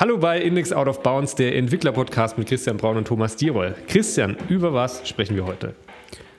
Hallo 0.00 0.16
bei 0.16 0.40
Index 0.40 0.72
Out 0.72 0.86
of 0.86 1.02
Bounds, 1.02 1.34
der 1.34 1.56
Entwickler-Podcast 1.56 2.38
mit 2.38 2.46
Christian 2.46 2.76
Braun 2.76 2.98
und 2.98 3.08
Thomas 3.08 3.34
Dieroll. 3.34 3.74
Christian, 3.88 4.36
über 4.48 4.72
was 4.72 5.08
sprechen 5.08 5.34
wir 5.34 5.44
heute? 5.44 5.74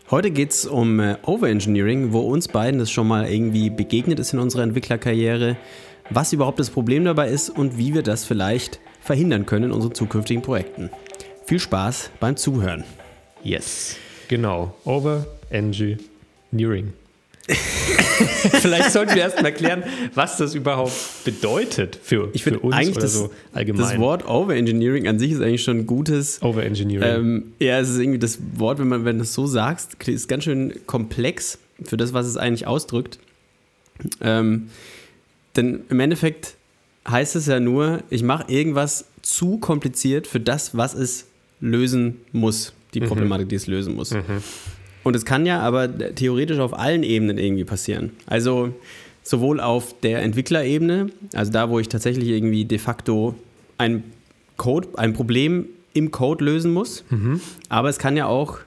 Heute 0.10 0.32
geht 0.32 0.52
es 0.52 0.66
um 0.66 1.02
äh, 1.02 1.18
Overengineering, 1.26 2.14
wo 2.14 2.22
uns 2.22 2.48
beiden 2.48 2.80
das 2.80 2.90
schon 2.90 3.10
mal 3.10 3.30
irgendwie 3.30 3.70
begegnet 3.70 4.18
ist 4.18 4.32
in 4.32 4.40
unserer 4.40 4.64
Entwicklerkarriere, 4.64 5.58
was 6.10 6.32
überhaupt 6.32 6.60
das 6.60 6.70
Problem 6.70 7.04
dabei 7.04 7.27
ist 7.27 7.50
und 7.50 7.77
wie 7.77 7.94
wir 7.94 8.02
das 8.02 8.23
vielleicht 8.23 8.80
verhindern 9.02 9.45
können 9.45 9.66
in 9.66 9.71
unseren 9.73 9.94
zukünftigen 9.94 10.41
Projekten. 10.41 10.89
Viel 11.44 11.60
Spaß 11.60 12.12
beim 12.21 12.38
Zuhören. 12.38 12.86
Yes, 13.44 13.98
genau. 14.30 14.73
Overengineering. 14.86 16.94
Vielleicht 18.61 18.91
sollten 18.91 19.16
wir 19.16 19.21
erst 19.21 19.41
mal 19.41 19.52
klären, 19.52 19.84
was 20.13 20.38
das 20.38 20.54
überhaupt 20.55 20.93
bedeutet 21.25 21.99
für, 22.02 22.29
ich 22.34 22.43
für 22.43 22.59
uns 22.59 22.75
eigentlich 22.75 22.91
oder 22.95 23.02
das, 23.02 23.13
so 23.13 23.31
allgemein. 23.53 23.81
Das 23.81 23.98
Wort 23.98 24.27
Overengineering 24.27 25.07
an 25.07 25.20
sich 25.20 25.31
ist 25.31 25.41
eigentlich 25.41 25.63
schon 25.63 25.80
ein 25.80 25.88
gutes. 25.88 26.41
Overengineering. 26.41 27.04
Ähm, 27.20 27.52
ja, 27.59 27.80
es 27.80 27.90
ist 27.90 27.99
irgendwie 27.99 28.20
das 28.20 28.40
Wort, 28.55 28.80
wenn 28.80 28.88
man 28.88 29.05
wenn 29.05 29.17
du 29.17 29.23
es 29.23 29.34
so 29.34 29.48
sagst, 29.48 29.95
ist 30.07 30.27
ganz 30.27 30.43
schön 30.43 30.73
komplex 30.85 31.59
für 31.84 31.98
das, 31.98 32.13
was 32.13 32.26
es 32.27 32.38
eigentlich 32.38 32.67
ausdrückt. 32.67 33.20
Ähm, 34.21 34.70
denn 35.55 35.81
im 35.90 35.99
Endeffekt 35.99 36.55
heißt 37.07 37.35
es 37.35 37.48
ja 37.48 37.59
nur, 37.59 38.04
ich 38.09 38.23
mache 38.23 38.52
irgendwas 38.52 39.05
zu 39.21 39.57
kompliziert 39.57 40.27
für 40.27 40.40
das, 40.40 40.77
was 40.77 40.93
es 40.93 41.26
lösen 41.62 42.18
muss, 42.31 42.73
die 42.93 43.02
Mhm. 43.02 43.05
Problematik, 43.07 43.49
die 43.49 43.55
es 43.55 43.68
lösen 43.68 43.95
muss. 43.95 44.13
Und 45.09 45.16
es 45.16 45.26
kann 45.26 45.48
ja 45.48 45.59
aber 45.62 46.13
theoretisch 46.13 46.59
auf 46.59 46.77
allen 46.77 47.02
Ebenen 47.02 47.40
irgendwie 47.40 47.63
passieren. 47.63 48.12
Also 48.27 48.76
sowohl 49.23 49.59
auf 49.59 49.99
der 50.02 50.22
Entwicklerebene, 50.22 51.08
also 51.34 51.52
da, 51.52 51.72
wo 51.72 51.80
ich 51.80 51.90
tatsächlich 51.90 52.30
irgendwie 52.30 52.63
de 52.63 52.77
facto 52.77 53.34
ein 53.80 54.04
Code, 54.58 54.90
ein 54.98 55.13
Problem 55.13 55.65
im 55.96 56.12
Code 56.12 56.46
lösen 56.46 56.71
muss, 56.71 57.04
aber 57.70 57.90
es 57.90 57.98
kann 57.98 58.18
ja 58.18 58.27
auch 58.27 58.60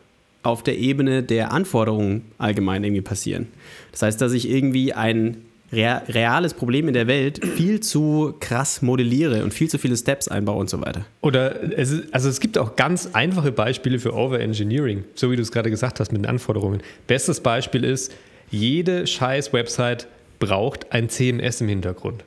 auf 0.43 0.65
der 0.65 0.79
Ebene 0.79 1.23
der 1.23 1.53
Anforderungen 1.53 2.23
allgemein 2.39 2.83
irgendwie 2.83 3.03
passieren. 3.03 3.47
Das 3.93 4.03
heißt, 4.03 4.21
dass 4.21 4.33
ich 4.33 4.51
irgendwie 4.51 4.95
ein 4.95 5.37
reales 5.73 6.55
Problem 6.55 6.87
in 6.89 6.95
der 6.95 7.07
Welt 7.07 7.45
viel 7.45 7.81
zu 7.81 8.35
krass 8.41 8.83
modelliere 8.83 9.43
und 9.43 9.55
viel 9.55 9.69
zu 9.71 9.79
viele 9.79 9.97
Steps 9.97 10.29
einbaue 10.29 10.57
und 10.59 10.69
so 10.69 10.81
weiter. 10.83 11.05
Oder 11.23 11.63
es 11.79 11.91
ist, 11.91 12.15
also 12.15 12.29
es 12.29 12.41
gibt 12.41 12.59
auch 12.59 12.77
ganz 12.77 13.11
einfache 13.15 13.53
Beispiele 13.53 13.99
für 13.99 14.15
Overengineering, 14.15 15.05
so 15.15 15.31
wie 15.31 15.37
du 15.37 15.43
es 15.43 15.51
gerade 15.51 15.71
gesagt 15.71 15.99
hast 16.01 16.13
mit 16.13 16.23
den 16.23 16.27
Anforderungen. 16.27 16.83
Bestes 17.07 17.41
Beispiel 17.41 17.85
ist, 17.85 18.13
jede 18.51 19.07
scheiß 19.07 19.53
Website 19.55 20.09
braucht 20.39 20.93
ein 20.93 21.09
CMS 21.09 21.61
im 21.63 21.69
Hintergrund. 21.69 22.25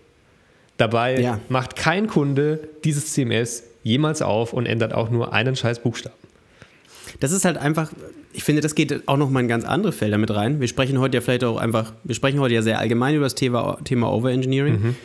Dabei 0.77 1.19
Ja. 1.21 1.39
macht 1.47 1.75
kein 1.75 2.07
Kunde 2.07 2.67
dieses 2.83 3.13
CMS 3.13 3.63
jemals 3.83 4.21
auf 4.21 4.53
und 4.53 4.65
ändert 4.65 4.93
auch 4.93 5.09
nur 5.11 5.33
einen 5.33 5.55
scheiß 5.55 5.79
Buchstaben. 5.79 6.15
Das 7.19 7.31
ist 7.31 7.45
halt 7.45 7.57
einfach, 7.57 7.91
ich 8.35 8.43
finde, 8.43 8.61
das 8.61 8.75
geht 8.75 9.07
auch 9.07 9.17
noch 9.17 9.29
mal 9.29 9.39
in 9.39 9.47
ganz 9.47 9.63
andere 9.63 9.91
Felder 9.91 10.17
mit 10.17 10.29
rein. 10.31 10.59
Wir 10.59 10.67
sprechen 10.67 10.99
heute 10.99 11.17
ja 11.17 11.21
vielleicht 11.21 11.43
auch 11.43 11.57
einfach, 11.57 11.93
wir 12.03 12.15
sprechen 12.15 12.39
heute 12.39 12.53
ja 12.53 12.61
sehr 12.61 12.79
allgemein 12.79 13.15
über 13.15 13.25
das 13.25 13.35
Thema, 13.35 13.77
Thema 13.83 14.11
Overengineering. 14.11 14.95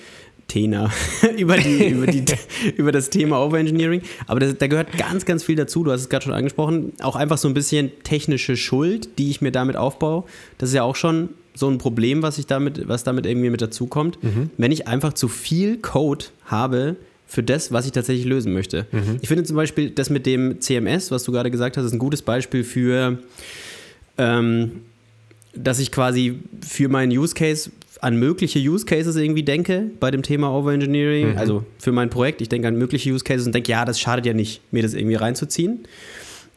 Tena, 0.49 0.91
über, 1.39 1.57
die, 1.57 1.89
über, 1.91 2.07
die, 2.09 2.25
über 2.77 2.91
das 2.91 3.09
Thema 3.09 3.41
Overengineering. 3.45 4.03
Aber 4.27 4.41
das, 4.41 4.59
da 4.59 4.67
gehört 4.67 4.99
ganz, 4.99 5.25
ganz 5.25 5.45
viel 5.45 5.55
dazu. 5.55 5.85
Du 5.85 5.93
hast 5.93 6.01
es 6.01 6.09
gerade 6.09 6.25
schon 6.25 6.35
angesprochen. 6.35 6.93
Auch 7.01 7.15
einfach 7.15 7.39
so 7.39 7.47
ein 7.47 7.55
bisschen 7.55 7.93
technische 8.03 8.57
Schuld, 8.57 9.19
die 9.19 9.31
ich 9.31 9.41
mir 9.41 9.53
damit 9.53 9.77
aufbaue. 9.77 10.25
Das 10.59 10.71
ist 10.71 10.75
ja 10.75 10.83
auch 10.83 10.97
schon 10.97 11.29
so 11.55 11.69
ein 11.69 11.79
Problem, 11.79 12.23
was 12.23 12.37
ich 12.39 12.47
damit, 12.47 12.89
was 12.89 13.05
damit 13.05 13.27
irgendwie 13.27 13.51
mit 13.51 13.63
dazukommt. 13.63 14.19
Wenn 14.57 14.73
ich 14.73 14.89
einfach 14.89 15.13
zu 15.13 15.29
viel 15.29 15.79
Code 15.79 16.27
habe 16.47 16.97
für 17.31 17.45
das, 17.45 17.71
was 17.71 17.87
ich 17.87 17.93
tatsächlich 17.93 18.27
lösen 18.27 18.53
möchte. 18.53 18.87
Ich 19.23 19.29
finde 19.29 19.45
zum 19.45 19.55
Beispiel 19.55 19.91
das 19.91 20.11
mit 20.11 20.27
dem 20.27 20.61
CMS, 20.61 21.13
was 21.13 21.23
du 21.23 21.31
gerade 21.31 21.53
gesagt 21.53 21.77
hast, 21.77 21.85
ist 21.85 21.93
ein 21.93 22.01
gutes 22.01 22.23
Beispiel 22.23 22.65
für 22.65 23.19
ähm, 24.19 24.83
dass 25.55 25.79
ich 25.79 25.93
quasi 25.93 26.41
für 26.61 26.89
meinen 26.89 27.17
Use 27.17 27.35
Case 27.35 27.71
an 28.01 28.17
mögliche 28.17 28.59
Use 28.59 28.85
Cases 28.85 29.15
irgendwie 29.15 29.45
denke 29.45 29.91
bei 30.01 30.11
dem 30.11 30.23
Thema 30.23 30.51
Overengineering. 30.53 31.37
Also 31.39 31.65
für 31.79 31.93
mein 31.93 32.11
Projekt, 32.11 32.41
ich 32.41 32.49
denke 32.49 32.67
an 32.67 32.77
mögliche 32.77 33.11
Use 33.13 33.23
Cases 33.23 33.47
und 33.47 33.55
denke, 33.55 33.71
ja, 33.71 33.85
das 33.85 34.01
schadet 34.01 34.27
ja 34.27 34.33
nicht, 34.33 34.61
mir 34.73 34.83
das 34.83 34.95
irgendwie 34.95 35.17
reinzuziehen. 35.17 35.81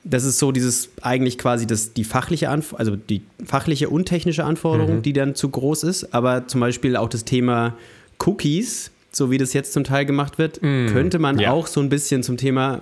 Das 0.03 0.23
ist 0.23 0.39
so 0.39 0.51
dieses 0.51 0.89
eigentlich 1.01 1.37
quasi 1.37 1.67
das, 1.67 1.93
die 1.93 2.03
fachliche 2.03 2.49
Anf 2.49 2.73
also 2.73 2.95
die 2.95 3.21
fachliche 3.45 3.89
und 3.89 4.05
technische 4.05 4.43
Anforderung, 4.43 5.03
die 5.03 5.13
dann 5.13 5.35
zu 5.35 5.49
groß 5.49 5.83
ist. 5.83 6.13
Aber 6.15 6.47
zum 6.47 6.61
Beispiel 6.61 6.95
auch 6.95 7.09
das 7.09 7.25
Thema 7.25 7.77
Cookies, 8.25 8.91
so 9.15 9.31
wie 9.31 9.37
das 9.37 9.53
jetzt 9.53 9.73
zum 9.73 9.83
Teil 9.83 10.05
gemacht 10.05 10.37
wird, 10.37 10.61
könnte 10.61 11.19
man 11.19 11.39
ja. 11.39 11.51
auch 11.51 11.67
so 11.67 11.79
ein 11.79 11.89
bisschen 11.89 12.23
zum 12.23 12.37
Thema 12.37 12.81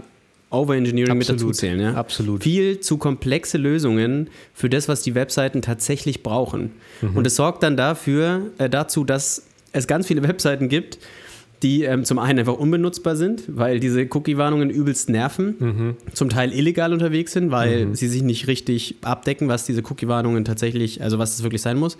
Overengineering 0.52 1.18
mit 1.18 1.30
Absolut. 1.30 1.54
dazu 1.54 1.60
zählen. 1.60 1.80
Ja? 1.80 1.94
Absolut. 1.94 2.44
Viel 2.44 2.80
zu 2.82 2.98
komplexe 2.98 3.58
Lösungen 3.58 4.30
für 4.54 4.70
das, 4.70 4.88
was 4.88 5.02
die 5.02 5.16
Webseiten 5.16 5.62
tatsächlich 5.62 6.24
brauchen. 6.24 6.72
Und 7.02 7.26
es 7.26 7.38
sorgt 7.38 7.64
dann 7.64 7.78
dafür, 7.78 8.52
äh, 8.58 8.70
dazu, 8.70 9.04
dass 9.04 9.44
es 9.72 9.88
ganz 9.88 10.08
viele 10.08 10.24
Webseiten 10.28 10.68
gibt, 10.68 11.00
die 11.64 11.84
ähm, 11.84 12.04
zum 12.06 12.20
einen 12.20 12.40
einfach 12.40 12.56
unbenutzbar 12.56 13.16
sind, 13.16 13.44
weil 13.48 13.80
diese 13.80 14.08
Cookie-Warnungen 14.10 14.70
übelst 14.70 15.10
nerven, 15.10 15.96
zum 16.12 16.30
Teil 16.30 16.54
illegal 16.54 16.92
unterwegs 16.92 17.34
sind, 17.34 17.52
weil 17.52 17.96
sie 17.96 18.08
sich 18.08 18.24
nicht 18.24 18.48
richtig 18.48 18.96
abdecken, 19.02 19.48
was 19.48 19.66
diese 19.66 19.84
Cookie-Warnungen 19.84 20.44
tatsächlich, 20.44 21.04
also 21.04 21.20
was 21.20 21.36
es 21.36 21.44
wirklich 21.44 21.62
sein 21.62 21.78
muss. 21.78 22.00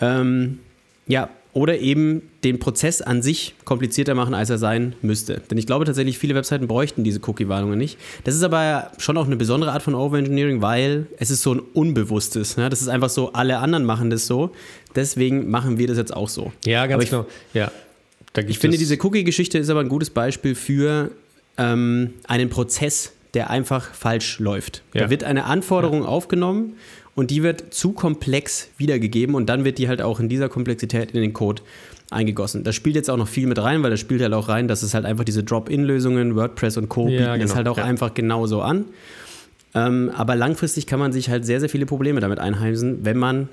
Ähm, 0.00 0.58
ja, 1.06 1.28
oder 1.54 1.78
eben 1.78 2.22
den 2.44 2.58
Prozess 2.58 3.02
an 3.02 3.20
sich 3.22 3.54
komplizierter 3.66 4.14
machen, 4.14 4.32
als 4.32 4.48
er 4.48 4.56
sein 4.56 4.94
müsste. 5.02 5.42
Denn 5.50 5.58
ich 5.58 5.66
glaube 5.66 5.84
tatsächlich, 5.84 6.16
viele 6.18 6.34
Webseiten 6.34 6.66
bräuchten 6.66 7.04
diese 7.04 7.20
Cookie-Warnungen 7.28 7.78
nicht. 7.78 7.98
Das 8.24 8.34
ist 8.34 8.42
aber 8.42 8.90
schon 8.98 9.18
auch 9.18 9.26
eine 9.26 9.36
besondere 9.36 9.72
Art 9.72 9.82
von 9.82 9.94
Overengineering, 9.94 10.62
weil 10.62 11.06
es 11.18 11.30
ist 11.30 11.42
so 11.42 11.52
ein 11.54 11.60
Unbewusstes. 11.60 12.56
Ne? 12.56 12.70
Das 12.70 12.80
ist 12.80 12.88
einfach 12.88 13.10
so, 13.10 13.32
alle 13.34 13.58
anderen 13.58 13.84
machen 13.84 14.08
das 14.08 14.26
so. 14.26 14.52
Deswegen 14.96 15.50
machen 15.50 15.76
wir 15.78 15.86
das 15.88 15.98
jetzt 15.98 16.14
auch 16.16 16.28
so. 16.30 16.52
Ja, 16.64 16.86
ganz 16.86 17.04
ich, 17.04 17.10
genau. 17.10 17.26
Ja. 17.52 17.70
Ich 18.46 18.58
finde, 18.58 18.76
es- 18.76 18.80
diese 18.80 18.96
Cookie-Geschichte 19.04 19.58
ist 19.58 19.68
aber 19.68 19.80
ein 19.80 19.90
gutes 19.90 20.08
Beispiel 20.08 20.54
für 20.54 21.10
ähm, 21.58 22.14
einen 22.26 22.48
Prozess, 22.48 23.12
der 23.34 23.50
einfach 23.50 23.92
falsch 23.92 24.38
läuft. 24.38 24.82
Ja. 24.94 25.02
Da 25.02 25.10
wird 25.10 25.22
eine 25.24 25.44
Anforderung 25.44 26.04
aufgenommen 26.06 26.76
und 27.14 27.30
die 27.30 27.42
wird 27.42 27.74
zu 27.74 27.92
komplex 27.92 28.68
wiedergegeben 28.78 29.34
und 29.34 29.46
dann 29.46 29.64
wird 29.64 29.78
die 29.78 29.88
halt 29.88 30.00
auch 30.02 30.20
in 30.20 30.28
dieser 30.28 30.48
Komplexität 30.48 31.10
in 31.12 31.20
den 31.20 31.32
Code 31.32 31.62
eingegossen. 32.10 32.64
Da 32.64 32.72
spielt 32.72 32.94
jetzt 32.96 33.10
auch 33.10 33.16
noch 33.16 33.28
viel 33.28 33.46
mit 33.46 33.58
rein, 33.58 33.82
weil 33.82 33.90
da 33.90 33.96
spielt 33.96 34.22
halt 34.22 34.32
auch 34.34 34.48
rein, 34.48 34.68
dass 34.68 34.82
es 34.82 34.94
halt 34.94 35.04
einfach 35.04 35.24
diese 35.24 35.42
Drop-in-Lösungen, 35.42 36.36
WordPress 36.36 36.76
und 36.76 36.88
Co. 36.88 37.08
Ja, 37.08 37.32
bieten 37.32 37.40
das 37.40 37.50
genau. 37.50 37.54
halt 37.56 37.68
auch 37.68 37.78
Ja. 37.78 37.84
einfach 37.84 38.14
genauso 38.14 38.60
an. 38.62 38.84
Ähm, 39.74 40.10
aber 40.14 40.36
langfristig 40.36 40.86
kann 40.86 40.98
man 40.98 41.12
sich 41.12 41.30
halt 41.30 41.46
sehr, 41.46 41.60
sehr 41.60 41.70
viele 41.70 41.86
Probleme 41.86 42.20
damit 42.20 42.38
einheimsen, 42.38 43.04
wenn 43.04 43.16
man 43.16 43.48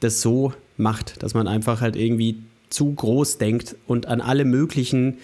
das 0.00 0.20
so 0.20 0.52
macht, 0.76 1.22
dass 1.22 1.32
man 1.32 1.48
einfach 1.48 1.80
halt 1.80 1.96
irgendwie 1.96 2.36
zu 2.68 2.92
groß 2.92 3.38
denkt 3.38 3.76
und 3.86 4.06
an 4.06 4.20
alle 4.20 4.44
möglichen 4.44 5.18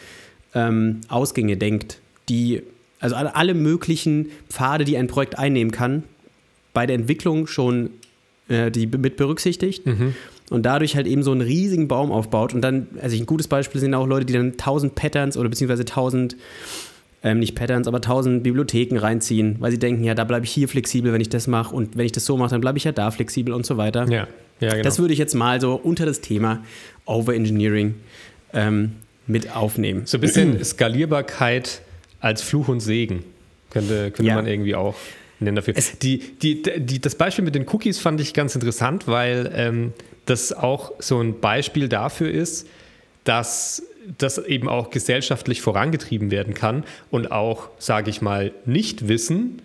ähm, 0.54 1.00
Ausgänge 1.09 1.59
denkt, 1.59 2.00
die, 2.31 2.62
also 3.00 3.16
an 3.16 3.27
alle 3.27 3.53
möglichen 3.53 4.31
Pfade, 4.49 4.84
die 4.84 4.97
ein 4.97 5.09
Projekt 5.09 5.39
einnehmen 5.39 5.72
kann, 5.72 6.04
bei 6.72 6.87
der 6.87 6.97
Entwicklung 6.97 7.47
schon 7.47 7.91
äh, 8.49 8.71
die 8.71 8.87
mit 8.87 9.16
berücksichtigt 9.16 9.83
und 10.50 10.62
dadurch 10.66 10.97
halt 10.97 11.06
eben 11.06 11.22
so 11.22 11.31
einen 11.33 11.41
riesigen 11.41 11.88
Baum 11.88 12.10
aufbaut. 12.12 12.55
Und 12.55 12.60
dann, 12.62 12.88
also 13.00 13.16
ein 13.16 13.27
gutes 13.27 13.49
Beispiel 13.49 13.81
sind 13.81 13.94
auch 13.94 14.06
Leute, 14.06 14.27
die 14.27 14.33
dann 14.33 14.53
1000 14.53 14.94
Patterns 14.94 15.37
oder 15.37 15.49
beziehungsweise 15.49 15.83
1000 15.83 16.37
ähm, 17.25 17.38
nicht 17.38 17.55
Patterns, 17.55 17.87
aber 17.87 17.99
1000 17.99 18.43
Bibliotheken 18.43 18.99
reinziehen, 18.99 19.56
weil 19.60 19.71
sie 19.71 19.78
denken, 19.78 20.03
ja, 20.03 20.15
da 20.15 20.25
bleibe 20.25 20.44
ich 20.44 20.50
hier 20.50 20.69
flexibel, 20.69 21.12
wenn 21.12 21.21
ich 21.21 21.28
das 21.28 21.47
mache 21.47 21.75
und 21.75 21.97
wenn 21.97 22.05
ich 22.05 22.12
das 22.12 22.25
so 22.27 22.37
mache, 22.37 22.50
dann 22.50 22.60
bleibe 22.60 22.78
ich 22.78 22.84
ja 22.84 22.93
da 22.93 23.10
flexibel 23.12 23.54
und 23.54 23.65
so 23.65 23.77
weiter. 23.77 24.06
Ja, 24.10 24.27
ja 24.60 24.71
genau. 24.71 24.83
Das 24.83 24.99
würde 24.99 25.12
ich 25.12 25.21
jetzt 25.21 25.34
mal 25.34 25.60
so 25.60 25.75
unter 25.75 26.04
das 26.04 26.21
Thema 26.21 26.65
Overengineering 27.06 27.94
ähm, 28.53 28.93
mit 29.28 29.54
aufnehmen. 29.54 30.03
so 30.04 30.18
ein 30.18 30.21
bisschen 30.21 30.63
Skalierbarkeit 30.65 31.83
als 32.21 32.42
Fluch 32.42 32.68
und 32.68 32.80
Segen 32.80 33.25
könnte, 33.71 34.10
könnte 34.10 34.25
Ja. 34.25 34.34
man 34.34 34.47
irgendwie 34.47 34.75
auch 34.75 34.97
nennen 35.42 35.56
dafür. 35.56 35.74
Die, 36.03 36.18
die, 36.18 36.62
die, 36.62 37.00
das 37.00 37.15
Beispiel 37.15 37.44
mit 37.44 37.54
den 37.54 37.66
Cookies 37.68 37.98
fand 37.98 38.21
ich 38.21 38.34
ganz 38.34 38.54
interessant, 38.54 39.09
weil 39.09 39.50
ähm, 39.54 39.92
das 40.27 40.53
auch 40.53 40.92
so 40.98 41.21
ein 41.21 41.41
Beispiel 41.41 41.89
dafür 41.89 42.30
ist, 42.30 42.68
dass 43.24 43.83
das 44.18 44.39
eben 44.39 44.68
auch 44.68 44.91
gesellschaftlich 44.91 45.60
vorangetrieben 45.60 46.30
werden 46.30 46.54
kann 46.54 46.84
und 47.10 47.30
auch, 47.30 47.68
sage 47.78 48.10
ich 48.10 48.21
mal, 48.21 48.53
Nichtwissen 48.66 49.62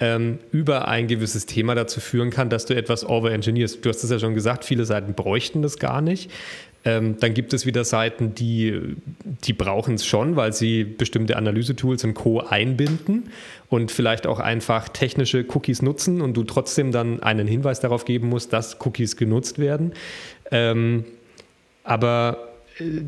ähm, 0.00 0.38
über 0.50 0.88
ein 0.88 1.06
gewisses 1.06 1.46
Thema 1.46 1.74
dazu 1.74 2.00
führen 2.00 2.30
kann, 2.30 2.50
dass 2.50 2.66
du 2.66 2.74
etwas 2.74 3.08
overengineerst. 3.08 3.84
Du 3.84 3.88
hast 3.88 4.02
es 4.02 4.10
ja 4.10 4.18
schon 4.18 4.34
gesagt, 4.34 4.64
viele 4.64 4.84
Seiten 4.84 5.14
bräuchten 5.14 5.62
das 5.62 5.78
gar 5.78 6.00
nicht. 6.00 6.30
Ähm, 6.86 7.16
dann 7.18 7.32
gibt 7.32 7.54
es 7.54 7.64
wieder 7.64 7.82
Seiten, 7.84 8.34
die, 8.34 8.96
die 9.44 9.54
brauchen 9.54 9.94
es 9.94 10.04
schon, 10.04 10.36
weil 10.36 10.52
sie 10.52 10.84
bestimmte 10.84 11.36
Analyse-Tools 11.36 12.04
und 12.04 12.14
Co. 12.14 12.40
einbinden 12.40 13.30
und 13.70 13.90
vielleicht 13.90 14.26
auch 14.26 14.38
einfach 14.38 14.90
technische 14.90 15.46
Cookies 15.48 15.80
nutzen 15.80 16.20
und 16.20 16.36
du 16.36 16.44
trotzdem 16.44 16.92
dann 16.92 17.22
einen 17.22 17.46
Hinweis 17.46 17.80
darauf 17.80 18.04
geben 18.04 18.28
musst, 18.28 18.52
dass 18.52 18.78
Cookies 18.84 19.16
genutzt 19.16 19.58
werden. 19.58 19.94
Ähm, 20.50 21.04
aber 21.84 22.48
äh, 22.78 23.00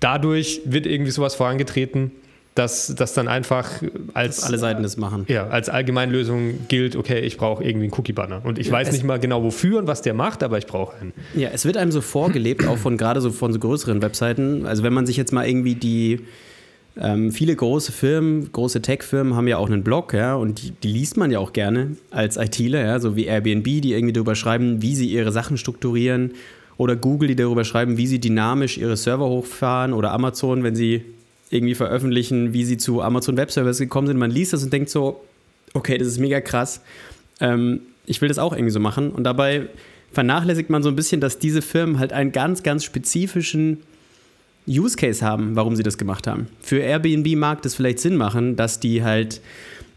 dadurch 0.00 0.62
wird 0.64 0.86
irgendwie 0.86 1.10
sowas 1.10 1.34
vorangetreten, 1.34 2.12
dass 2.58 2.92
das 2.96 3.14
dann 3.14 3.28
einfach 3.28 3.70
als 4.14 4.36
dass 4.36 4.44
alle 4.46 4.58
Seiten 4.58 4.82
das 4.82 4.96
machen. 4.96 5.24
Ja, 5.28 5.46
als 5.46 5.68
Allgemeinlösung 5.68 6.66
gilt, 6.66 6.96
okay, 6.96 7.20
ich 7.20 7.36
brauche 7.36 7.62
irgendwie 7.62 7.84
einen 7.84 7.94
Cookie-Banner. 7.96 8.44
Und 8.44 8.58
ich 8.58 8.66
ja, 8.66 8.72
weiß 8.72 8.90
nicht 8.90 9.04
mal 9.04 9.20
genau 9.20 9.44
wofür 9.44 9.78
und 9.78 9.86
was 9.86 10.02
der 10.02 10.12
macht, 10.12 10.42
aber 10.42 10.58
ich 10.58 10.66
brauche 10.66 10.96
einen. 10.96 11.12
Ja, 11.36 11.50
es 11.52 11.64
wird 11.64 11.76
einem 11.76 11.92
so 11.92 12.00
vorgelebt, 12.00 12.66
auch 12.66 12.76
von 12.76 12.96
gerade 12.96 13.20
so 13.20 13.30
von 13.30 13.52
so 13.52 13.60
größeren 13.60 14.02
Webseiten. 14.02 14.66
Also 14.66 14.82
wenn 14.82 14.92
man 14.92 15.06
sich 15.06 15.16
jetzt 15.16 15.32
mal 15.32 15.46
irgendwie 15.46 15.76
die 15.76 16.20
ähm, 17.00 17.30
viele 17.30 17.54
große 17.54 17.92
Firmen, 17.92 18.50
große 18.50 18.82
Tech-Firmen 18.82 19.36
haben 19.36 19.46
ja 19.46 19.58
auch 19.58 19.68
einen 19.68 19.84
Blog, 19.84 20.12
ja, 20.12 20.34
und 20.34 20.60
die, 20.60 20.72
die, 20.72 20.88
liest 20.88 21.16
man 21.16 21.30
ja 21.30 21.38
auch 21.38 21.52
gerne 21.52 21.96
als 22.10 22.36
ITler, 22.36 22.84
ja, 22.84 22.98
so 22.98 23.14
wie 23.14 23.26
Airbnb, 23.26 23.64
die 23.64 23.92
irgendwie 23.92 24.12
darüber 24.12 24.34
schreiben, 24.34 24.82
wie 24.82 24.96
sie 24.96 25.06
ihre 25.06 25.30
Sachen 25.30 25.58
strukturieren, 25.58 26.32
oder 26.76 26.96
Google, 26.96 27.28
die 27.28 27.36
darüber 27.36 27.64
schreiben, 27.64 27.96
wie 27.98 28.06
sie 28.08 28.18
dynamisch 28.18 28.78
ihre 28.78 28.96
Server 28.96 29.28
hochfahren, 29.28 29.92
oder 29.92 30.12
Amazon, 30.12 30.64
wenn 30.64 30.74
sie 30.74 31.04
irgendwie 31.50 31.74
veröffentlichen, 31.74 32.52
wie 32.52 32.64
sie 32.64 32.76
zu 32.76 33.02
Amazon 33.02 33.36
Web 33.36 33.50
Services 33.50 33.78
gekommen 33.78 34.06
sind. 34.06 34.18
Man 34.18 34.30
liest 34.30 34.52
das 34.52 34.62
und 34.62 34.72
denkt 34.72 34.90
so, 34.90 35.20
okay, 35.74 35.98
das 35.98 36.08
ist 36.08 36.18
mega 36.18 36.40
krass. 36.40 36.80
Ähm, 37.40 37.80
ich 38.06 38.20
will 38.20 38.28
das 38.28 38.38
auch 38.38 38.52
irgendwie 38.52 38.70
so 38.70 38.80
machen. 38.80 39.10
Und 39.10 39.24
dabei 39.24 39.68
vernachlässigt 40.12 40.70
man 40.70 40.82
so 40.82 40.88
ein 40.88 40.96
bisschen, 40.96 41.20
dass 41.20 41.38
diese 41.38 41.62
Firmen 41.62 41.98
halt 41.98 42.12
einen 42.12 42.32
ganz, 42.32 42.62
ganz 42.62 42.84
spezifischen 42.84 43.78
Use 44.66 44.96
Case 44.96 45.24
haben, 45.24 45.56
warum 45.56 45.76
sie 45.76 45.82
das 45.82 45.98
gemacht 45.98 46.26
haben. 46.26 46.48
Für 46.60 46.78
Airbnb 46.78 47.36
mag 47.36 47.62
das 47.62 47.74
vielleicht 47.74 48.00
Sinn 48.00 48.16
machen, 48.16 48.56
dass 48.56 48.80
die 48.80 49.02
halt 49.02 49.40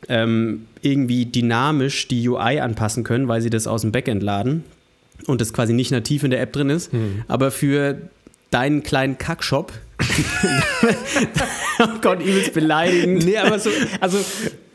ähm, 0.08 0.66
irgendwie 0.82 1.26
dynamisch 1.26 2.08
die 2.08 2.28
UI 2.28 2.60
anpassen 2.60 3.04
können, 3.04 3.28
weil 3.28 3.42
sie 3.42 3.50
das 3.50 3.68
aus 3.68 3.82
dem 3.82 3.92
Backend 3.92 4.24
laden 4.24 4.64
und 5.28 5.42
das 5.42 5.54
quasi 5.54 5.74
nicht 5.74 5.92
nativ 5.92 6.24
in 6.24 6.32
der 6.32 6.42
App 6.42 6.54
drin 6.54 6.70
ist. 6.70 6.92
Hm. 6.92 7.24
Aber 7.28 7.52
für 7.52 7.98
deinen 8.50 8.84
kleinen 8.84 9.18
Kackshop, 9.18 9.74
oh 11.80 12.00
Gott, 12.02 12.22
übelst 12.22 12.54
beleidigen. 12.54 13.16
Nee, 13.16 13.38
aber 13.38 13.60
so, 13.60 13.70
also 14.00 14.20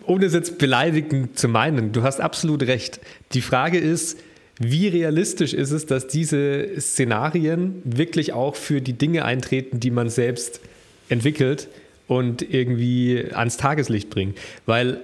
ohne 0.06 0.26
es 0.26 0.34
jetzt 0.34 0.58
beleidigend 0.58 1.38
zu 1.38 1.48
meinen, 1.48 1.92
du 1.92 2.02
hast 2.02 2.20
absolut 2.20 2.62
recht. 2.62 3.00
Die 3.32 3.42
Frage 3.42 3.78
ist, 3.78 4.18
wie 4.58 4.88
realistisch 4.88 5.52
ist 5.52 5.70
es, 5.70 5.86
dass 5.86 6.06
diese 6.06 6.80
Szenarien 6.80 7.82
wirklich 7.84 8.32
auch 8.32 8.56
für 8.56 8.80
die 8.80 8.94
Dinge 8.94 9.24
eintreten, 9.24 9.80
die 9.80 9.90
man 9.90 10.08
selbst 10.08 10.60
entwickelt 11.08 11.68
und 12.08 12.42
irgendwie 12.42 13.26
ans 13.32 13.58
Tageslicht 13.58 14.08
bringt? 14.08 14.38
Weil 14.64 15.00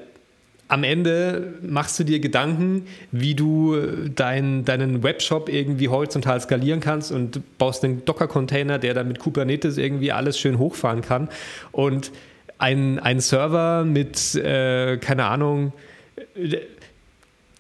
am 0.73 0.85
Ende 0.85 1.53
machst 1.61 2.01
du 2.01 2.05
dir 2.05 2.19
Gedanken, 2.19 2.87
wie 3.11 3.35
du 3.35 3.77
dein, 4.15 4.65
deinen 4.65 5.03
Webshop 5.03 5.51
irgendwie 5.51 5.91
horizontal 5.91 6.41
skalieren 6.41 6.81
kannst 6.81 7.13
und 7.13 7.59
baust 7.59 7.85
einen 7.85 8.07
Docker-Container, 8.07 8.79
der 8.79 8.95
dann 8.95 9.07
mit 9.07 9.19
Kubernetes 9.19 9.77
irgendwie 9.77 10.13
alles 10.13 10.39
schön 10.39 10.59
hochfahren 10.59 11.03
kann. 11.03 11.29
Und 11.73 12.11
ein, 12.57 12.99
ein 13.01 13.21
Server 13.21 13.85
mit, 13.85 14.35
äh, 14.35 14.97
keine 14.97 15.27
Ahnung, 15.27 15.75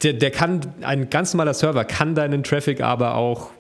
der, 0.03 0.15
der 0.15 0.31
kann, 0.31 0.73
ein 0.81 1.11
ganz 1.11 1.35
normaler 1.35 1.53
Server 1.53 1.85
kann 1.85 2.15
deinen 2.15 2.43
Traffic 2.43 2.81
aber 2.81 3.17
auch 3.17 3.50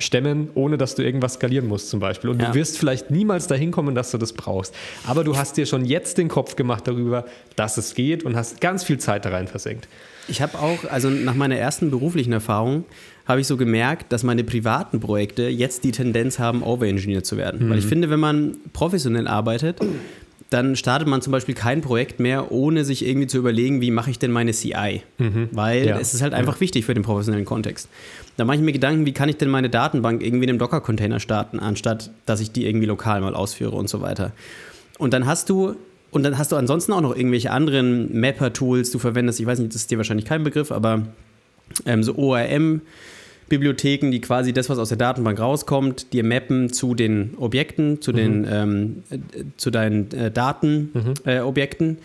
stemmen, 0.00 0.50
ohne 0.54 0.76
dass 0.76 0.96
du 0.96 1.02
irgendwas 1.02 1.34
skalieren 1.34 1.68
musst 1.68 1.90
zum 1.90 2.00
Beispiel. 2.00 2.30
Und 2.30 2.42
ja. 2.42 2.48
du 2.48 2.54
wirst 2.54 2.78
vielleicht 2.78 3.10
niemals 3.10 3.46
dahin 3.46 3.70
kommen, 3.70 3.94
dass 3.94 4.10
du 4.10 4.18
das 4.18 4.32
brauchst. 4.32 4.74
Aber 5.06 5.22
du 5.22 5.36
hast 5.36 5.56
dir 5.56 5.66
schon 5.66 5.84
jetzt 5.84 6.18
den 6.18 6.28
Kopf 6.28 6.56
gemacht 6.56 6.88
darüber, 6.88 7.26
dass 7.56 7.76
es 7.76 7.94
geht 7.94 8.24
und 8.24 8.34
hast 8.34 8.60
ganz 8.60 8.82
viel 8.82 8.98
Zeit 8.98 9.24
da 9.24 9.30
rein 9.30 9.46
versenkt. 9.46 9.86
Ich 10.28 10.40
habe 10.42 10.58
auch, 10.58 10.84
also 10.90 11.10
nach 11.10 11.34
meiner 11.34 11.56
ersten 11.56 11.90
beruflichen 11.90 12.32
Erfahrung, 12.32 12.84
habe 13.26 13.40
ich 13.40 13.46
so 13.46 13.56
gemerkt, 13.56 14.12
dass 14.12 14.22
meine 14.22 14.42
privaten 14.42 15.00
Projekte 15.00 15.48
jetzt 15.48 15.84
die 15.84 15.92
Tendenz 15.92 16.38
haben, 16.38 16.62
overengineert 16.62 17.26
zu 17.26 17.36
werden. 17.36 17.66
Mhm. 17.66 17.70
Weil 17.70 17.78
ich 17.78 17.86
finde, 17.86 18.10
wenn 18.10 18.20
man 18.20 18.56
professionell 18.72 19.28
arbeitet, 19.28 19.78
dann 20.50 20.74
startet 20.74 21.06
man 21.06 21.22
zum 21.22 21.30
Beispiel 21.30 21.54
kein 21.54 21.80
Projekt 21.80 22.18
mehr, 22.18 22.50
ohne 22.50 22.84
sich 22.84 23.06
irgendwie 23.06 23.28
zu 23.28 23.38
überlegen, 23.38 23.80
wie 23.80 23.92
mache 23.92 24.10
ich 24.10 24.18
denn 24.18 24.32
meine 24.32 24.52
CI? 24.52 25.02
Mhm. 25.18 25.48
Weil 25.52 25.86
ja. 25.86 25.98
es 25.98 26.12
ist 26.12 26.22
halt 26.22 26.34
einfach 26.34 26.60
wichtig 26.60 26.84
für 26.84 26.94
den 26.94 27.04
professionellen 27.04 27.44
Kontext. 27.44 27.88
Da 28.36 28.44
mache 28.44 28.56
ich 28.56 28.62
mir 28.62 28.72
Gedanken, 28.72 29.06
wie 29.06 29.12
kann 29.12 29.28
ich 29.28 29.36
denn 29.36 29.48
meine 29.48 29.70
Datenbank 29.70 30.22
irgendwie 30.22 30.44
in 30.44 30.50
einem 30.50 30.58
Docker-Container 30.58 31.20
starten, 31.20 31.60
anstatt 31.60 32.10
dass 32.26 32.40
ich 32.40 32.50
die 32.50 32.66
irgendwie 32.66 32.86
lokal 32.86 33.20
mal 33.20 33.34
ausführe 33.34 33.76
und 33.76 33.88
so 33.88 34.00
weiter. 34.00 34.32
Und 34.98 35.14
dann 35.14 35.24
hast 35.24 35.48
du 35.50 35.76
und 36.10 36.24
dann 36.24 36.36
hast 36.36 36.50
du 36.50 36.56
ansonsten 36.56 36.92
auch 36.92 37.00
noch 37.00 37.14
irgendwelche 37.14 37.52
anderen 37.52 38.18
Mapper-Tools, 38.18 38.90
du 38.90 38.98
verwendest, 38.98 39.38
ich 39.38 39.46
weiß 39.46 39.60
nicht, 39.60 39.72
das 39.72 39.82
ist 39.82 39.90
dir 39.92 39.98
wahrscheinlich 39.98 40.26
kein 40.26 40.42
Begriff, 40.42 40.72
aber 40.72 41.06
ähm, 41.86 42.02
so 42.02 42.16
ORM, 42.16 42.82
Bibliotheken, 43.50 44.10
die 44.10 44.22
quasi 44.22 44.54
das, 44.54 44.70
was 44.70 44.78
aus 44.78 44.88
der 44.88 44.96
Datenbank 44.96 45.38
rauskommt, 45.38 46.14
dir 46.14 46.24
mappen 46.24 46.72
zu 46.72 46.94
den 46.94 47.34
Objekten, 47.36 48.00
zu, 48.00 48.12
mhm. 48.12 48.16
den, 48.16 48.46
ähm, 48.50 49.02
äh, 49.10 49.18
zu 49.58 49.70
deinen 49.70 50.10
äh, 50.12 50.30
Datenobjekten. 50.30 51.88
Mhm. 51.88 51.96
Äh, 51.96 52.00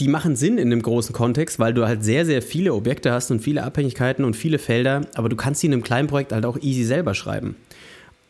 die 0.00 0.08
machen 0.08 0.36
Sinn 0.36 0.58
in 0.58 0.70
dem 0.70 0.82
großen 0.82 1.12
Kontext, 1.12 1.58
weil 1.58 1.74
du 1.74 1.86
halt 1.86 2.04
sehr, 2.04 2.24
sehr 2.24 2.42
viele 2.42 2.74
Objekte 2.74 3.12
hast 3.12 3.30
und 3.30 3.40
viele 3.40 3.62
Abhängigkeiten 3.62 4.24
und 4.24 4.34
viele 4.34 4.58
Felder, 4.58 5.02
aber 5.14 5.28
du 5.28 5.36
kannst 5.36 5.60
sie 5.60 5.66
in 5.66 5.72
einem 5.72 5.82
kleinen 5.82 6.08
Projekt 6.08 6.32
halt 6.32 6.46
auch 6.46 6.58
easy 6.60 6.84
selber 6.84 7.14
schreiben. 7.14 7.56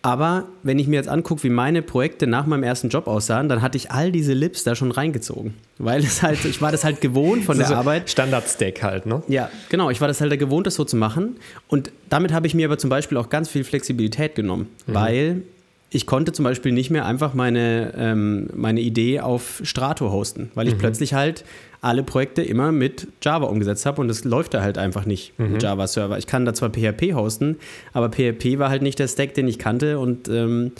Aber 0.04 0.48
wenn 0.62 0.78
ich 0.78 0.86
mir 0.86 0.96
jetzt 0.96 1.08
angucke, 1.08 1.44
wie 1.44 1.48
meine 1.48 1.80
Projekte 1.80 2.26
nach 2.26 2.44
meinem 2.44 2.62
ersten 2.62 2.90
Job 2.90 3.06
aussahen, 3.06 3.48
dann 3.48 3.62
hatte 3.62 3.78
ich 3.78 3.90
all 3.90 4.12
diese 4.12 4.34
Lips 4.34 4.62
da 4.62 4.74
schon 4.74 4.90
reingezogen. 4.90 5.54
Weil 5.78 6.00
es 6.02 6.22
halt, 6.22 6.44
ich 6.44 6.60
war 6.60 6.70
das 6.70 6.84
halt 6.84 7.00
gewohnt 7.00 7.44
von 7.44 7.56
der 7.58 7.68
so 7.68 7.74
Arbeit. 7.74 8.10
Standard-Stack 8.10 8.82
halt, 8.82 9.06
ne? 9.06 9.22
Ja, 9.28 9.48
genau. 9.70 9.88
Ich 9.88 10.02
war 10.02 10.08
das 10.08 10.20
halt 10.20 10.38
gewohnt, 10.38 10.66
das 10.66 10.74
so 10.74 10.84
zu 10.84 10.96
machen. 10.96 11.36
Und 11.68 11.90
damit 12.10 12.34
habe 12.34 12.46
ich 12.46 12.52
mir 12.52 12.66
aber 12.66 12.76
zum 12.76 12.90
Beispiel 12.90 13.16
auch 13.16 13.30
ganz 13.30 13.48
viel 13.48 13.64
Flexibilität 13.64 14.34
genommen. 14.34 14.68
Mhm. 14.86 14.94
Weil 14.94 15.42
ich 15.88 16.06
konnte 16.06 16.32
zum 16.32 16.44
Beispiel 16.44 16.72
nicht 16.72 16.90
mehr 16.90 17.06
einfach 17.06 17.32
meine, 17.32 17.94
ähm, 17.96 18.50
meine 18.54 18.82
Idee 18.82 19.20
auf 19.20 19.62
Strato 19.62 20.12
hosten, 20.12 20.50
weil 20.54 20.68
ich 20.68 20.74
mhm. 20.74 20.80
plötzlich 20.80 21.14
halt 21.14 21.46
alle 21.84 22.02
Projekte 22.02 22.42
immer 22.42 22.72
mit 22.72 23.08
Java 23.22 23.46
umgesetzt 23.46 23.84
habe 23.86 24.00
und 24.00 24.08
das 24.08 24.24
läuft 24.24 24.54
da 24.54 24.62
halt 24.62 24.78
einfach 24.78 25.04
nicht 25.04 25.38
mhm. 25.38 25.52
mit 25.52 25.62
Java-Server. 25.62 26.18
Ich 26.18 26.26
kann 26.26 26.44
da 26.44 26.54
zwar 26.54 26.70
PHP 26.70 27.14
hosten, 27.14 27.56
aber 27.92 28.10
PHP 28.10 28.58
war 28.58 28.70
halt 28.70 28.82
nicht 28.82 28.98
der 28.98 29.08
Stack, 29.08 29.34
den 29.34 29.46
ich 29.48 29.58
kannte 29.58 29.98
und 29.98 30.28
ähm, 30.28 30.72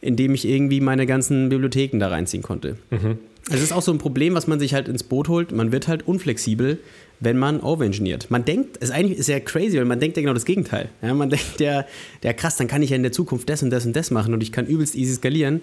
in 0.00 0.16
dem 0.16 0.34
ich 0.34 0.46
irgendwie 0.46 0.80
meine 0.80 1.06
ganzen 1.06 1.48
Bibliotheken 1.48 1.98
da 1.98 2.08
reinziehen 2.08 2.42
konnte. 2.42 2.76
Mhm. 2.90 3.18
Es 3.50 3.62
ist 3.62 3.72
auch 3.72 3.82
so 3.82 3.92
ein 3.92 3.98
Problem, 3.98 4.34
was 4.34 4.48
man 4.48 4.58
sich 4.58 4.74
halt 4.74 4.88
ins 4.88 5.04
Boot 5.04 5.28
holt. 5.28 5.52
Man 5.52 5.70
wird 5.70 5.86
halt 5.86 6.08
unflexibel, 6.08 6.78
wenn 7.20 7.38
man 7.38 7.60
overengineert. 7.60 8.30
Man 8.30 8.44
denkt, 8.44 8.76
es 8.80 8.88
ist 8.88 8.94
eigentlich 8.94 9.24
sehr 9.24 9.40
crazy, 9.40 9.78
weil 9.78 9.84
man 9.84 10.00
denkt 10.00 10.16
ja 10.16 10.22
genau 10.22 10.34
das 10.34 10.44
Gegenteil. 10.44 10.88
Ja, 11.00 11.14
man 11.14 11.30
denkt 11.30 11.60
ja, 11.60 11.84
der 12.22 12.34
krass, 12.34 12.56
dann 12.56 12.66
kann 12.66 12.82
ich 12.82 12.90
ja 12.90 12.96
in 12.96 13.02
der 13.02 13.12
Zukunft 13.12 13.48
das 13.48 13.62
und 13.62 13.70
das 13.70 13.86
und 13.86 13.94
das 13.94 14.10
machen 14.10 14.34
und 14.34 14.42
ich 14.42 14.52
kann 14.52 14.66
übelst 14.66 14.96
easy 14.96 15.14
skalieren. 15.14 15.62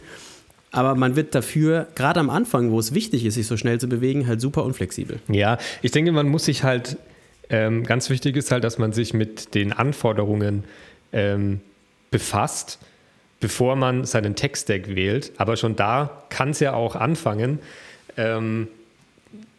Aber 0.73 0.95
man 0.95 1.15
wird 1.15 1.35
dafür, 1.35 1.87
gerade 1.93 2.19
am 2.19 2.31
Anfang, 2.31 2.71
wo 2.71 2.79
es 2.79 2.95
wichtig 2.95 3.25
ist, 3.25 3.35
sich 3.35 3.45
so 3.45 3.57
schnell 3.57 3.79
zu 3.79 3.87
bewegen, 3.87 4.25
halt 4.25 4.41
super 4.41 4.65
unflexibel. 4.65 5.19
Ja, 5.27 5.59
ich 5.83 5.91
denke, 5.91 6.11
man 6.11 6.27
muss 6.27 6.45
sich 6.45 6.63
halt, 6.63 6.97
ähm, 7.51 7.83
ganz 7.83 8.09
wichtig 8.09 8.35
ist 8.35 8.49
halt, 8.49 8.63
dass 8.63 8.79
man 8.79 8.91
sich 8.91 9.13
mit 9.13 9.53
den 9.53 9.71
Anforderungen 9.71 10.63
ähm, 11.13 11.61
befasst, 12.09 12.79
bevor 13.39 13.75
man 13.75 14.05
seinen 14.05 14.33
Tech-Stack 14.33 14.95
wählt. 14.95 15.31
Aber 15.37 15.57
schon 15.57 15.75
da 15.75 16.23
kann 16.29 16.49
es 16.49 16.59
ja 16.59 16.73
auch 16.73 16.95
anfangen, 16.95 17.59
ähm, 18.17 18.67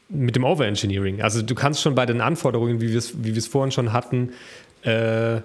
mit 0.09 0.35
dem 0.35 0.43
Overengineering. 0.43 1.23
Also 1.23 1.43
du 1.43 1.55
kannst 1.55 1.81
schon 1.81 1.95
bei 1.95 2.07
den 2.07 2.21
Anforderungen, 2.21 2.81
wie 2.81 2.91
wir 2.91 2.99
es 2.99 3.23
wie 3.23 3.41
vorhin 3.41 3.71
schon 3.71 3.93
hatten, 3.93 4.33
äh, 4.83 5.43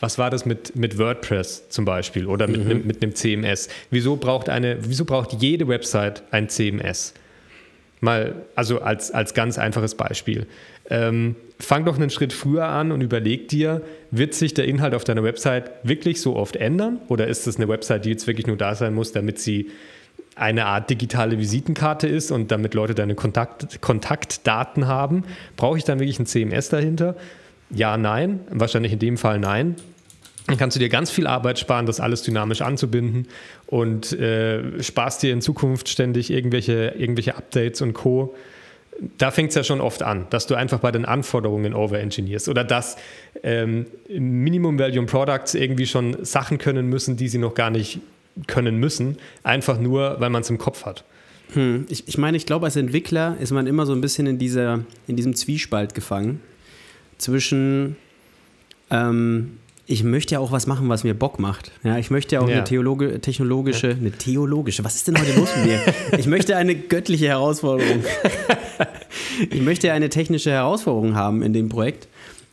was 0.00 0.16
war 0.18 0.30
das 0.30 0.46
mit, 0.46 0.74
mit 0.74 0.98
WordPress 0.98 1.68
zum 1.68 1.84
Beispiel 1.84 2.26
oder 2.26 2.48
mit, 2.48 2.64
mhm. 2.64 2.86
mit 2.86 3.02
einem 3.02 3.14
CMS? 3.14 3.68
Wieso 3.90 4.16
braucht, 4.16 4.48
eine, 4.48 4.78
wieso 4.80 5.04
braucht 5.04 5.34
jede 5.40 5.68
Website 5.68 6.22
ein 6.30 6.48
CMS? 6.48 7.14
Mal, 8.00 8.34
also 8.54 8.80
als, 8.80 9.10
als 9.10 9.34
ganz 9.34 9.58
einfaches 9.58 9.94
Beispiel. 9.94 10.46
Ähm, 10.88 11.36
fang 11.60 11.84
doch 11.84 11.96
einen 11.96 12.08
Schritt 12.08 12.32
früher 12.32 12.64
an 12.64 12.92
und 12.92 13.02
überleg 13.02 13.48
dir, 13.48 13.82
wird 14.10 14.34
sich 14.34 14.54
der 14.54 14.64
Inhalt 14.64 14.94
auf 14.94 15.04
deiner 15.04 15.22
Website 15.22 15.70
wirklich 15.82 16.20
so 16.22 16.34
oft 16.34 16.56
ändern? 16.56 16.98
Oder 17.08 17.28
ist 17.28 17.46
es 17.46 17.56
eine 17.56 17.68
Website, 17.68 18.06
die 18.06 18.10
jetzt 18.10 18.26
wirklich 18.26 18.46
nur 18.46 18.56
da 18.56 18.74
sein 18.74 18.94
muss, 18.94 19.12
damit 19.12 19.38
sie 19.38 19.70
eine 20.34 20.64
Art 20.64 20.88
digitale 20.88 21.38
Visitenkarte 21.38 22.08
ist 22.08 22.30
und 22.30 22.50
damit 22.50 22.72
Leute 22.72 22.94
deine 22.94 23.14
Kontakt, 23.14 23.82
Kontaktdaten 23.82 24.86
haben? 24.86 25.24
Brauche 25.56 25.76
ich 25.76 25.84
dann 25.84 26.00
wirklich 26.00 26.18
ein 26.18 26.26
CMS 26.26 26.70
dahinter? 26.70 27.16
Ja, 27.68 27.96
nein. 27.96 28.40
Wahrscheinlich 28.50 28.92
in 28.92 28.98
dem 28.98 29.16
Fall 29.16 29.38
nein. 29.38 29.76
Dann 30.50 30.58
kannst 30.58 30.76
du 30.76 30.80
dir 30.80 30.88
ganz 30.88 31.10
viel 31.10 31.26
Arbeit 31.26 31.58
sparen, 31.58 31.86
das 31.86 32.00
alles 32.00 32.22
dynamisch 32.22 32.60
anzubinden 32.60 33.28
und 33.66 34.12
äh, 34.12 34.82
sparst 34.82 35.22
dir 35.22 35.32
in 35.32 35.40
Zukunft 35.40 35.88
ständig 35.88 36.30
irgendwelche, 36.30 36.94
irgendwelche 36.98 37.36
Updates 37.36 37.80
und 37.80 37.92
Co. 37.92 38.34
Da 39.16 39.30
fängt 39.30 39.50
es 39.50 39.54
ja 39.54 39.64
schon 39.64 39.80
oft 39.80 40.02
an, 40.02 40.26
dass 40.30 40.46
du 40.46 40.56
einfach 40.56 40.80
bei 40.80 40.90
den 40.90 41.04
Anforderungen 41.04 41.72
overengineerst 41.72 42.48
oder 42.48 42.64
dass 42.64 42.96
ähm, 43.42 43.86
Minimum 44.08 44.78
Value 44.78 45.06
Products 45.06 45.54
irgendwie 45.54 45.86
schon 45.86 46.24
Sachen 46.24 46.58
können 46.58 46.88
müssen, 46.88 47.16
die 47.16 47.28
sie 47.28 47.38
noch 47.38 47.54
gar 47.54 47.70
nicht 47.70 48.00
können 48.46 48.76
müssen, 48.76 49.16
einfach 49.42 49.78
nur, 49.78 50.16
weil 50.18 50.30
man 50.30 50.42
es 50.42 50.50
im 50.50 50.58
Kopf 50.58 50.84
hat. 50.84 51.04
Hm. 51.54 51.86
Ich, 51.88 52.08
ich 52.08 52.18
meine, 52.18 52.36
ich 52.36 52.46
glaube, 52.46 52.66
als 52.66 52.76
Entwickler 52.76 53.36
ist 53.40 53.52
man 53.52 53.66
immer 53.66 53.86
so 53.86 53.92
ein 53.92 54.00
bisschen 54.00 54.26
in, 54.26 54.38
dieser, 54.38 54.80
in 55.06 55.16
diesem 55.16 55.34
Zwiespalt 55.34 55.94
gefangen 55.94 56.40
zwischen, 57.18 57.96
ähm, 58.90 59.58
ich 59.90 60.04
möchte 60.04 60.34
ja 60.34 60.38
auch 60.38 60.52
was 60.52 60.68
machen, 60.68 60.88
was 60.88 61.02
mir 61.02 61.14
Bock 61.14 61.40
macht. 61.40 61.72
Ja, 61.82 61.98
ich 61.98 62.12
möchte 62.12 62.36
ja 62.36 62.42
auch 62.42 62.48
ja. 62.48 62.58
eine 62.58 62.64
Theologe, 62.64 63.20
technologische, 63.20 63.88
ja. 63.88 63.96
eine 63.96 64.12
theologische, 64.12 64.84
was 64.84 64.94
ist 64.94 65.08
denn 65.08 65.18
heute 65.18 65.32
los 65.34 65.48
mit 65.56 65.66
mir? 65.66 65.80
Ich 66.16 66.28
möchte 66.28 66.56
eine 66.56 66.76
göttliche 66.76 67.26
Herausforderung. 67.26 68.04
ich 69.50 69.60
möchte 69.60 69.88
ja 69.88 69.94
eine 69.94 70.08
technische 70.08 70.52
Herausforderung 70.52 71.16
haben 71.16 71.42
in 71.42 71.52
dem 71.52 71.68
Projekt. 71.68 72.06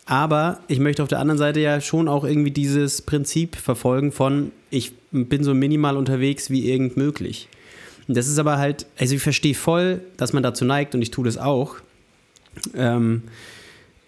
Aber 0.07 0.61
ich 0.67 0.79
möchte 0.79 1.03
auf 1.03 1.09
der 1.09 1.19
anderen 1.19 1.37
Seite 1.37 1.59
ja 1.59 1.79
schon 1.79 2.07
auch 2.07 2.23
irgendwie 2.23 2.49
dieses 2.49 3.03
Prinzip 3.03 3.55
verfolgen 3.55 4.11
von, 4.11 4.51
ich 4.71 4.93
bin 5.11 5.43
so 5.43 5.53
minimal 5.53 5.95
unterwegs 5.95 6.49
wie 6.49 6.67
irgend 6.67 6.97
möglich. 6.97 7.49
Und 8.07 8.17
das 8.17 8.27
ist 8.27 8.39
aber 8.39 8.57
halt, 8.57 8.87
also 8.97 9.13
ich 9.13 9.21
verstehe 9.21 9.53
voll, 9.53 10.01
dass 10.17 10.33
man 10.33 10.41
dazu 10.41 10.65
neigt 10.65 10.95
und 10.95 11.03
ich 11.03 11.11
tue 11.11 11.25
das 11.25 11.37
auch, 11.37 11.75
ähm, 12.73 13.21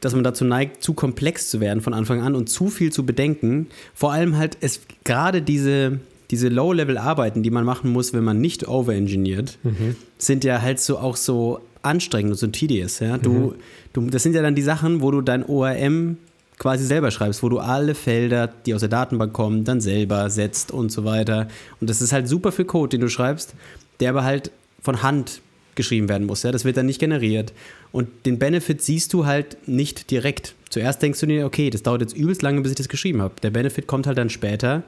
dass 0.02 0.14
man 0.14 0.24
dazu 0.24 0.46
neigt, 0.46 0.84
zu 0.84 0.94
komplex 0.94 1.50
zu 1.50 1.60
werden 1.60 1.82
von 1.82 1.94
Anfang 1.94 2.22
an 2.22 2.36
und 2.36 2.50
zu 2.50 2.70
viel 2.70 2.92
zu 2.92 3.06
bedenken. 3.06 3.68
Vor 3.94 4.14
allem 4.14 4.38
halt 4.38 4.58
es 4.62 4.82
gerade 5.04 5.42
diese, 5.42 6.00
diese 6.32 6.50
Low-Level-Arbeiten, 6.50 7.44
die 7.44 7.52
man 7.52 7.66
machen 7.66 7.92
muss, 7.92 8.14
wenn 8.14 8.24
man 8.24 8.40
nicht 8.40 8.68
overengineert, 8.68 9.58
mhm. 9.64 9.96
sind 10.18 10.44
ja 10.44 10.62
halt 10.62 10.80
so 10.80 10.98
auch 10.98 11.16
so 11.16 11.60
anstrengend 11.82 12.32
und 12.32 12.38
so 12.38 12.48
tedious. 12.48 13.00
Ja? 13.00 13.18
Du, 13.18 13.32
mhm. 13.32 13.54
du, 13.94 14.10
das 14.10 14.24
sind 14.24 14.36
ja 14.36 14.42
dann 14.42 14.56
die 14.56 14.62
Sachen, 14.62 15.02
wo 15.02 15.12
du 15.12 15.22
dein 15.22 15.46
ORM 15.46 16.18
quasi 16.58 16.86
selber 16.86 17.10
schreibst, 17.10 17.42
wo 17.42 17.50
du 17.50 17.60
alle 17.60 17.96
Felder, 17.96 18.48
die 18.48 18.74
aus 18.74 18.82
der 18.82 18.90
Datenbank 18.90 19.34
kommen, 19.34 19.64
dann 19.64 19.82
selber 19.82 20.30
setzt 20.30 20.72
und 20.72 20.92
so 20.92 21.06
weiter. 21.06 21.48
Und 21.80 21.90
das 21.90 22.02
ist 22.02 22.12
halt 22.12 22.28
super 22.28 22.52
viel 22.52 22.66
Code, 22.66 22.90
den 22.90 23.02
du 23.02 23.10
schreibst, 23.10 23.56
der 24.00 24.10
aber 24.10 24.24
halt 24.24 24.52
von 24.82 25.02
Hand 25.02 25.42
geschrieben 25.76 26.10
werden 26.10 26.28
muss. 26.28 26.44
Ja? 26.44 26.52
Das 26.52 26.66
wird 26.66 26.78
dann 26.78 26.86
nicht 26.86 27.00
generiert. 27.00 27.54
Und 27.92 28.08
den 28.26 28.40
Benefit 28.40 28.82
siehst 28.82 29.14
du 29.14 29.26
halt 29.26 29.58
nicht 29.68 30.12
direkt. 30.12 30.56
Zuerst 30.70 31.02
denkst 31.02 31.20
du 31.20 31.26
dir, 31.26 31.46
okay, 31.46 31.70
das 31.70 31.84
dauert 31.84 32.02
jetzt 32.02 32.16
übelst 32.16 32.42
lange, 32.42 32.62
bis 32.62 32.72
ich 32.72 32.78
das 32.78 32.90
geschrieben 32.90 33.22
habe. 33.22 33.36
Der 33.42 33.50
Benefit 33.50 33.88
kommt 33.88 34.08
halt 34.08 34.18
dann 34.18 34.30
später, 34.30 34.84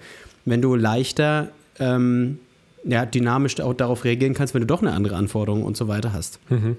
wenn 0.45 0.61
du 0.61 0.75
leichter 0.75 1.49
ähm, 1.79 2.39
ja, 2.83 3.05
dynamisch 3.05 3.59
auch 3.59 3.73
darauf 3.73 4.03
reagieren 4.03 4.33
kannst, 4.33 4.53
wenn 4.53 4.61
du 4.61 4.67
doch 4.67 4.81
eine 4.81 4.93
andere 4.93 5.15
Anforderung 5.15 5.63
und 5.63 5.77
so 5.77 5.87
weiter 5.87 6.13
hast. 6.13 6.39
Mhm. 6.49 6.77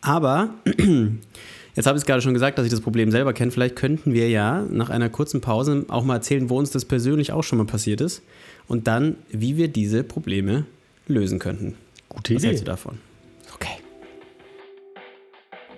Aber 0.00 0.54
jetzt 1.74 1.86
habe 1.86 1.96
ich 1.96 2.02
es 2.02 2.06
gerade 2.06 2.22
schon 2.22 2.34
gesagt, 2.34 2.58
dass 2.58 2.66
ich 2.66 2.70
das 2.70 2.80
Problem 2.80 3.10
selber 3.10 3.32
kenne. 3.32 3.50
Vielleicht 3.50 3.76
könnten 3.76 4.12
wir 4.12 4.28
ja 4.28 4.64
nach 4.70 4.90
einer 4.90 5.08
kurzen 5.08 5.40
Pause 5.40 5.84
auch 5.88 6.04
mal 6.04 6.16
erzählen, 6.16 6.50
wo 6.50 6.58
uns 6.58 6.70
das 6.70 6.84
persönlich 6.84 7.32
auch 7.32 7.42
schon 7.42 7.58
mal 7.58 7.66
passiert 7.66 8.00
ist 8.00 8.22
und 8.68 8.86
dann, 8.86 9.16
wie 9.30 9.56
wir 9.56 9.68
diese 9.68 10.04
Probleme 10.04 10.66
lösen 11.08 11.38
könnten. 11.38 11.74
Gute 12.08 12.22
Was 12.22 12.30
Idee. 12.30 12.36
Was 12.36 12.44
hältst 12.44 12.62
du 12.62 12.66
davon? 12.66 12.98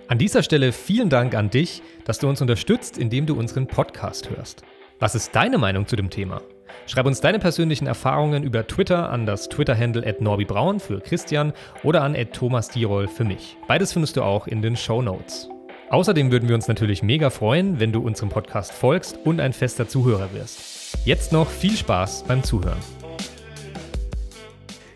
An 0.09 0.17
dieser 0.17 0.41
Stelle 0.41 0.71
vielen 0.71 1.09
Dank 1.09 1.35
an 1.35 1.51
dich, 1.51 1.83
dass 2.03 2.17
du 2.17 2.27
uns 2.27 2.41
unterstützt, 2.41 2.97
indem 2.97 3.27
du 3.27 3.35
unseren 3.37 3.67
Podcast 3.67 4.31
hörst. 4.31 4.63
Was 4.97 5.13
ist 5.13 5.35
deine 5.35 5.59
Meinung 5.59 5.85
zu 5.85 5.95
dem 5.95 6.09
Thema? 6.09 6.41
Schreib 6.87 7.05
uns 7.05 7.21
deine 7.21 7.37
persönlichen 7.37 7.85
Erfahrungen 7.85 8.41
über 8.41 8.65
Twitter 8.65 9.11
an 9.11 9.27
das 9.27 9.49
Twitter-Handle 9.49 10.15
norbibraun 10.19 10.79
für 10.79 10.99
Christian 10.99 11.53
oder 11.83 12.01
an 12.01 12.17
Thomas 12.33 12.69
Dierol 12.69 13.07
für 13.07 13.23
mich. 13.23 13.55
Beides 13.67 13.93
findest 13.93 14.17
du 14.17 14.23
auch 14.23 14.47
in 14.47 14.63
den 14.63 14.75
Show 14.75 15.03
Notes. 15.03 15.47
Außerdem 15.91 16.31
würden 16.31 16.49
wir 16.49 16.55
uns 16.55 16.67
natürlich 16.67 17.03
mega 17.03 17.29
freuen, 17.29 17.79
wenn 17.79 17.91
du 17.91 18.01
unserem 18.01 18.29
Podcast 18.29 18.71
folgst 18.71 19.19
und 19.25 19.39
ein 19.39 19.53
fester 19.53 19.87
Zuhörer 19.87 20.33
wirst. 20.33 20.97
Jetzt 21.05 21.31
noch 21.31 21.51
viel 21.51 21.77
Spaß 21.77 22.23
beim 22.23 22.43
Zuhören. 22.43 22.79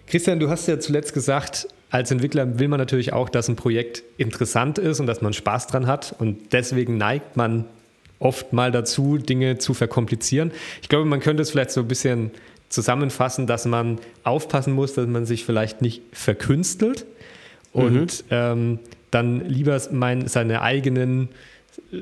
Christian, 0.08 0.40
du 0.40 0.50
hast 0.50 0.68
ja 0.68 0.80
zuletzt 0.80 1.14
gesagt, 1.14 1.68
als 1.94 2.10
Entwickler 2.10 2.58
will 2.58 2.70
man 2.70 2.80
natürlich 2.80 3.14
auch, 3.14 3.30
dass 3.30 3.48
ein 3.48 3.56
Projekt 3.56 4.02
interessant 4.18 4.80
ist 4.80 5.00
und 5.00 5.06
dass 5.06 5.22
man 5.22 5.32
Spaß 5.32 5.68
dran 5.68 5.86
hat. 5.86 6.16
Und 6.18 6.52
deswegen 6.52 6.98
neigt 6.98 7.38
man 7.38 7.66
oft 8.18 8.52
mal 8.52 8.72
dazu, 8.72 9.20
Dinge 9.20 9.60
zu 9.60 9.76
verkomplizieren. 9.76 10.52
Ich 10.82 10.90
glaube, 10.90 11.06
man 11.06 11.20
könnte 11.20 11.44
es 11.44 11.52
vielleicht 11.52 11.70
so 11.70 11.82
ein 11.82 11.88
bisschen 11.88 12.32
zusammenfassen, 12.70 13.46
dass 13.46 13.66
man 13.66 14.00
aufpassen 14.24 14.74
muss, 14.74 14.96
dass 14.96 15.06
man 15.06 15.28
sich 15.28 15.46
vielleicht 15.46 15.84
nicht 15.84 16.02
verkünstelt 16.14 17.06
und 17.74 17.94
mhm. 17.94 18.08
ähm, 18.32 18.80
dann 19.12 19.48
lieber 19.48 19.80
mein, 19.92 20.28
seine 20.28 20.64
eigenen 20.64 21.30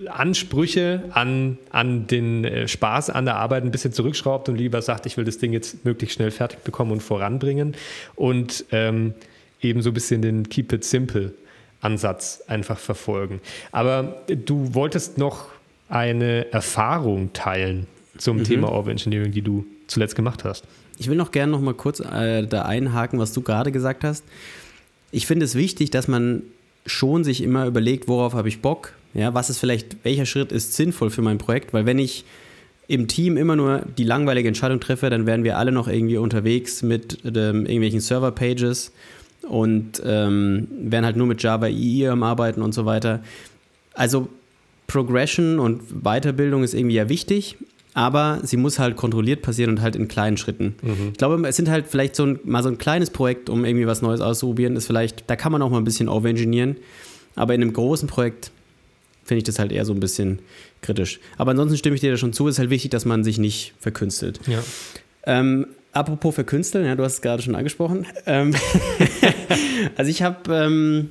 Ansprüche 0.07 1.03
an, 1.12 1.57
an 1.69 2.07
den 2.07 2.45
äh, 2.45 2.69
Spaß 2.69 3.10
an 3.10 3.25
der 3.25 3.36
Arbeit 3.36 3.65
ein 3.65 3.71
bisschen 3.71 3.91
zurückschraubt 3.91 4.48
und 4.48 4.55
lieber 4.55 4.81
sagt, 4.81 5.05
ich 5.05 5.17
will 5.17 5.25
das 5.25 5.38
Ding 5.38 5.51
jetzt 5.51 5.83
möglichst 5.83 6.15
schnell 6.15 6.31
fertig 6.31 6.60
bekommen 6.60 6.93
und 6.93 7.03
voranbringen 7.03 7.75
und 8.15 8.63
ähm, 8.71 9.15
eben 9.61 9.81
so 9.81 9.89
ein 9.89 9.93
bisschen 9.93 10.21
den 10.21 10.49
Keep 10.49 10.73
it 10.73 10.83
simple 10.83 11.33
Ansatz 11.81 12.43
einfach 12.47 12.77
verfolgen. 12.77 13.41
Aber 13.71 14.23
du 14.27 14.73
wolltest 14.73 15.17
noch 15.17 15.47
eine 15.89 16.51
Erfahrung 16.51 17.33
teilen 17.33 17.87
zum 18.17 18.37
mhm. 18.37 18.43
Thema 18.43 18.71
Overengineering, 18.71 19.31
die 19.31 19.41
du 19.41 19.65
zuletzt 19.87 20.15
gemacht 20.15 20.43
hast. 20.43 20.65
Ich 20.97 21.09
will 21.09 21.17
noch 21.17 21.31
gerne 21.31 21.51
noch 21.51 21.61
mal 21.61 21.73
kurz 21.73 21.99
äh, 21.99 22.45
da 22.45 22.63
einhaken, 22.63 23.19
was 23.19 23.33
du 23.33 23.41
gerade 23.41 23.71
gesagt 23.71 24.03
hast. 24.03 24.23
Ich 25.11 25.25
finde 25.25 25.45
es 25.45 25.55
wichtig, 25.55 25.89
dass 25.89 26.07
man 26.07 26.43
schon 26.85 27.23
sich 27.23 27.41
immer 27.41 27.65
überlegt, 27.65 28.07
worauf 28.07 28.33
habe 28.33 28.47
ich 28.47 28.61
Bock? 28.61 28.93
Ja, 29.13 29.33
was 29.33 29.49
ist 29.49 29.57
vielleicht, 29.57 29.97
welcher 30.03 30.25
Schritt 30.25 30.51
ist 30.51 30.73
sinnvoll 30.73 31.09
für 31.09 31.21
mein 31.21 31.37
Projekt? 31.37 31.73
Weil 31.73 31.85
wenn 31.85 31.99
ich 31.99 32.23
im 32.87 33.07
Team 33.07 33.37
immer 33.37 33.55
nur 33.55 33.83
die 33.97 34.03
langweilige 34.03 34.47
Entscheidung 34.47 34.79
treffe, 34.79 35.09
dann 35.09 35.25
werden 35.25 35.43
wir 35.43 35.57
alle 35.57 35.71
noch 35.71 35.87
irgendwie 35.87 36.17
unterwegs 36.17 36.81
mit 36.81 37.19
ähm, 37.25 37.65
irgendwelchen 37.65 37.99
Server-Pages 37.99 38.91
und 39.48 40.01
ähm, 40.05 40.67
werden 40.71 41.05
halt 41.05 41.17
nur 41.17 41.27
mit 41.27 41.41
Java 41.41 41.67
EE 41.67 42.07
am 42.07 42.24
Arbeiten 42.24 42.62
und 42.62 42.74
so 42.74 42.86
weiter. 42.86 43.21
Also 43.93 44.29
Progression 44.88 45.60
und 45.60 46.03
Weiterbildung 46.03 46.63
ist 46.63 46.74
irgendwie 46.74 46.95
ja 46.95 47.10
wichtig, 47.10 47.57
aber 47.93 48.39
sie 48.43 48.57
muss 48.57 48.79
halt 48.79 48.95
kontrolliert 48.95 49.41
passieren 49.41 49.71
und 49.71 49.81
halt 49.81 49.95
in 49.95 50.07
kleinen 50.07 50.38
Schritten. 50.38 50.75
Mhm. 50.81 51.10
Ich 51.12 51.17
glaube, 51.17 51.48
es 51.48 51.55
sind 51.55 51.69
halt 51.69 51.88
vielleicht 51.88 52.15
so 52.15 52.25
ein, 52.25 52.39
mal 52.43 52.63
so 52.63 52.69
ein 52.69 52.77
kleines 52.77 53.10
Projekt, 53.10 53.50
um 53.50 53.65
irgendwie 53.65 53.88
was 53.88 54.01
Neues 54.01 54.21
auszuprobieren, 54.21 54.75
ist 54.75 54.88
vielleicht, 54.88 55.29
da 55.29 55.36
kann 55.36 55.51
man 55.51 55.62
auch 55.62 55.69
mal 55.69 55.77
ein 55.77 55.83
bisschen 55.83 56.10
overengineeren, 56.10 56.77
aber 57.36 57.53
in 57.53 57.62
einem 57.62 57.74
großen 57.74 58.07
Projekt 58.07 58.51
finde 59.24 59.39
ich 59.39 59.43
das 59.43 59.60
halt 59.60 59.71
eher 59.71 59.86
so 59.86 59.93
ein 59.93 60.00
bisschen 60.00 60.39
kritisch. 60.81 61.19
Aber 61.38 61.51
ansonsten 61.51 61.77
stimme 61.77 61.95
ich 61.95 62.01
dir 62.01 62.12
da 62.12 62.17
schon 62.17 62.33
zu, 62.33 62.48
es 62.48 62.55
ist 62.55 62.60
halt 62.60 62.69
wichtig, 62.69 62.91
dass 62.91 63.05
man 63.05 63.24
sich 63.24 63.38
nicht 63.38 63.74
verkünstelt. 63.79 64.39
Ja. 64.48 64.63
Ähm, 65.25 65.67
apropos 65.93 66.36
verkünsteln, 66.36 66.86
ja, 66.86 66.95
du 66.95 67.03
hast 67.03 67.15
es 67.15 67.21
gerade 67.21 67.41
schon 67.41 67.55
angesprochen. 67.55 68.07
Ähm, 68.25 68.53
also 69.96 70.10
ich 70.10 70.22
habe 70.22 70.53
ähm, 70.53 71.10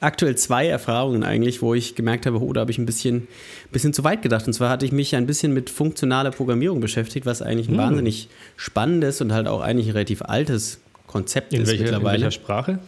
aktuell 0.00 0.36
zwei 0.36 0.66
Erfahrungen 0.66 1.22
eigentlich, 1.22 1.62
wo 1.62 1.74
ich 1.74 1.94
gemerkt 1.94 2.26
habe, 2.26 2.40
oh, 2.40 2.52
da 2.52 2.62
habe 2.62 2.70
ich 2.70 2.78
ein 2.78 2.86
bisschen, 2.86 3.28
bisschen 3.70 3.92
zu 3.92 4.04
weit 4.04 4.22
gedacht. 4.22 4.46
Und 4.46 4.52
zwar 4.52 4.68
hatte 4.70 4.84
ich 4.84 4.92
mich 4.92 5.14
ein 5.16 5.26
bisschen 5.26 5.54
mit 5.54 5.70
funktionaler 5.70 6.30
Programmierung 6.30 6.80
beschäftigt, 6.80 7.24
was 7.24 7.40
eigentlich 7.40 7.68
ein 7.68 7.72
hm. 7.72 7.78
wahnsinnig 7.78 8.28
spannendes 8.56 9.20
und 9.20 9.32
halt 9.32 9.46
auch 9.46 9.60
eigentlich 9.60 9.88
ein 9.88 9.92
relativ 9.92 10.22
altes 10.22 10.80
Konzept 11.06 11.52
in 11.52 11.62
ist 11.62 11.68
welche, 11.68 11.84
mittlerweile. 11.84 12.16
In 12.16 12.22
welcher 12.22 12.30
Sprache? 12.32 12.78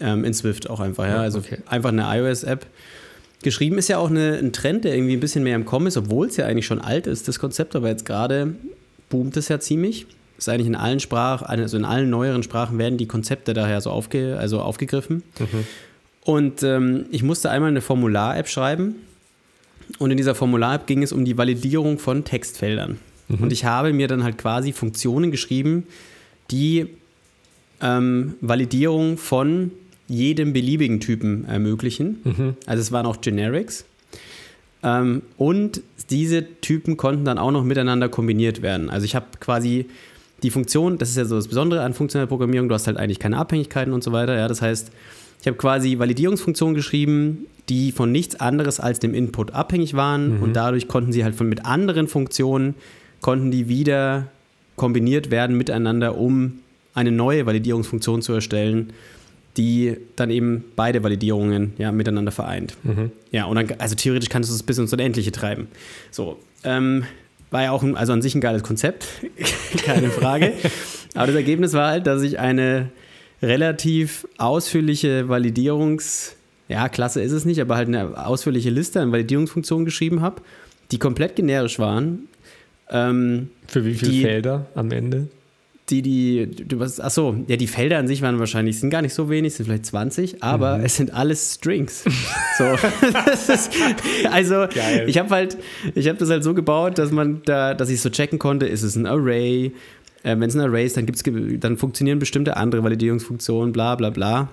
Ähm, 0.00 0.24
in 0.24 0.32
Swift 0.32 0.70
auch 0.70 0.80
einfach, 0.80 1.06
ja. 1.06 1.18
Also 1.18 1.40
okay. 1.40 1.58
einfach 1.66 1.90
eine 1.90 2.04
iOS-App. 2.06 2.66
Geschrieben 3.42 3.78
ist 3.78 3.88
ja 3.88 3.98
auch 3.98 4.10
eine, 4.10 4.38
ein 4.38 4.52
Trend, 4.52 4.84
der 4.84 4.94
irgendwie 4.94 5.14
ein 5.16 5.20
bisschen 5.20 5.44
mehr 5.44 5.54
im 5.54 5.64
Kommen 5.64 5.86
ist, 5.86 5.96
obwohl 5.96 6.26
es 6.26 6.36
ja 6.36 6.46
eigentlich 6.46 6.66
schon 6.66 6.80
alt 6.80 7.06
ist, 7.06 7.28
das 7.28 7.38
Konzept, 7.38 7.76
aber 7.76 7.88
jetzt 7.88 8.04
gerade 8.04 8.54
boomt 9.10 9.36
es 9.36 9.48
ja 9.48 9.60
ziemlich. 9.60 10.06
Ist 10.38 10.48
eigentlich 10.48 10.68
in 10.68 10.76
allen 10.76 11.00
Sprachen, 11.00 11.46
also 11.46 11.76
in 11.76 11.84
allen 11.84 12.10
neueren 12.10 12.42
Sprachen 12.42 12.78
werden 12.78 12.96
die 12.96 13.06
Konzepte 13.06 13.54
daher 13.54 13.80
so 13.80 13.90
aufge, 13.90 14.38
also 14.38 14.60
aufgegriffen. 14.60 15.24
Mhm. 15.38 15.66
Und 16.22 16.62
ähm, 16.62 17.06
ich 17.10 17.22
musste 17.22 17.50
einmal 17.50 17.70
eine 17.70 17.80
Formular-App 17.80 18.48
schreiben. 18.48 18.94
Und 19.98 20.10
in 20.10 20.16
dieser 20.16 20.34
Formular-App 20.34 20.86
ging 20.86 21.02
es 21.02 21.12
um 21.12 21.24
die 21.24 21.36
Validierung 21.36 21.98
von 21.98 22.24
Textfeldern. 22.24 22.98
Mhm. 23.28 23.38
Und 23.38 23.52
ich 23.52 23.64
habe 23.64 23.92
mir 23.92 24.06
dann 24.06 24.22
halt 24.22 24.38
quasi 24.38 24.72
Funktionen 24.72 25.30
geschrieben, 25.30 25.86
die 26.50 26.86
ähm, 27.80 28.34
Validierung 28.40 29.18
von 29.18 29.72
jedem 30.06 30.52
beliebigen 30.52 31.00
Typen 31.00 31.44
ermöglichen. 31.46 32.20
Mhm. 32.24 32.56
Also 32.66 32.80
es 32.80 32.92
waren 32.92 33.06
auch 33.06 33.20
Generics. 33.20 33.84
Ähm, 34.82 35.22
und 35.36 35.82
diese 36.10 36.44
Typen 36.60 36.96
konnten 36.96 37.24
dann 37.24 37.38
auch 37.38 37.50
noch 37.50 37.64
miteinander 37.64 38.08
kombiniert 38.08 38.62
werden. 38.62 38.88
Also 38.90 39.04
ich 39.04 39.14
habe 39.14 39.26
quasi 39.40 39.86
die 40.42 40.50
Funktion, 40.50 40.98
das 40.98 41.10
ist 41.10 41.16
ja 41.16 41.24
so 41.24 41.36
das 41.36 41.48
Besondere 41.48 41.82
an 41.82 41.94
funktioneller 41.94 42.28
Programmierung, 42.28 42.68
du 42.68 42.74
hast 42.74 42.86
halt 42.86 42.96
eigentlich 42.96 43.18
keine 43.18 43.36
Abhängigkeiten 43.38 43.92
und 43.92 44.04
so 44.04 44.12
weiter. 44.12 44.36
Ja, 44.36 44.48
das 44.48 44.62
heißt, 44.62 44.90
ich 45.40 45.46
habe 45.46 45.56
quasi 45.56 45.98
Validierungsfunktionen 45.98 46.74
geschrieben, 46.74 47.46
die 47.68 47.92
von 47.92 48.10
nichts 48.10 48.40
anderes 48.40 48.80
als 48.80 48.98
dem 48.98 49.14
Input 49.14 49.52
abhängig 49.52 49.94
waren 49.94 50.36
mhm. 50.36 50.42
und 50.42 50.54
dadurch 50.54 50.88
konnten 50.88 51.12
sie 51.12 51.24
halt 51.24 51.34
von 51.34 51.48
mit 51.48 51.64
anderen 51.64 52.08
Funktionen 52.08 52.74
konnten 53.20 53.50
die 53.50 53.68
wieder 53.68 54.28
kombiniert 54.76 55.30
werden 55.30 55.56
miteinander, 55.56 56.16
um 56.16 56.60
eine 56.94 57.10
neue 57.10 57.46
Validierungsfunktion 57.46 58.22
zu 58.22 58.32
erstellen, 58.32 58.92
die 59.56 59.96
dann 60.14 60.30
eben 60.30 60.64
beide 60.76 61.02
Validierungen 61.02 61.72
ja, 61.78 61.90
miteinander 61.90 62.30
vereint. 62.30 62.76
Mhm. 62.84 63.10
Ja, 63.32 63.46
und 63.46 63.56
dann, 63.56 63.66
also 63.78 63.96
theoretisch 63.96 64.28
kannst 64.28 64.50
du 64.50 64.54
es 64.54 64.62
bis 64.62 64.78
ins 64.78 64.92
Unendliche 64.92 65.32
treiben. 65.32 65.66
So, 66.10 66.38
ähm, 66.64 67.04
war 67.50 67.62
ja 67.62 67.70
auch 67.72 67.82
ein, 67.82 67.96
also 67.96 68.12
an 68.12 68.22
sich 68.22 68.34
ein 68.34 68.40
geiles 68.40 68.62
Konzept, 68.62 69.06
keine 69.84 70.10
Frage. 70.10 70.52
Aber 71.14 71.26
das 71.28 71.36
Ergebnis 71.36 71.72
war 71.72 71.90
halt, 71.90 72.06
dass 72.06 72.22
ich 72.22 72.38
eine 72.38 72.90
relativ 73.42 74.26
ausführliche 74.38 75.24
Validierungs- 75.28 76.32
ja, 76.68 76.88
Klasse 76.90 77.22
ist 77.22 77.32
es 77.32 77.46
nicht, 77.46 77.60
aber 77.62 77.76
halt 77.76 77.88
eine 77.88 78.26
ausführliche 78.26 78.68
Liste 78.68 79.00
an 79.00 79.10
Validierungsfunktionen 79.10 79.86
geschrieben 79.86 80.20
habe, 80.20 80.42
die 80.90 80.98
komplett 80.98 81.36
generisch 81.36 81.78
waren, 81.78 82.28
Ähm, 82.90 83.50
Für 83.66 83.84
wie 83.84 83.94
viele 83.94 84.12
die, 84.12 84.22
Felder 84.22 84.66
am 84.74 84.90
Ende? 84.90 85.28
Die, 85.90 86.02
die, 86.02 86.46
du 86.46 86.78
was, 86.80 87.00
achso, 87.00 87.36
ja, 87.46 87.56
die 87.56 87.66
Felder 87.66 87.98
an 87.98 88.06
sich 88.06 88.20
waren 88.20 88.38
wahrscheinlich, 88.38 88.78
sind 88.78 88.90
gar 88.90 89.00
nicht 89.00 89.14
so 89.14 89.30
wenig, 89.30 89.54
sind 89.54 89.66
vielleicht 89.66 89.86
20, 89.86 90.42
aber 90.42 90.78
mhm. 90.78 90.84
es 90.84 90.96
sind 90.96 91.14
alles 91.14 91.54
Strings. 91.54 92.04
so. 92.58 92.64
ist, 93.52 93.70
also, 94.30 94.66
Geil. 94.72 95.04
ich 95.08 95.16
habe 95.16 95.30
halt, 95.30 95.56
ich 95.94 96.08
habe 96.08 96.18
das 96.18 96.28
halt 96.28 96.44
so 96.44 96.52
gebaut, 96.52 96.98
dass 96.98 97.10
man 97.10 97.40
da, 97.44 97.72
dass 97.74 97.88
ich 97.88 98.00
so 98.02 98.10
checken 98.10 98.38
konnte, 98.38 98.66
ist 98.66 98.82
es 98.82 98.96
ein 98.96 99.06
Array? 99.06 99.72
Äh, 100.22 100.38
Wenn 100.38 100.42
es 100.42 100.54
ein 100.54 100.60
Array 100.60 100.84
ist, 100.84 100.96
dann, 100.96 101.06
gibt's, 101.06 101.22
dann 101.24 101.76
funktionieren 101.78 102.18
bestimmte 102.18 102.56
andere 102.56 102.84
Validierungsfunktionen, 102.84 103.72
bla 103.72 103.94
bla 103.94 104.10
bla. 104.10 104.48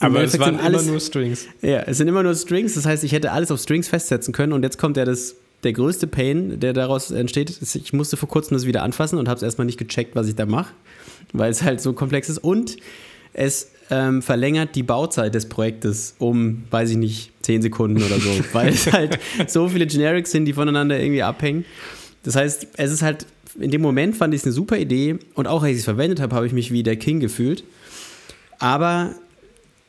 Aber 0.00 0.22
es 0.22 0.38
waren 0.38 0.58
alles, 0.58 0.82
immer 0.82 0.92
nur 0.92 1.00
Strings. 1.00 1.46
Ja, 1.62 1.80
es 1.82 1.98
sind 1.98 2.08
immer 2.08 2.22
nur 2.22 2.34
Strings. 2.34 2.74
Das 2.74 2.86
heißt, 2.86 3.04
ich 3.04 3.12
hätte 3.12 3.32
alles 3.32 3.50
auf 3.50 3.60
Strings 3.60 3.88
festsetzen 3.88 4.34
können 4.34 4.52
und 4.52 4.62
jetzt 4.62 4.78
kommt 4.78 4.96
ja 4.96 5.04
das, 5.04 5.36
der 5.62 5.72
größte 5.72 6.06
Pain, 6.06 6.60
der 6.60 6.72
daraus 6.72 7.10
entsteht. 7.10 7.58
Ich 7.60 7.92
musste 7.92 8.16
vor 8.16 8.28
kurzem 8.28 8.56
das 8.56 8.66
wieder 8.66 8.82
anfassen 8.82 9.18
und 9.18 9.28
habe 9.28 9.36
es 9.36 9.42
erstmal 9.42 9.66
nicht 9.66 9.78
gecheckt, 9.78 10.14
was 10.14 10.28
ich 10.28 10.34
da 10.34 10.46
mache, 10.46 10.72
weil 11.32 11.50
es 11.50 11.62
halt 11.62 11.80
so 11.80 11.92
komplex 11.92 12.28
ist. 12.28 12.38
Und 12.38 12.76
es 13.32 13.70
ähm, 13.90 14.22
verlängert 14.22 14.74
die 14.74 14.82
Bauzeit 14.82 15.34
des 15.34 15.48
Projektes 15.48 16.14
um, 16.18 16.64
weiß 16.70 16.90
ich 16.90 16.96
nicht, 16.96 17.32
10 17.42 17.62
Sekunden 17.62 18.02
oder 18.02 18.18
so, 18.18 18.30
weil 18.52 18.68
es 18.68 18.92
halt 18.92 19.18
so 19.46 19.68
viele 19.68 19.86
Generics 19.86 20.30
sind, 20.30 20.44
die 20.44 20.52
voneinander 20.52 20.98
irgendwie 20.98 21.22
abhängen. 21.22 21.64
Das 22.22 22.36
heißt, 22.36 22.68
es 22.76 22.92
ist 22.92 23.02
halt, 23.02 23.26
in 23.58 23.70
dem 23.70 23.82
Moment 23.82 24.16
fand 24.16 24.34
ich 24.34 24.40
es 24.40 24.44
eine 24.44 24.52
super 24.52 24.76
Idee 24.76 25.18
und 25.34 25.46
auch 25.46 25.62
als 25.62 25.72
ich 25.72 25.78
es 25.78 25.84
verwendet 25.84 26.20
habe, 26.20 26.34
habe 26.34 26.46
ich 26.46 26.52
mich 26.52 26.72
wie 26.72 26.82
der 26.82 26.96
King 26.96 27.20
gefühlt. 27.20 27.64
Aber 28.58 29.14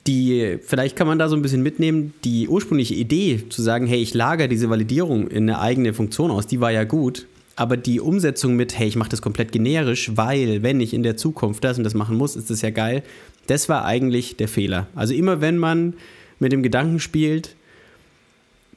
die, 0.08 0.58
vielleicht 0.62 0.96
kann 0.96 1.08
man 1.08 1.20
da 1.20 1.30
so 1.30 1.36
ein 1.36 1.42
bisschen 1.42 1.62
mitnehmen, 1.62 2.14
die 2.24 2.48
ursprüngliche 2.48 2.96
Idee 2.96 3.44
zu 3.50 3.62
sagen, 3.62 3.86
hey, 3.86 4.02
ich 4.02 4.14
lagere 4.14 4.48
diese 4.48 4.70
Validierung 4.70 5.28
in 5.28 5.50
eine 5.50 5.60
eigene 5.60 5.94
Funktion 5.94 6.32
aus, 6.32 6.48
die 6.48 6.62
war 6.62 6.72
ja 6.72 6.86
gut. 6.86 7.28
Aber 7.56 7.76
die 7.76 8.00
Umsetzung 8.00 8.56
mit, 8.56 8.78
hey, 8.78 8.88
ich 8.88 8.96
mache 8.96 9.10
das 9.10 9.22
komplett 9.22 9.52
generisch, 9.52 10.12
weil, 10.16 10.64
wenn 10.64 10.80
ich 10.80 10.94
in 10.94 11.04
der 11.04 11.18
Zukunft 11.18 11.64
das 11.64 11.78
und 11.78 11.84
das 11.84 11.96
machen 11.96 12.16
muss, 12.16 12.36
ist 12.36 12.50
das 12.50 12.62
ja 12.62 12.70
geil. 12.70 13.04
Das 13.48 13.68
war 13.68 13.84
eigentlich 13.84 14.38
der 14.38 14.48
Fehler. 14.48 14.88
Also 14.96 15.14
immer 15.14 15.42
wenn 15.42 15.58
man 15.58 15.96
mit 16.40 16.52
dem 16.52 16.64
Gedanken 16.64 17.00
spielt, 17.00 17.56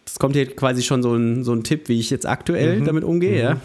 das 0.04 0.18
kommt 0.18 0.34
hier 0.34 0.46
quasi 0.46 0.82
schon 0.82 1.02
so 1.02 1.14
ein, 1.14 1.44
so 1.44 1.52
ein 1.52 1.62
Tipp, 1.62 1.88
wie 1.88 2.00
ich 2.00 2.10
jetzt 2.10 2.26
aktuell 2.26 2.80
mhm. 2.80 2.84
damit 2.86 3.04
umgehe, 3.04 3.32
mhm. 3.32 3.38
ja. 3.38 3.60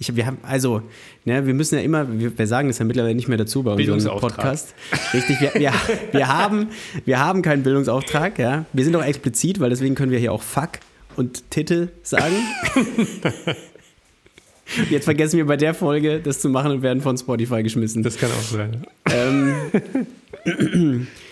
Ich, 0.00 0.14
wir 0.14 0.26
haben, 0.26 0.38
also, 0.42 0.82
ne, 1.24 1.44
wir 1.46 1.54
müssen 1.54 1.74
ja 1.74 1.80
immer, 1.80 2.06
wir, 2.08 2.38
wir 2.38 2.46
sagen 2.46 2.68
das 2.68 2.78
ja 2.78 2.84
mittlerweile 2.84 3.14
nicht 3.14 3.26
mehr 3.28 3.38
dazu 3.38 3.64
bei 3.64 3.72
unserem 3.72 4.20
Podcast. 4.20 4.74
Richtig, 5.12 5.40
wir, 5.40 5.54
wir, 5.54 5.72
wir, 6.12 6.28
haben, 6.28 6.68
wir 7.04 7.18
haben 7.18 7.42
keinen 7.42 7.64
Bildungsauftrag, 7.64 8.38
ja. 8.38 8.64
Wir 8.72 8.84
sind 8.84 8.94
auch 8.94 9.04
explizit, 9.04 9.58
weil 9.58 9.70
deswegen 9.70 9.96
können 9.96 10.12
wir 10.12 10.20
hier 10.20 10.32
auch 10.32 10.42
Fuck 10.42 10.78
und 11.16 11.50
Titel 11.50 11.88
sagen. 12.02 12.36
Jetzt 14.90 15.04
vergessen 15.04 15.38
wir 15.38 15.46
bei 15.46 15.56
der 15.56 15.74
Folge, 15.74 16.20
das 16.20 16.40
zu 16.40 16.48
machen 16.48 16.70
und 16.70 16.82
werden 16.82 17.00
von 17.00 17.16
Spotify 17.16 17.62
geschmissen. 17.62 18.02
Das 18.02 18.18
kann 18.18 18.30
auch 18.30 18.42
sein. 18.42 18.86
Ähm, 19.10 21.06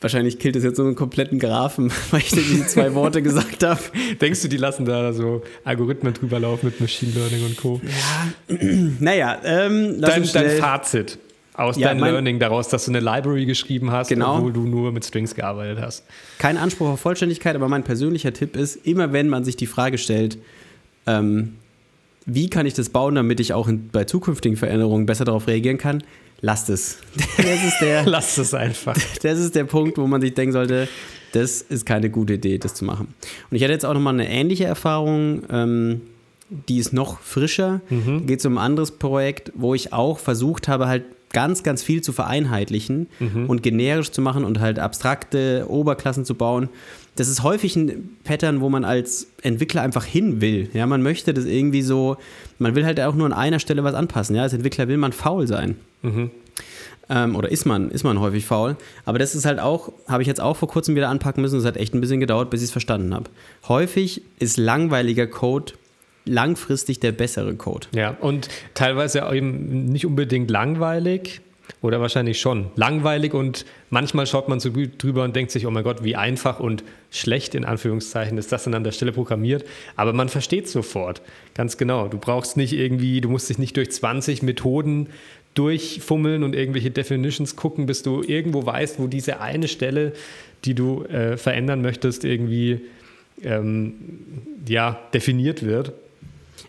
Wahrscheinlich 0.00 0.38
killt 0.38 0.56
es 0.56 0.64
jetzt 0.64 0.76
so 0.76 0.84
einen 0.84 0.94
kompletten 0.94 1.38
Graphen, 1.38 1.90
weil 2.10 2.20
ich 2.20 2.30
diese 2.30 2.66
zwei 2.66 2.94
Worte 2.94 3.22
gesagt 3.22 3.64
habe. 3.64 3.80
Denkst 4.20 4.42
du, 4.42 4.48
die 4.48 4.58
lassen 4.58 4.84
da 4.84 5.12
so 5.12 5.42
Algorithmen 5.64 6.12
drüber 6.12 6.38
laufen 6.38 6.66
mit 6.66 6.80
Machine 6.80 7.12
Learning 7.12 7.44
und 7.46 7.56
Co.? 7.56 7.80
Ja, 7.82 8.56
naja. 9.00 9.38
Ähm, 9.44 10.00
dein, 10.00 10.28
dein 10.32 10.50
Fazit 10.58 11.18
aus 11.54 11.78
ja, 11.78 11.88
deinem 11.88 12.04
Learning 12.04 12.38
daraus, 12.38 12.68
dass 12.68 12.84
du 12.84 12.90
eine 12.90 13.00
Library 13.00 13.46
geschrieben 13.46 13.90
hast, 13.90 14.08
genau. 14.08 14.36
obwohl 14.36 14.52
du 14.52 14.66
nur 14.66 14.92
mit 14.92 15.04
Strings 15.04 15.34
gearbeitet 15.34 15.78
hast. 15.80 16.04
Kein 16.38 16.58
Anspruch 16.58 16.88
auf 16.88 17.00
Vollständigkeit, 17.00 17.54
aber 17.54 17.68
mein 17.68 17.82
persönlicher 17.82 18.32
Tipp 18.32 18.56
ist, 18.56 18.86
immer 18.86 19.12
wenn 19.12 19.28
man 19.28 19.44
sich 19.44 19.56
die 19.56 19.66
Frage 19.66 19.96
stellt, 19.96 20.36
ähm, 21.06 21.54
wie 22.26 22.50
kann 22.50 22.66
ich 22.66 22.74
das 22.74 22.90
bauen, 22.90 23.14
damit 23.14 23.40
ich 23.40 23.54
auch 23.54 23.68
in, 23.68 23.88
bei 23.88 24.04
zukünftigen 24.04 24.58
Veränderungen 24.58 25.06
besser 25.06 25.24
darauf 25.24 25.46
reagieren 25.46 25.78
kann, 25.78 26.02
lasst 26.40 26.70
es. 26.70 26.98
Das 27.36 27.64
ist 27.64 27.78
der, 27.80 28.04
lasst 28.06 28.38
es 28.38 28.54
einfach. 28.54 28.96
Das 29.22 29.38
ist 29.38 29.54
der 29.54 29.64
Punkt, 29.64 29.98
wo 29.98 30.06
man 30.06 30.20
sich 30.20 30.34
denken 30.34 30.52
sollte, 30.52 30.88
das 31.32 31.60
ist 31.60 31.84
keine 31.84 32.10
gute 32.10 32.34
Idee, 32.34 32.58
das 32.58 32.74
zu 32.74 32.84
machen. 32.84 33.14
Und 33.50 33.56
ich 33.56 33.62
hatte 33.62 33.72
jetzt 33.72 33.84
auch 33.84 33.94
nochmal 33.94 34.14
eine 34.14 34.28
ähnliche 34.28 34.64
Erfahrung, 34.64 35.42
ähm, 35.50 36.00
die 36.48 36.78
ist 36.78 36.92
noch 36.92 37.20
frischer. 37.20 37.80
Mhm. 37.90 38.26
Geht 38.26 38.40
es 38.40 38.46
um 38.46 38.58
ein 38.58 38.64
anderes 38.64 38.92
Projekt, 38.92 39.52
wo 39.54 39.74
ich 39.74 39.92
auch 39.92 40.18
versucht 40.18 40.68
habe, 40.68 40.86
halt 40.86 41.04
ganz, 41.32 41.62
ganz 41.62 41.82
viel 41.82 42.02
zu 42.02 42.12
vereinheitlichen 42.12 43.08
mhm. 43.18 43.46
und 43.46 43.62
generisch 43.62 44.10
zu 44.12 44.22
machen 44.22 44.44
und 44.44 44.60
halt 44.60 44.78
abstrakte 44.78 45.66
Oberklassen 45.68 46.24
zu 46.24 46.34
bauen. 46.34 46.68
Das 47.16 47.28
ist 47.28 47.42
häufig 47.42 47.76
ein 47.76 48.16
Pattern, 48.24 48.60
wo 48.60 48.68
man 48.68 48.84
als 48.84 49.28
Entwickler 49.42 49.82
einfach 49.82 50.04
hin 50.04 50.40
will. 50.40 50.68
Ja, 50.72 50.86
man 50.86 51.02
möchte 51.02 51.34
das 51.34 51.44
irgendwie 51.44 51.82
so, 51.82 52.16
man 52.58 52.74
will 52.74 52.84
halt 52.84 53.00
auch 53.00 53.14
nur 53.14 53.26
an 53.26 53.32
einer 53.32 53.58
Stelle 53.58 53.82
was 53.84 53.94
anpassen. 53.94 54.36
Ja, 54.36 54.42
als 54.42 54.52
Entwickler 54.52 54.88
will 54.88 54.98
man 54.98 55.12
faul 55.12 55.46
sein. 55.46 55.76
Mhm. 56.02 56.30
Ähm, 57.08 57.36
oder 57.36 57.50
ist 57.50 57.66
man, 57.66 57.90
ist 57.90 58.04
man 58.04 58.20
häufig 58.20 58.44
faul. 58.44 58.76
Aber 59.04 59.18
das 59.18 59.34
ist 59.34 59.44
halt 59.44 59.60
auch, 59.60 59.92
habe 60.08 60.22
ich 60.22 60.28
jetzt 60.28 60.40
auch 60.40 60.56
vor 60.56 60.68
kurzem 60.68 60.94
wieder 60.94 61.08
anpacken 61.08 61.40
müssen. 61.40 61.58
Es 61.58 61.64
hat 61.64 61.76
echt 61.76 61.94
ein 61.94 62.00
bisschen 62.00 62.20
gedauert, 62.20 62.50
bis 62.50 62.60
ich 62.60 62.66
es 62.66 62.72
verstanden 62.72 63.14
habe. 63.14 63.30
Häufig 63.68 64.22
ist 64.38 64.56
langweiliger 64.56 65.26
Code 65.26 65.72
langfristig 66.26 67.00
der 67.00 67.12
bessere 67.12 67.54
Code. 67.54 67.86
Ja, 67.94 68.16
und 68.20 68.48
teilweise 68.74 69.22
eben 69.32 69.86
nicht 69.86 70.04
unbedingt 70.06 70.50
langweilig, 70.50 71.40
oder 71.82 72.00
wahrscheinlich 72.00 72.40
schon. 72.40 72.70
Langweilig 72.76 73.34
und 73.34 73.64
manchmal 73.90 74.26
schaut 74.26 74.48
man 74.48 74.60
so 74.60 74.70
drüber 74.98 75.24
und 75.24 75.36
denkt 75.36 75.50
sich, 75.52 75.66
oh 75.66 75.70
mein 75.70 75.84
Gott, 75.84 76.02
wie 76.02 76.16
einfach 76.16 76.60
und 76.60 76.82
schlecht 77.10 77.54
in 77.54 77.64
Anführungszeichen 77.64 78.38
ist 78.38 78.52
das 78.52 78.64
dann 78.64 78.74
an 78.74 78.84
der 78.84 78.92
Stelle 78.92 79.12
programmiert. 79.12 79.64
Aber 79.94 80.12
man 80.12 80.28
versteht 80.28 80.68
sofort. 80.68 81.22
Ganz 81.54 81.76
genau. 81.76 82.08
Du 82.08 82.18
brauchst 82.18 82.56
nicht 82.56 82.72
irgendwie, 82.72 83.20
du 83.20 83.28
musst 83.28 83.48
dich 83.48 83.58
nicht 83.58 83.76
durch 83.76 83.90
20 83.90 84.42
Methoden 84.42 85.08
durchfummeln 85.54 86.42
und 86.42 86.54
irgendwelche 86.54 86.90
Definitions 86.90 87.56
gucken, 87.56 87.86
bis 87.86 88.02
du 88.02 88.22
irgendwo 88.22 88.66
weißt, 88.66 88.98
wo 88.98 89.06
diese 89.06 89.40
eine 89.40 89.68
Stelle, 89.68 90.12
die 90.64 90.74
du 90.74 91.04
äh, 91.04 91.36
verändern 91.36 91.80
möchtest, 91.80 92.24
irgendwie 92.24 92.80
ähm, 93.42 93.94
ja, 94.68 95.00
definiert 95.14 95.64
wird. 95.64 95.92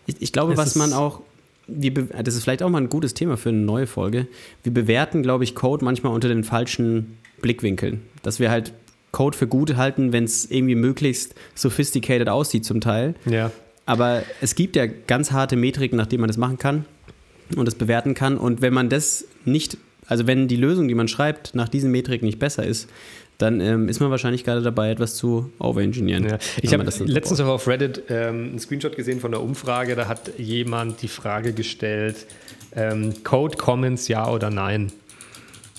Ich, 0.06 0.16
ich 0.20 0.32
glaube, 0.32 0.52
es 0.52 0.58
was 0.58 0.74
man 0.74 0.92
auch 0.92 1.20
wir, 1.68 1.92
das 1.92 2.34
ist 2.34 2.42
vielleicht 2.42 2.62
auch 2.62 2.70
mal 2.70 2.80
ein 2.80 2.88
gutes 2.88 3.14
Thema 3.14 3.36
für 3.36 3.50
eine 3.50 3.58
neue 3.58 3.86
Folge. 3.86 4.26
Wir 4.62 4.72
bewerten, 4.72 5.22
glaube 5.22 5.44
ich, 5.44 5.54
Code 5.54 5.84
manchmal 5.84 6.12
unter 6.12 6.28
den 6.28 6.42
falschen 6.42 7.18
Blickwinkeln. 7.40 8.02
Dass 8.22 8.40
wir 8.40 8.50
halt 8.50 8.72
Code 9.12 9.36
für 9.36 9.46
gut 9.46 9.76
halten, 9.76 10.12
wenn 10.12 10.24
es 10.24 10.50
irgendwie 10.50 10.74
möglichst 10.74 11.34
sophisticated 11.54 12.28
aussieht 12.28 12.64
zum 12.64 12.80
Teil. 12.80 13.14
Ja. 13.26 13.52
Aber 13.86 14.22
es 14.40 14.54
gibt 14.54 14.76
ja 14.76 14.86
ganz 14.86 15.32
harte 15.32 15.56
Metriken, 15.56 15.96
nach 15.96 16.06
denen 16.06 16.20
man 16.20 16.28
das 16.28 16.36
machen 16.36 16.58
kann 16.58 16.84
und 17.56 17.66
das 17.66 17.74
bewerten 17.74 18.14
kann. 18.14 18.36
Und 18.36 18.60
wenn 18.60 18.74
man 18.74 18.88
das 18.88 19.26
nicht, 19.44 19.78
also 20.06 20.26
wenn 20.26 20.48
die 20.48 20.56
Lösung, 20.56 20.88
die 20.88 20.94
man 20.94 21.08
schreibt, 21.08 21.54
nach 21.54 21.68
diesen 21.68 21.90
Metriken 21.90 22.26
nicht 22.26 22.38
besser 22.38 22.64
ist, 22.66 22.88
dann 23.38 23.60
ähm, 23.60 23.88
ist 23.88 24.00
man 24.00 24.10
wahrscheinlich 24.10 24.44
gerade 24.44 24.62
dabei, 24.62 24.90
etwas 24.90 25.14
zu 25.14 25.52
overengineeren. 25.60 26.28
Ja. 26.28 26.38
Ich 26.60 26.72
habe 26.72 26.82
letztens 26.82 27.40
auch 27.40 27.46
auf 27.46 27.68
Reddit 27.68 28.02
ähm, 28.08 28.48
einen 28.50 28.58
Screenshot 28.58 28.96
gesehen 28.96 29.20
von 29.20 29.30
der 29.30 29.40
Umfrage, 29.40 29.94
da 29.94 30.08
hat 30.08 30.38
jemand 30.38 31.02
die 31.02 31.08
Frage 31.08 31.52
gestellt, 31.52 32.26
ähm, 32.74 33.14
Code 33.22 33.56
Comments 33.56 34.08
ja 34.08 34.28
oder 34.28 34.50
nein? 34.50 34.92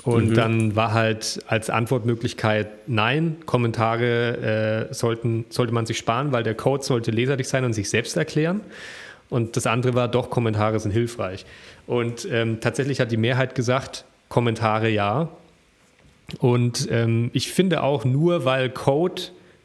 Und 0.03 0.29
mhm. 0.29 0.33
dann 0.35 0.75
war 0.77 0.93
halt 0.93 1.43
als 1.47 1.69
Antwortmöglichkeit 1.69 2.87
nein, 2.87 3.35
Kommentare 3.45 4.87
äh, 4.89 4.93
sollten, 4.93 5.45
sollte 5.49 5.73
man 5.73 5.85
sich 5.85 5.97
sparen, 5.97 6.31
weil 6.31 6.43
der 6.43 6.55
Code 6.55 6.83
sollte 6.83 7.11
leserlich 7.11 7.49
sein 7.49 7.65
und 7.65 7.73
sich 7.73 7.89
selbst 7.89 8.15
erklären. 8.15 8.61
Und 9.29 9.57
das 9.57 9.67
andere 9.67 9.93
war 9.93 10.07
doch, 10.07 10.29
Kommentare 10.29 10.79
sind 10.79 10.91
hilfreich. 10.91 11.45
Und 11.85 12.27
ähm, 12.31 12.61
tatsächlich 12.61 13.01
hat 13.01 13.11
die 13.11 13.17
Mehrheit 13.17 13.53
gesagt, 13.53 14.05
Kommentare 14.29 14.89
ja, 14.89 15.29
und 16.39 16.87
ähm, 16.91 17.31
ich 17.33 17.51
finde 17.51 17.83
auch 17.83 18.05
nur, 18.05 18.45
weil 18.45 18.69
Code 18.69 19.21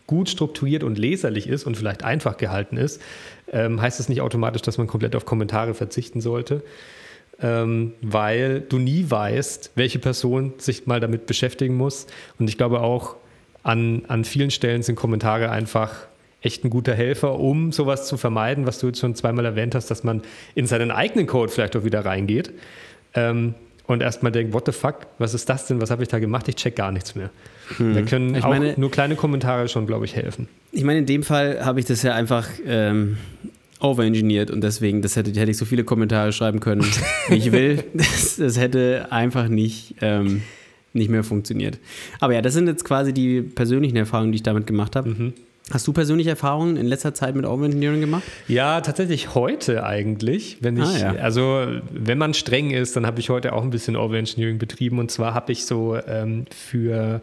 gut 0.07 0.29
strukturiert 0.29 0.83
und 0.83 0.99
leserlich 0.99 1.49
ist 1.49 1.65
und 1.65 1.77
vielleicht 1.77 2.05
einfach 2.05 2.37
gehalten 2.37 2.77
ist, 2.77 3.01
ähm, 3.53 3.81
heißt 3.81 3.99
das 3.99 4.09
nicht 4.09 4.21
automatisch, 4.21 4.63
dass 4.63 4.79
man 4.79 4.87
komplett 4.87 5.17
auf 5.17 5.25
Kommentare 5.25 5.75
verzichten 5.75 6.21
sollte, 6.21 6.63
ähm, 7.41 7.93
weil 8.03 8.61
du 8.61 8.79
nie 8.79 9.07
weißt, 9.09 9.73
welche 9.75 9.99
Person 9.99 10.55
sich 10.59 10.87
mal 10.87 11.01
damit 11.01 11.27
beschäftigen 11.27 11.77
muss. 11.77 12.07
Und 12.39 12.49
ich 12.49 12.59
glaube 12.59 12.81
auch, 12.81 13.17
an, 13.63 14.03
an 14.09 14.25
vielen 14.25 14.51
Stellen 14.51 14.83
sind 14.83 14.97
Kommentare 14.97 15.51
einfach 15.51 16.07
echt 16.43 16.65
ein 16.65 16.71
guter 16.71 16.95
Helfer, 16.95 17.41
um 17.41 17.73
sowas 17.73 18.07
zu 18.07 18.19
vermeiden, 18.19 18.67
was 18.67 18.79
du 18.79 18.89
jetzt 18.89 19.01
schon 19.01 19.15
zweimal 19.15 19.47
erwähnt 19.47 19.75
hast, 19.75 19.91
dass 19.91 20.05
man 20.05 20.21
in 20.55 20.67
seinen 20.67 20.91
eigenen 20.91 21.27
Code 21.27 21.51
vielleicht 21.51 21.75
auch 21.75 21.85
wieder 21.85 22.05
reingeht. 22.05 22.53
Ähm, 23.15 23.55
und 23.87 24.03
erstmal 24.03 24.33
denkt, 24.33 24.55
what 24.55 24.65
the 24.67 24.73
fuck, 24.73 25.07
was 25.19 25.35
ist 25.35 25.49
das 25.49 25.67
denn, 25.67 25.81
was 25.81 25.91
habe 25.91 26.03
ich 26.03 26.09
da 26.09 26.19
gemacht? 26.19 26.49
Ich 26.49 26.57
check 26.57 26.77
gar 26.77 26.91
nichts 26.91 27.15
mehr. 27.15 27.31
Hm. 27.77 27.95
Da 27.95 28.03
können 28.03 28.35
ich 28.35 28.45
auch 28.45 28.49
meine, 28.49 28.75
nur 28.77 28.91
kleine 28.91 29.15
Kommentare 29.17 29.69
schon, 29.69 29.87
glaube 29.87 30.05
ich, 30.05 30.17
helfen. 30.17 30.49
Ich 30.73 30.85
meine, 30.85 31.01
in 31.01 31.07
dem 31.07 31.23
Fall 31.23 31.65
habe 31.65 31.81
ich 31.81 31.87
das 31.87 32.03
ja 32.03 32.15
einfach 32.15 32.49
ähm, 32.67 33.19
overengineert 33.81 34.51
und 34.51 34.63
deswegen, 34.63 35.03
das 35.03 35.17
hätte, 35.17 35.39
hätte 35.39 35.51
ich 35.51 35.59
so 35.59 35.65
viele 35.65 35.85
Kommentare 35.85 36.33
schreiben 36.33 36.61
können, 36.61 36.85
wie 37.29 37.37
ich 37.37 37.53
will. 37.53 37.85
Das, 37.93 38.37
das 38.37 38.59
hätte 38.59 39.09
einfach 39.11 39.49
nicht, 39.49 39.97
ähm, 40.01 40.43
nicht 40.95 41.11
mehr 41.11 41.25
funktioniert. 41.25 41.79
Aber 42.21 42.33
ja, 42.35 42.41
das 42.41 42.55
sind 42.55 42.67
jetzt 42.67 42.85
quasi 42.85 43.13
die 43.13 43.43
persönlichen 43.43 43.97
Erfahrungen, 43.97 44.33
die 44.33 44.37
ich 44.37 44.43
damit 44.43 44.67
gemacht 44.67 44.97
habe. 44.97 45.11
Mhm. 45.11 45.33
Hast 45.71 45.87
du 45.87 45.95
persönliche 45.95 46.31
Erfahrungen 46.31 46.77
in 46.77 46.87
letzter 46.87 47.15
Zeit 47.15 47.35
mit 47.35 47.47
Overengineering 47.47 48.01
gemacht? 48.01 48.23
Ja, 48.49 48.83
tatsächlich 48.83 49.35
heute 49.35 49.85
eigentlich. 49.85 50.59
Wenn 50.61 50.77
ich, 50.77 50.85
ah, 50.85 50.99
ja. 50.99 51.15
Also, 51.15 51.67
wenn 51.91 52.19
man 52.19 52.35
streng 52.35 52.71
ist, 52.71 52.97
dann 52.97 53.07
habe 53.07 53.21
ich 53.21 53.31
heute 53.31 53.55
auch 53.55 53.63
ein 53.63 53.71
bisschen 53.71 53.97
Overengineering 53.97 54.59
betrieben. 54.59 54.99
Und 54.99 55.11
zwar 55.11 55.33
habe 55.33 55.53
ich 55.53 55.65
so 55.65 55.97
ähm, 56.07 56.45
für 56.55 57.23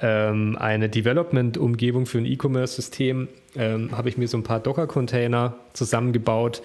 ähm, 0.00 0.56
eine 0.58 0.88
Development-Umgebung 0.88 2.06
für 2.06 2.18
ein 2.18 2.26
E-Commerce-System, 2.26 3.28
ähm, 3.54 3.96
habe 3.96 4.08
ich 4.08 4.18
mir 4.18 4.26
so 4.26 4.36
ein 4.36 4.42
paar 4.42 4.58
Docker-Container 4.58 5.54
zusammengebaut. 5.74 6.60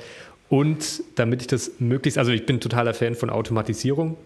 Und 0.50 1.04
damit 1.14 1.42
ich 1.42 1.48
das 1.48 1.74
möglichst, 1.78 2.18
also 2.18 2.32
ich 2.32 2.48
bin 2.48 2.60
totaler 2.60 2.96
Fan 2.96 3.14
von 3.14 3.30
Automatisierung. 3.30 4.18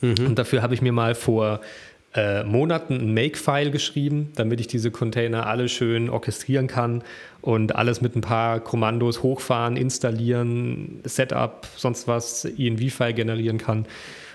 Mhm. 0.00 0.28
Und 0.28 0.38
dafür 0.38 0.62
habe 0.62 0.72
ich 0.72 0.80
mir 0.80 0.92
mal 0.92 1.14
vor 1.14 1.60
äh, 2.14 2.42
Monaten 2.42 2.94
ein 2.94 3.14
Make-File 3.14 3.70
geschrieben, 3.70 4.32
damit 4.34 4.60
ich 4.60 4.66
diese 4.66 4.90
Container 4.90 5.46
alle 5.46 5.68
schön 5.68 6.10
orchestrieren 6.10 6.66
kann 6.66 7.02
und 7.40 7.76
alles 7.76 8.00
mit 8.00 8.16
ein 8.16 8.20
paar 8.20 8.60
Kommandos 8.60 9.22
hochfahren, 9.22 9.76
installieren, 9.76 11.00
Setup, 11.04 11.68
sonst 11.76 12.08
was, 12.08 12.44
INV-File 12.44 13.14
generieren 13.14 13.58
kann. 13.58 13.86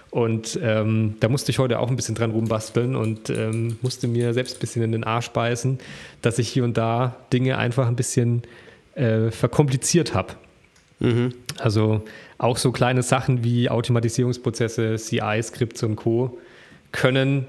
Und 0.10 0.58
ähm, 0.64 1.16
da 1.20 1.28
musste 1.28 1.52
ich 1.52 1.60
heute 1.60 1.80
auch 1.80 1.90
ein 1.90 1.98
bisschen 1.98 2.16
dran 2.16 2.32
rumbasteln 2.32 2.96
und 2.96 3.30
ähm, 3.30 3.78
musste 3.82 4.08
mir 4.08 4.34
selbst 4.34 4.56
ein 4.56 4.60
bisschen 4.62 4.82
in 4.82 4.94
den 4.94 5.04
Arsch 5.04 5.32
beißen, 5.32 5.78
dass 6.22 6.40
ich 6.40 6.48
hier 6.48 6.64
und 6.64 6.78
da 6.78 7.18
Dinge 7.34 7.58
einfach 7.58 7.90
ein 7.90 7.98
bisschen 7.98 8.44
äh, 8.96 9.30
verkompliziert 9.32 10.14
habe. 10.14 10.36
Mhm. 11.00 11.34
Also 11.58 12.02
auch 12.38 12.56
so 12.56 12.72
kleine 12.72 13.04
Sachen 13.04 13.44
wie 13.44 13.70
Automatisierungsprozesse, 13.70 14.96
CI-Skripts 14.96 15.84
und 15.84 15.98
Co. 15.98 16.38
können 16.94 17.46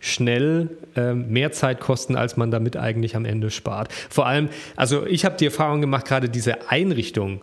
schnell 0.00 0.70
äh, 0.96 1.14
mehr 1.14 1.52
Zeit 1.52 1.80
kosten, 1.80 2.16
als 2.16 2.36
man 2.36 2.50
damit 2.50 2.76
eigentlich 2.76 3.16
am 3.16 3.24
Ende 3.24 3.50
spart. 3.50 3.92
Vor 4.10 4.26
allem, 4.26 4.48
also 4.76 5.06
ich 5.06 5.24
habe 5.24 5.36
die 5.36 5.46
Erfahrung 5.46 5.80
gemacht, 5.80 6.06
gerade 6.06 6.28
diese 6.28 6.70
Einrichtung, 6.70 7.40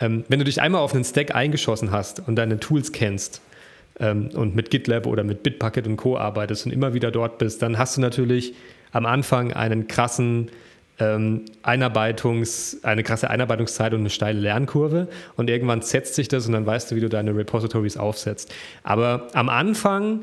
ähm, 0.00 0.24
wenn 0.28 0.38
du 0.38 0.44
dich 0.44 0.60
einmal 0.60 0.82
auf 0.82 0.94
einen 0.94 1.04
Stack 1.04 1.34
eingeschossen 1.34 1.90
hast 1.90 2.26
und 2.26 2.36
deine 2.36 2.60
Tools 2.60 2.92
kennst 2.92 3.40
ähm, 4.00 4.30
und 4.34 4.54
mit 4.54 4.70
GitLab 4.70 5.06
oder 5.06 5.24
mit 5.24 5.42
Bitbucket 5.42 5.86
und 5.86 5.96
Co. 5.96 6.18
arbeitest 6.18 6.66
und 6.66 6.72
immer 6.72 6.94
wieder 6.94 7.10
dort 7.10 7.38
bist, 7.38 7.62
dann 7.62 7.78
hast 7.78 7.96
du 7.96 8.00
natürlich 8.00 8.54
am 8.92 9.06
Anfang 9.06 9.52
einen 9.52 9.88
krassen 9.88 10.50
ähm, 11.00 11.42
Einarbeitungs, 11.62 12.78
eine 12.82 13.02
krasse 13.02 13.28
Einarbeitungszeit 13.30 13.94
und 13.94 14.00
eine 14.00 14.10
steile 14.10 14.38
Lernkurve 14.40 15.08
und 15.36 15.50
irgendwann 15.50 15.82
setzt 15.82 16.14
sich 16.14 16.28
das 16.28 16.46
und 16.46 16.52
dann 16.52 16.66
weißt 16.66 16.90
du, 16.90 16.96
wie 16.96 17.00
du 17.00 17.08
deine 17.08 17.34
Repositories 17.34 17.96
aufsetzt. 17.96 18.54
Aber 18.82 19.28
am 19.32 19.48
Anfang 19.48 20.20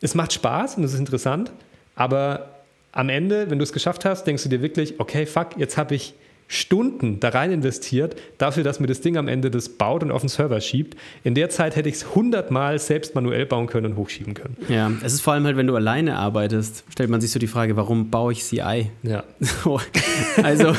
es 0.00 0.14
macht 0.14 0.32
Spaß 0.32 0.76
und 0.76 0.84
es 0.84 0.92
ist 0.92 0.98
interessant, 0.98 1.52
aber 1.96 2.50
am 2.92 3.08
Ende, 3.08 3.50
wenn 3.50 3.58
du 3.58 3.64
es 3.64 3.72
geschafft 3.72 4.04
hast, 4.04 4.24
denkst 4.24 4.42
du 4.44 4.48
dir 4.48 4.62
wirklich, 4.62 5.00
okay, 5.00 5.26
fuck, 5.26 5.56
jetzt 5.56 5.76
habe 5.76 5.94
ich 5.94 6.14
Stunden 6.46 7.20
da 7.20 7.30
rein 7.30 7.50
investiert, 7.52 8.16
dafür, 8.38 8.64
dass 8.64 8.78
mir 8.78 8.86
das 8.86 9.00
Ding 9.00 9.16
am 9.16 9.28
Ende 9.28 9.50
das 9.50 9.70
baut 9.70 10.02
und 10.02 10.10
auf 10.10 10.20
den 10.20 10.28
Server 10.28 10.60
schiebt. 10.60 10.96
In 11.24 11.34
der 11.34 11.48
Zeit 11.48 11.74
hätte 11.74 11.88
ich 11.88 11.96
es 11.96 12.14
hundertmal 12.14 12.78
selbst 12.78 13.14
manuell 13.14 13.46
bauen 13.46 13.66
können 13.66 13.86
und 13.86 13.96
hochschieben 13.96 14.34
können. 14.34 14.56
Ja, 14.68 14.90
es 15.02 15.14
ist 15.14 15.22
vor 15.22 15.32
allem 15.32 15.44
halt, 15.44 15.56
wenn 15.56 15.66
du 15.66 15.74
alleine 15.74 16.16
arbeitest, 16.16 16.84
stellt 16.90 17.08
man 17.08 17.20
sich 17.20 17.30
so 17.30 17.38
die 17.38 17.46
Frage, 17.46 17.76
warum 17.76 18.10
baue 18.10 18.32
ich 18.32 18.44
CI? 18.44 18.90
Ja. 19.02 19.24
So, 19.40 19.80
also, 20.42 20.74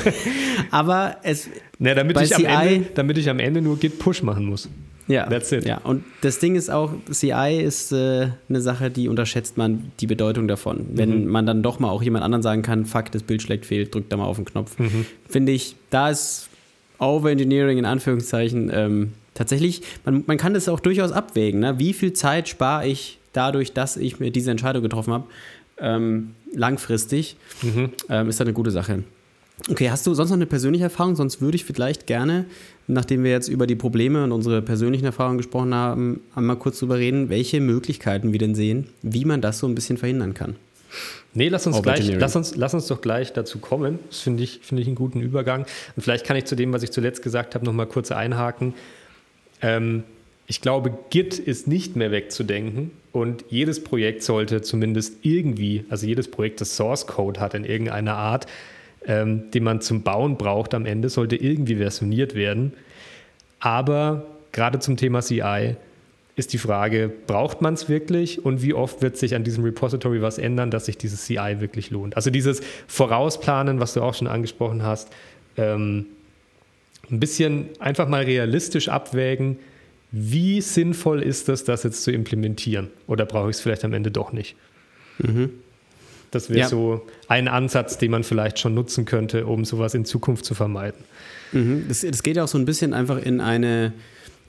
aber 0.72 1.18
es. 1.24 1.50
Na, 1.80 1.94
damit, 1.94 2.20
ich 2.22 2.32
CI, 2.32 2.46
Ende, 2.46 2.86
damit 2.94 3.18
ich 3.18 3.30
am 3.30 3.40
Ende 3.40 3.62
nur 3.62 3.78
Git 3.78 4.00
Push 4.00 4.22
machen 4.22 4.46
muss. 4.46 4.70
Ja, 5.08 5.28
That's 5.28 5.52
it. 5.52 5.66
ja, 5.66 5.78
und 5.80 6.04
das 6.22 6.40
Ding 6.40 6.56
ist 6.56 6.70
auch, 6.70 6.92
CI 7.12 7.62
ist 7.64 7.92
äh, 7.92 8.30
eine 8.50 8.62
Sache, 8.62 8.90
die 8.90 9.08
unterschätzt 9.08 9.56
man 9.56 9.92
die 10.00 10.08
Bedeutung 10.08 10.48
davon. 10.48 10.88
Wenn 10.94 11.26
mhm. 11.26 11.32
man 11.32 11.46
dann 11.46 11.62
doch 11.62 11.80
mal 11.80 11.90
auch 11.90 12.02
jemand 12.02 12.24
anderen 12.24 12.42
sagen 12.42 12.64
kann, 12.64 12.86
fuck, 12.86 13.12
das 13.12 13.24
Bild 13.24 13.42
schlägt 13.42 13.66
fehl, 13.66 13.86
drückt 13.86 14.12
da 14.12 14.18
mal 14.18 14.26
auf 14.26 14.38
den 14.38 14.46
Knopf. 14.46 14.80
Mhm. 14.80 15.06
Finde 15.30 15.52
ich, 15.52 15.76
da 15.92 16.10
ist 16.10 16.50
Overengineering 16.98 17.78
in 17.78 17.86
Anführungszeichen 17.86 18.72
ähm, 18.74 19.12
tatsächlich, 19.34 19.82
man, 20.06 20.24
man 20.26 20.38
kann 20.38 20.54
das 20.54 20.68
auch 20.68 20.80
durchaus 20.80 21.12
abwägen. 21.12 21.60
Ne? 21.60 21.78
Wie 21.78 21.94
viel 21.94 22.14
Zeit 22.14 22.48
spare 22.50 22.88
ich 22.88 23.20
dadurch, 23.34 23.74
dass 23.74 23.98
ich 23.98 24.20
mir 24.20 24.32
diese 24.32 24.50
Entscheidung 24.50 24.82
getroffen 24.82 25.14
habe, 25.14 25.26
ähm, 25.78 26.36
langfristig, 26.54 27.36
mhm. 27.62 27.92
ähm, 28.10 28.30
ist 28.30 28.40
das 28.40 28.48
eine 28.48 28.54
gute 28.54 28.72
Sache. 28.72 29.04
Okay, 29.70 29.90
hast 29.90 30.06
du 30.06 30.14
sonst 30.14 30.30
noch 30.30 30.38
eine 30.38 30.46
persönliche 30.46 30.84
Erfahrung? 30.84 31.16
Sonst 31.16 31.42
würde 31.42 31.56
ich 31.56 31.66
vielleicht 31.66 32.08
gerne, 32.08 32.46
nachdem 32.88 33.24
wir 33.24 33.32
jetzt 33.32 33.48
über 33.48 33.68
die 33.68 33.76
Probleme 33.76 34.24
und 34.24 34.32
unsere 34.32 34.62
persönlichen 34.62 35.06
Erfahrungen 35.06 35.38
gesprochen 35.38 35.74
haben, 35.74 36.22
einmal 36.36 36.58
kurz 36.58 36.80
darüber 36.80 36.98
reden, 36.98 37.30
welche 37.30 37.62
Möglichkeiten 37.62 38.32
wir 38.32 38.40
denn 38.40 38.54
sehen, 38.54 38.88
wie 39.02 39.26
man 39.26 39.42
das 39.42 39.60
so 39.60 39.68
ein 39.68 39.74
bisschen 39.74 39.98
verhindern 39.98 40.34
kann. 40.34 40.56
Nee, 41.34 41.50
lass 41.50 41.68
uns, 41.68 41.82
gleich, 41.82 42.08
lass, 42.16 42.36
uns, 42.36 42.56
lass 42.56 42.74
uns 42.74 42.88
doch 42.88 43.02
gleich 43.02 43.34
dazu 43.34 43.60
kommen. 43.60 44.00
Das 44.10 44.20
finde 44.20 44.44
ich, 44.44 44.60
find 44.62 44.80
ich 44.80 44.88
einen 44.88 44.96
guten 44.96 45.22
Übergang. 45.22 45.66
Und 45.96 46.04
vielleicht 46.04 46.26
kann 46.26 46.38
ich 46.38 46.46
zu 46.46 46.56
dem, 46.56 46.72
was 46.72 46.84
ich 46.84 46.92
zuletzt 46.92 47.22
gesagt 47.24 47.56
habe, 47.56 47.66
nochmal 47.66 47.88
kurz 47.88 48.12
einhaken. 48.12 48.74
Ähm, 49.62 50.04
ich 50.48 50.62
glaube, 50.62 50.98
Git 51.10 51.40
ist 51.40 51.68
nicht 51.68 51.96
mehr 51.96 52.12
wegzudenken 52.12 52.92
und 53.12 53.46
jedes 53.50 53.84
Projekt 53.84 54.22
sollte 54.22 54.62
zumindest 54.62 55.18
irgendwie, 55.24 55.86
also 55.90 56.06
jedes 56.06 56.30
Projekt, 56.30 56.62
das 56.62 56.76
Source 56.76 57.08
Code 57.08 57.40
hat 57.40 57.54
in 57.56 57.66
irgendeiner 57.66 58.16
Art, 58.16 58.46
ähm, 59.08 59.52
den 59.52 59.64
man 59.64 59.82
zum 59.82 60.02
Bauen 60.02 60.38
braucht 60.38 60.74
am 60.74 60.86
Ende, 60.86 61.10
sollte 61.10 61.36
irgendwie 61.36 61.76
versioniert 61.76 62.36
werden. 62.36 62.74
Aber 63.60 64.26
gerade 64.52 64.80
zum 64.80 64.98
Thema 64.98 65.22
CI 65.22 65.76
ist 66.36 66.54
die 66.54 66.58
Frage, 66.58 67.12
braucht 67.28 67.62
man 67.62 67.76
es 67.76 67.88
wirklich 67.88 68.44
und 68.44 68.62
wie 68.62 68.74
oft 68.74 69.02
wird 69.02 69.18
sich 69.18 69.36
an 69.36 69.44
diesem 69.44 69.64
Repository 69.64 70.22
was 70.22 70.38
ändern, 70.38 70.70
dass 70.70 70.86
sich 70.86 70.98
dieses 70.98 71.26
CI 71.26 71.58
wirklich 71.60 71.92
lohnt? 71.92 72.16
Also 72.18 72.30
dieses 72.30 72.62
Vorausplanen, 72.88 73.80
was 73.80 73.94
du 73.94 74.02
auch 74.02 74.14
schon 74.14 74.28
angesprochen 74.28 74.84
hast, 74.84 75.10
ähm, 75.58 76.08
ein 77.10 77.20
bisschen 77.20 77.70
einfach 77.80 78.08
mal 78.08 78.24
realistisch 78.24 78.90
abwägen, 78.90 79.58
wie 80.12 80.62
sinnvoll 80.62 81.22
ist 81.22 81.50
es, 81.50 81.64
das 81.64 81.84
jetzt 81.84 82.04
zu 82.04 82.12
implementieren? 82.12 82.90
Oder 83.08 83.26
brauche 83.26 83.50
ich 83.50 83.58
es 83.58 83.62
vielleicht 83.62 83.86
am 83.86 83.94
Ende 83.94 84.12
doch 84.12 84.32
nicht? 84.32 84.56
Mhm. 85.20 85.52
Das 86.32 86.50
wäre 86.50 86.60
ja. 86.60 86.68
so 86.68 87.02
ein 87.28 87.48
Ansatz, 87.48 87.98
den 87.98 88.12
man 88.12 88.24
vielleicht 88.24 88.60
schon 88.60 88.74
nutzen 88.74 89.06
könnte, 89.06 89.46
um 89.46 89.66
sowas 89.66 89.94
in 89.94 90.06
Zukunft 90.06 90.46
zu 90.46 90.54
vermeiden. 90.54 91.04
Mhm. 91.52 91.86
Das, 91.88 92.02
das 92.02 92.24
geht 92.24 92.38
ja 92.38 92.44
auch 92.44 92.48
so 92.48 92.58
ein 92.58 92.66
bisschen 92.66 92.94
einfach 92.94 93.22
in 93.22 93.42
eine 93.42 93.94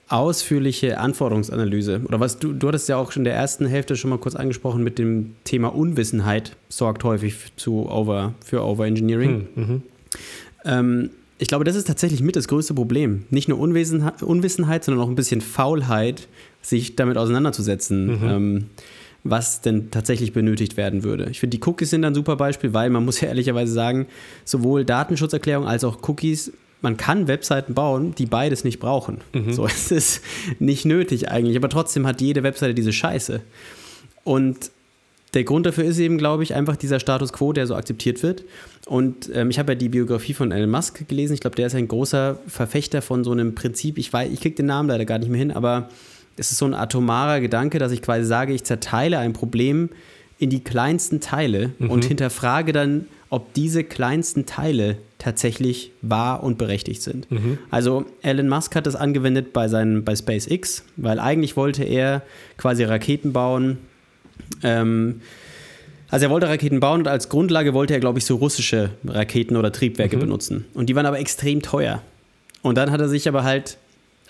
ausführliche 0.09 0.99
Anforderungsanalyse. 0.99 2.03
Oder 2.07 2.21
was 2.21 2.39
du, 2.39 2.53
du 2.53 2.69
hattest 2.69 2.89
ja 2.89 2.97
auch 2.97 3.11
schon 3.11 3.23
in 3.23 3.25
der 3.25 3.35
ersten 3.35 3.67
Hälfte 3.67 3.97
schon 3.97 4.11
mal 4.11 4.19
kurz 4.19 4.37
angesprochen 4.37 4.85
mit 4.85 4.99
dem 4.99 5.35
Thema 5.45 5.69
Unwissenheit, 5.75 6.57
sorgt 6.69 7.03
häufig 7.05 7.35
zu 7.57 7.91
over, 7.91 8.35
für 8.45 8.65
Overengineering. 8.65 9.49
Hm, 9.55 9.69
mhm. 9.69 9.83
Ähm, 10.65 11.11
ich 11.39 11.49
glaube, 11.49 11.65
das 11.65 11.77
ist 11.77 11.87
tatsächlich 11.87 12.23
mit 12.23 12.37
das 12.37 12.49
größte 12.49 12.73
Problem. 12.73 13.25
Nicht 13.31 13.49
nur 13.49 13.59
Unwissenheit, 13.59 14.23
Unwissenheit 14.23 14.85
sondern 14.85 15.05
auch 15.05 15.09
ein 15.09 15.17
bisschen 15.17 15.41
Faulheit, 15.41 16.29
sich 16.63 16.97
damit 16.97 17.19
auseinanderzusetzen. 17.19 18.07
Mhm. 18.07 18.29
Ähm, 18.29 18.65
was 19.31 19.61
denn 19.61 19.91
tatsächlich 19.91 20.33
benötigt 20.33 20.77
werden 20.77 21.05
würde. 21.05 21.29
Ich 21.31 21.41
finde, 21.41 21.57
die 21.57 21.63
Cookies 21.67 21.91
sind 21.91 22.05
ein 22.05 22.15
super 22.15 22.37
Beispiel, 22.37 22.75
weil 22.75 22.91
man 22.91 23.05
muss 23.05 23.21
ja 23.21 23.29
ehrlicherweise 23.29 23.73
sagen, 23.73 24.07
sowohl 24.45 24.85
Datenschutzerklärung 24.85 25.67
als 25.67 25.85
auch 25.85 25.99
Cookies, 26.09 26.53
man 26.83 26.97
kann 26.97 27.29
Webseiten 27.29 27.75
bauen, 27.75 28.15
die 28.17 28.27
beides 28.27 28.65
nicht 28.65 28.81
brauchen. 28.81 29.19
Mhm. 29.33 29.53
So, 29.53 29.67
es 29.67 29.91
ist 29.91 30.23
nicht 30.59 30.85
nötig 30.85 31.31
eigentlich, 31.31 31.57
aber 31.57 31.69
trotzdem 31.69 32.07
hat 32.07 32.21
jede 32.21 32.43
Webseite 32.43 32.75
diese 32.75 32.93
Scheiße. 32.93 33.41
Und 34.25 34.71
der 35.35 35.45
Grund 35.45 35.67
dafür 35.67 35.85
ist 35.85 35.99
eben, 35.99 36.17
glaube 36.17 36.43
ich, 36.43 36.55
einfach 36.55 36.77
dieser 36.77 36.99
Status 36.99 37.33
quo, 37.33 37.53
der 37.53 37.67
so 37.67 37.75
akzeptiert 37.75 38.23
wird. 38.23 38.45
Und 38.87 39.31
ähm, 39.35 39.51
ich 39.51 39.59
habe 39.59 39.73
ja 39.73 39.77
die 39.77 39.89
Biografie 39.89 40.33
von 40.33 40.51
Elon 40.51 40.71
Musk 40.71 41.07
gelesen. 41.09 41.35
Ich 41.35 41.41
glaube, 41.41 41.57
der 41.57 41.67
ist 41.67 41.75
ein 41.75 41.89
großer 41.89 42.39
Verfechter 42.47 43.03
von 43.03 43.23
so 43.23 43.33
einem 43.33 43.55
Prinzip. 43.55 43.99
Ich 43.99 44.13
weiß, 44.13 44.33
ich 44.33 44.41
kriege 44.41 44.55
den 44.55 44.67
Namen 44.67 44.89
leider 44.89 45.05
gar 45.05 45.19
nicht 45.19 45.29
mehr 45.29 45.39
hin, 45.39 45.51
aber 45.51 45.91
es 46.37 46.51
ist 46.51 46.59
so 46.59 46.67
ein 46.67 46.75
atomarer 46.75 47.41
Gedanke, 47.41 47.79
dass 47.79 47.93
ich 47.93 48.03
quasi 48.03 48.25
sage, 48.25 48.53
ich 48.53 48.65
zerteile 48.65 49.19
ein 49.19 49.33
Problem 49.33 49.91
in 50.39 50.51
die 50.51 50.61
kleinsten 50.61 51.21
Teile 51.21 51.73
mhm. 51.79 51.91
und 51.91 52.05
hinterfrage 52.05 52.73
dann, 52.73 53.07
ob 53.31 53.55
diese 53.55 53.85
kleinsten 53.85 54.47
Teile 54.47 54.99
tatsächlich 55.19 55.93
wahr 56.03 56.43
und 56.43 56.59
berechtigt 56.59 57.03
sind. 57.03 57.31
Mhm. 57.31 57.59
Also 57.71 58.05
Elon 58.23 58.49
Musk 58.49 58.77
hat 58.77 58.87
das 58.87 58.97
angewendet 58.97 59.53
bei, 59.53 59.69
seinen, 59.69 60.05
bei 60.05 60.15
SpaceX, 60.15 60.85
weil 60.97 61.19
eigentlich 61.19 61.57
wollte 61.57 61.85
er 61.85 62.23
quasi 62.59 62.85
Raketen 62.85 63.33
bauen. 63.33 63.79
Ähm, 64.63 65.23
also 66.09 66.27
er 66.27 66.31
wollte 66.31 66.49
Raketen 66.49 66.81
bauen 66.81 67.01
und 67.01 67.09
als 67.09 67.29
Grundlage 67.29 67.75
wollte 67.75 67.95
er, 67.95 68.01
glaube 68.01 68.19
ich, 68.19 68.27
so 68.27 68.37
russische 68.37 68.91
Raketen 69.05 69.57
oder 69.57 69.73
Triebwerke 69.73 70.17
mhm. 70.17 70.21
benutzen. 70.21 70.65
Und 70.75 70.89
die 70.89 70.95
waren 70.95 71.07
aber 71.07 71.19
extrem 71.19 71.63
teuer. 71.63 72.03
Und 72.63 72.77
dann 72.77 72.91
hat 72.91 73.01
er 73.01 73.09
sich 73.09 73.27
aber 73.27 73.43
halt 73.43 73.79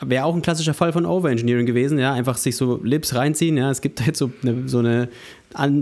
wäre 0.00 0.24
auch 0.24 0.34
ein 0.34 0.42
klassischer 0.42 0.74
Fall 0.74 0.92
von 0.92 1.06
Overengineering 1.06 1.66
gewesen, 1.66 1.98
ja, 1.98 2.12
einfach 2.12 2.36
sich 2.36 2.56
so 2.56 2.80
Lips 2.82 3.14
reinziehen, 3.14 3.56
ja, 3.56 3.70
es 3.70 3.80
gibt 3.80 4.04
halt 4.04 4.16
so 4.16 4.30
eine, 4.42 4.68
so 4.68 4.78
eine, 4.78 5.08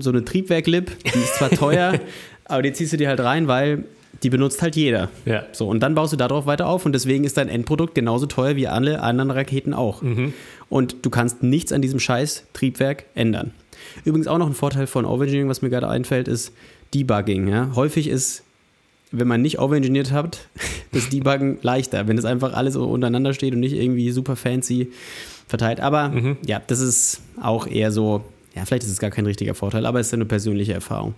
so 0.00 0.10
eine 0.10 0.24
Triebwerk-Lip, 0.24 0.90
die 1.04 1.18
ist 1.18 1.34
zwar 1.36 1.50
teuer, 1.50 1.94
aber 2.44 2.62
die 2.62 2.72
ziehst 2.72 2.92
du 2.92 2.96
dir 2.96 3.08
halt 3.08 3.20
rein, 3.20 3.48
weil 3.48 3.84
die 4.22 4.30
benutzt 4.30 4.62
halt 4.62 4.76
jeder. 4.76 5.10
Ja. 5.26 5.44
So, 5.52 5.68
und 5.68 5.80
dann 5.80 5.94
baust 5.94 6.12
du 6.12 6.16
darauf 6.16 6.46
weiter 6.46 6.66
auf 6.66 6.86
und 6.86 6.92
deswegen 6.92 7.24
ist 7.24 7.36
dein 7.36 7.48
Endprodukt 7.48 7.94
genauso 7.94 8.26
teuer 8.26 8.56
wie 8.56 8.68
alle 8.68 9.02
anderen 9.02 9.30
Raketen 9.30 9.74
auch. 9.74 10.02
Mhm. 10.02 10.32
Und 10.68 11.04
du 11.04 11.10
kannst 11.10 11.42
nichts 11.42 11.72
an 11.72 11.82
diesem 11.82 12.00
scheiß 12.00 12.44
Triebwerk 12.52 13.04
ändern. 13.14 13.52
Übrigens 14.04 14.26
auch 14.26 14.38
noch 14.38 14.46
ein 14.46 14.54
Vorteil 14.54 14.86
von 14.86 15.04
Overengineering, 15.04 15.48
was 15.48 15.62
mir 15.62 15.70
gerade 15.70 15.88
einfällt, 15.88 16.28
ist 16.28 16.52
Debugging. 16.94 17.48
Ja? 17.48 17.70
Häufig 17.74 18.08
ist 18.08 18.44
wenn 19.18 19.28
man 19.28 19.42
nicht 19.42 19.58
overengineert 19.58 20.12
hat, 20.12 20.48
das 20.92 21.08
Debuggen 21.08 21.58
leichter, 21.62 22.06
wenn 22.08 22.18
es 22.18 22.24
einfach 22.24 22.52
alles 22.52 22.74
so 22.74 22.84
untereinander 22.84 23.34
steht 23.34 23.54
und 23.54 23.60
nicht 23.60 23.74
irgendwie 23.74 24.10
super 24.10 24.36
fancy 24.36 24.90
verteilt. 25.46 25.80
Aber 25.80 26.08
mhm. 26.08 26.36
ja, 26.46 26.60
das 26.66 26.80
ist 26.80 27.20
auch 27.40 27.66
eher 27.66 27.92
so, 27.92 28.24
ja, 28.54 28.64
vielleicht 28.64 28.84
ist 28.84 28.90
es 28.90 28.98
gar 28.98 29.10
kein 29.10 29.26
richtiger 29.26 29.54
Vorteil, 29.54 29.86
aber 29.86 30.00
es 30.00 30.08
ist 30.08 30.14
eine 30.14 30.24
persönliche 30.24 30.72
Erfahrung. 30.72 31.14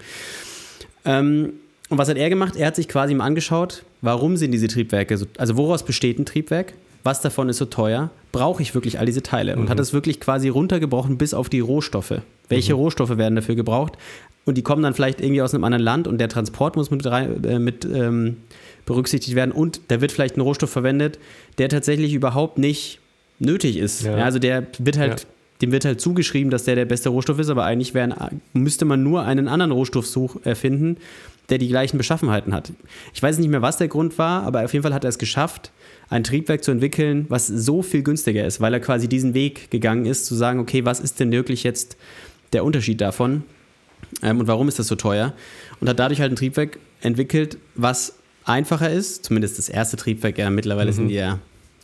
Ähm, 1.04 1.52
und 1.88 1.98
was 1.98 2.08
hat 2.08 2.16
er 2.16 2.28
gemacht? 2.28 2.56
Er 2.56 2.66
hat 2.66 2.76
sich 2.76 2.88
quasi 2.88 3.14
mal 3.14 3.24
angeschaut, 3.24 3.84
warum 4.00 4.36
sind 4.36 4.50
diese 4.50 4.66
Triebwerke 4.66 5.16
so, 5.16 5.26
also 5.38 5.56
woraus 5.56 5.84
besteht 5.84 6.18
ein 6.18 6.26
Triebwerk? 6.26 6.74
Was 7.04 7.20
davon 7.20 7.48
ist 7.48 7.58
so 7.58 7.66
teuer? 7.66 8.10
Brauche 8.32 8.60
ich 8.60 8.74
wirklich 8.74 8.98
all 8.98 9.06
diese 9.06 9.22
Teile? 9.22 9.54
Und 9.54 9.66
mhm. 9.66 9.68
hat 9.68 9.78
es 9.78 9.92
wirklich 9.92 10.18
quasi 10.18 10.48
runtergebrochen 10.48 11.18
bis 11.18 11.34
auf 11.34 11.48
die 11.48 11.60
Rohstoffe. 11.60 12.20
Welche 12.48 12.74
mhm. 12.74 12.80
Rohstoffe 12.80 13.16
werden 13.16 13.36
dafür 13.36 13.54
gebraucht? 13.54 13.96
Und 14.46 14.56
die 14.56 14.62
kommen 14.62 14.82
dann 14.82 14.94
vielleicht 14.94 15.20
irgendwie 15.20 15.42
aus 15.42 15.52
einem 15.52 15.64
anderen 15.64 15.84
Land 15.84 16.08
und 16.08 16.18
der 16.18 16.28
Transport 16.28 16.76
muss 16.76 16.90
mit, 16.90 17.04
äh, 17.04 17.58
mit 17.58 17.84
ähm, 17.84 18.38
berücksichtigt 18.86 19.36
werden. 19.36 19.52
Und 19.52 19.80
da 19.88 20.00
wird 20.00 20.12
vielleicht 20.12 20.38
ein 20.38 20.40
Rohstoff 20.40 20.70
verwendet, 20.70 21.18
der 21.58 21.68
tatsächlich 21.68 22.14
überhaupt 22.14 22.56
nicht 22.56 23.00
nötig 23.38 23.76
ist. 23.76 24.04
Ja. 24.04 24.18
Ja, 24.18 24.24
also 24.24 24.38
der 24.38 24.66
wird 24.78 24.96
halt 24.96 25.20
ja 25.20 25.26
dem 25.62 25.72
wird 25.72 25.84
halt 25.84 26.00
zugeschrieben, 26.00 26.50
dass 26.50 26.64
der 26.64 26.74
der 26.74 26.84
beste 26.84 27.08
Rohstoff 27.08 27.38
ist, 27.38 27.48
aber 27.48 27.64
eigentlich 27.64 27.94
wären, 27.94 28.14
müsste 28.52 28.84
man 28.84 29.02
nur 29.02 29.22
einen 29.22 29.48
anderen 29.48 29.72
Rohstoff 29.72 30.06
such, 30.06 30.36
erfinden, 30.44 30.98
der 31.48 31.58
die 31.58 31.68
gleichen 31.68 31.96
Beschaffenheiten 31.96 32.52
hat. 32.52 32.72
Ich 33.14 33.22
weiß 33.22 33.38
nicht 33.38 33.48
mehr, 33.48 33.62
was 33.62 33.78
der 33.78 33.88
Grund 33.88 34.18
war, 34.18 34.42
aber 34.42 34.64
auf 34.64 34.72
jeden 34.72 34.82
Fall 34.82 34.94
hat 34.94 35.04
er 35.04 35.10
es 35.10 35.18
geschafft, 35.18 35.70
ein 36.08 36.24
Triebwerk 36.24 36.62
zu 36.62 36.72
entwickeln, 36.72 37.26
was 37.28 37.46
so 37.46 37.82
viel 37.82 38.02
günstiger 38.02 38.44
ist, 38.46 38.60
weil 38.60 38.74
er 38.74 38.80
quasi 38.80 39.08
diesen 39.08 39.34
Weg 39.34 39.70
gegangen 39.70 40.06
ist, 40.06 40.26
zu 40.26 40.34
sagen, 40.34 40.60
okay, 40.60 40.84
was 40.84 41.00
ist 41.00 41.20
denn 41.20 41.32
wirklich 41.32 41.62
jetzt 41.62 41.96
der 42.52 42.64
Unterschied 42.64 43.00
davon 43.00 43.44
ähm, 44.22 44.40
und 44.40 44.46
warum 44.46 44.68
ist 44.68 44.78
das 44.78 44.88
so 44.88 44.94
teuer? 44.94 45.34
Und 45.80 45.88
hat 45.88 45.98
dadurch 45.98 46.20
halt 46.20 46.32
ein 46.32 46.36
Triebwerk 46.36 46.78
entwickelt, 47.00 47.58
was 47.74 48.16
einfacher 48.44 48.90
ist, 48.90 49.24
zumindest 49.24 49.58
das 49.58 49.68
erste 49.68 49.96
Triebwerk, 49.96 50.38
ja, 50.38 50.48
mittlerweile 50.50 50.92
mhm. 50.92 50.96
sind 50.96 51.08
die 51.08 51.14
ja 51.14 51.38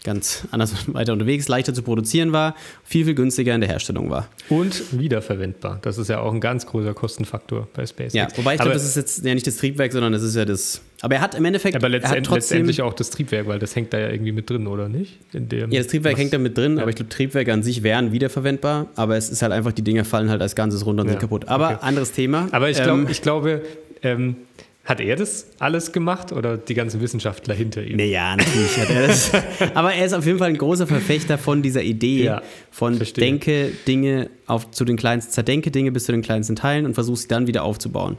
ganz 0.04 0.46
anders 0.50 0.74
weiter 0.88 1.12
unterwegs, 1.12 1.48
leichter 1.48 1.74
zu 1.74 1.82
produzieren 1.82 2.32
war, 2.32 2.54
viel, 2.84 3.04
viel 3.04 3.14
günstiger 3.14 3.54
in 3.54 3.60
der 3.60 3.70
Herstellung 3.70 4.10
war. 4.10 4.28
Und 4.48 4.98
wiederverwendbar. 4.98 5.78
Das 5.82 5.98
ist 5.98 6.08
ja 6.08 6.20
auch 6.20 6.32
ein 6.32 6.40
ganz 6.40 6.66
großer 6.66 6.94
Kostenfaktor 6.94 7.68
bei 7.74 7.86
SpaceX. 7.86 8.14
Ja, 8.14 8.28
wobei 8.36 8.54
ich 8.54 8.60
glaube, 8.60 8.74
das 8.74 8.84
ist 8.84 8.96
jetzt 8.96 9.24
ja 9.24 9.34
nicht 9.34 9.46
das 9.46 9.56
Triebwerk, 9.56 9.92
sondern 9.92 10.12
das 10.12 10.22
ist 10.22 10.36
ja 10.36 10.44
das. 10.44 10.82
Aber 11.02 11.16
er 11.16 11.20
hat 11.20 11.34
im 11.34 11.44
Endeffekt. 11.44 11.74
Aber 11.74 11.88
letztend, 11.88 12.30
letztendlich 12.30 12.80
auch 12.80 12.94
das 12.94 13.10
Triebwerk, 13.10 13.48
weil 13.48 13.58
das 13.58 13.74
hängt 13.74 13.92
da 13.92 13.98
ja 13.98 14.08
irgendwie 14.08 14.30
mit 14.30 14.48
drin, 14.48 14.68
oder 14.68 14.88
nicht? 14.88 15.18
ja, 15.32 15.66
das 15.66 15.88
Triebwerk 15.88 16.16
hängt 16.16 16.32
da 16.32 16.38
mit 16.38 16.56
drin, 16.56 16.76
ja. 16.76 16.82
aber 16.82 16.90
ich 16.90 16.96
glaube, 16.96 17.08
Triebwerke 17.08 17.52
an 17.52 17.64
sich 17.64 17.82
wären 17.82 18.12
wiederverwendbar, 18.12 18.86
aber 18.94 19.16
es 19.16 19.28
ist 19.28 19.42
halt 19.42 19.52
einfach, 19.52 19.72
die 19.72 19.82
Dinger 19.82 20.04
fallen 20.04 20.30
halt 20.30 20.40
als 20.40 20.54
Ganzes 20.54 20.86
runter 20.86 21.02
und 21.02 21.08
ja. 21.08 21.14
sind 21.14 21.20
kaputt. 21.20 21.48
Aber 21.48 21.70
okay. 21.70 21.78
anderes 21.80 22.12
Thema. 22.12 22.46
Aber 22.52 22.70
ich, 22.70 22.80
glaub, 22.80 22.98
ähm, 22.98 23.06
ich 23.10 23.20
glaube, 23.20 23.62
ähm, 24.04 24.36
hat 24.84 25.00
er 25.00 25.16
das 25.16 25.48
alles 25.58 25.92
gemacht 25.92 26.30
oder 26.30 26.56
die 26.56 26.74
ganzen 26.74 27.00
Wissenschaftler 27.00 27.54
hinter 27.54 27.82
ihm? 27.82 27.96
Naja, 27.96 28.36
natürlich 28.36 28.76
hat 28.78 28.90
er 28.90 29.06
das. 29.06 29.30
Aber 29.74 29.94
er 29.94 30.06
ist 30.06 30.12
auf 30.12 30.26
jeden 30.26 30.38
Fall 30.38 30.48
ein 30.48 30.58
großer 30.58 30.88
Verfechter 30.88 31.38
von 31.38 31.62
dieser 31.62 31.82
Idee 31.82 32.24
ja, 32.24 32.42
von 32.72 32.94
verstehe. 32.94 33.24
denke 33.24 33.72
Dinge 33.86 34.28
auf, 34.46 34.72
zu 34.72 34.84
den 34.84 34.96
kleinsten, 34.96 35.32
zerdenke 35.32 35.70
Dinge 35.70 35.92
bis 35.92 36.04
zu 36.06 36.12
den 36.12 36.22
kleinsten 36.22 36.56
Teilen 36.56 36.84
und 36.84 36.94
versuche 36.94 37.16
sie 37.16 37.28
dann 37.28 37.46
wieder 37.46 37.62
aufzubauen. 37.62 38.16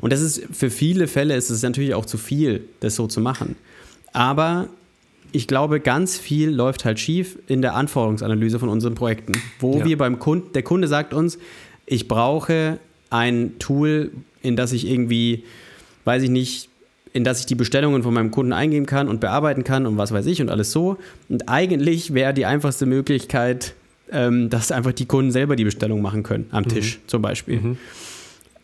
Und 0.00 0.12
das 0.12 0.20
ist 0.20 0.42
für 0.52 0.70
viele 0.70 1.08
Fälle 1.08 1.36
ist 1.36 1.50
es 1.50 1.62
natürlich 1.62 1.94
auch 1.94 2.06
zu 2.06 2.18
viel, 2.18 2.64
das 2.80 2.94
so 2.94 3.06
zu 3.06 3.20
machen. 3.20 3.56
Aber 4.12 4.68
ich 5.32 5.46
glaube, 5.46 5.80
ganz 5.80 6.18
viel 6.18 6.50
läuft 6.50 6.84
halt 6.84 6.98
schief 6.98 7.38
in 7.46 7.62
der 7.62 7.74
Anforderungsanalyse 7.74 8.58
von 8.58 8.68
unseren 8.68 8.94
Projekten, 8.94 9.32
wo 9.60 9.78
ja. 9.78 9.84
wir 9.84 9.98
beim 9.98 10.18
Kunden, 10.18 10.52
der 10.52 10.62
Kunde 10.62 10.88
sagt 10.88 11.12
uns, 11.12 11.38
ich 11.84 12.08
brauche 12.08 12.78
ein 13.10 13.58
Tool, 13.58 14.10
in 14.42 14.56
das 14.56 14.72
ich 14.72 14.86
irgendwie 14.86 15.44
weiß 16.04 16.22
ich 16.22 16.30
nicht, 16.30 16.70
in 17.12 17.24
das 17.24 17.40
ich 17.40 17.46
die 17.46 17.54
Bestellungen 17.54 18.02
von 18.02 18.14
meinem 18.14 18.30
Kunden 18.30 18.52
eingeben 18.52 18.86
kann 18.86 19.08
und 19.08 19.20
bearbeiten 19.20 19.64
kann 19.64 19.86
und 19.86 19.98
was 19.98 20.12
weiß 20.12 20.26
ich 20.26 20.40
und 20.40 20.50
alles 20.50 20.72
so. 20.72 20.96
Und 21.28 21.48
eigentlich 21.48 22.14
wäre 22.14 22.32
die 22.32 22.46
einfachste 22.46 22.86
Möglichkeit, 22.86 23.74
ähm, 24.10 24.48
dass 24.50 24.72
einfach 24.72 24.92
die 24.92 25.06
Kunden 25.06 25.32
selber 25.32 25.56
die 25.56 25.64
Bestellung 25.64 26.00
machen 26.00 26.22
können, 26.22 26.46
am 26.50 26.64
mhm. 26.64 26.68
Tisch 26.68 27.00
zum 27.06 27.20
Beispiel. 27.20 27.60
Mhm. 27.60 27.78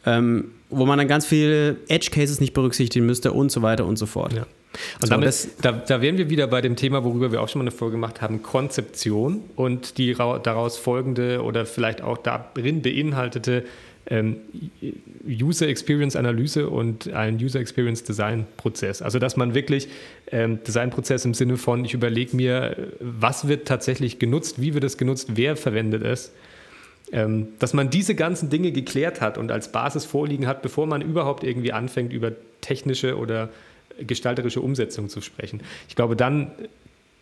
Ähm, 0.07 0.51
wo 0.71 0.87
man 0.87 0.99
dann 0.99 1.09
ganz 1.09 1.25
viele 1.25 1.77
Edge-Cases 1.89 2.41
nicht 2.41 2.53
berücksichtigen 2.53 3.07
müsste 3.07 3.33
und 3.33 3.51
so 3.53 3.63
weiter 3.63 3.87
und 3.87 3.97
so 3.97 4.07
fort. 4.07 4.33
Ja. 4.33 4.43
Und 4.43 5.03
so, 5.03 5.07
damit, 5.09 5.29
das, 5.29 5.49
da, 5.61 5.73
da 5.73 6.01
wären 6.01 6.19
wir 6.19 6.31
wieder 6.31 6.47
bei 6.47 6.61
dem 6.61 6.77
Thema, 6.77 7.05
worüber 7.05 7.31
wir 7.31 7.41
auch 7.41 7.49
schon 7.49 7.61
mal 7.61 7.65
eine 7.65 7.71
Folge 7.71 7.93
gemacht 7.93 8.21
haben, 8.21 8.43
Konzeption 8.43 9.43
und 9.57 9.99
die 9.99 10.15
daraus 10.15 10.79
folgende 10.79 11.43
oder 11.43 11.65
vielleicht 11.65 12.03
auch 12.03 12.19
darin 12.19 12.83
beinhaltete 12.83 13.65
ähm, 14.07 14.37
User 15.27 15.69
Experience 15.69 16.17
Analyse 16.17 16.69
und 16.69 17.13
ein 17.13 17.37
User 17.37 17.61
Experience 17.61 18.03
Design 18.03 18.47
Prozess. 18.57 19.01
Also 19.01 19.19
dass 19.19 19.37
man 19.37 19.55
wirklich 19.55 19.89
ähm, 20.31 20.59
Designprozess 20.65 21.25
im 21.25 21.35
Sinne 21.35 21.57
von, 21.57 21.85
ich 21.85 21.95
überlege 21.95 22.37
mir, 22.37 22.93
was 23.01 23.49
wird 23.49 23.67
tatsächlich 23.67 24.19
genutzt, 24.19 24.61
wie 24.61 24.75
wird 24.75 24.85
es 24.85 24.99
genutzt, 24.99 25.31
wer 25.35 25.57
verwendet 25.57 26.03
es. 26.03 26.33
Ähm, 27.13 27.49
dass 27.59 27.75
man 27.75 27.91
diese 27.91 28.15
ganzen 28.15 28.49
Dinge 28.49 28.73
geklärt 28.73 29.21
hat 29.21 29.37
und 29.37 29.53
als 29.53 29.71
Basis 29.71 30.05
vorliegen 30.05 30.47
hat, 30.47 30.63
bevor 30.63 30.87
man 30.87 31.03
überhaupt 31.03 31.45
irgendwie 31.45 31.73
anfängt, 31.73 32.13
über 32.13 32.33
technische 32.61 33.19
oder 33.19 33.51
gestalterische 34.01 34.61
Umsetzung 34.61 35.09
zu 35.09 35.21
sprechen. 35.21 35.61
Ich 35.89 35.97
glaube, 35.97 36.17
dann 36.17 36.51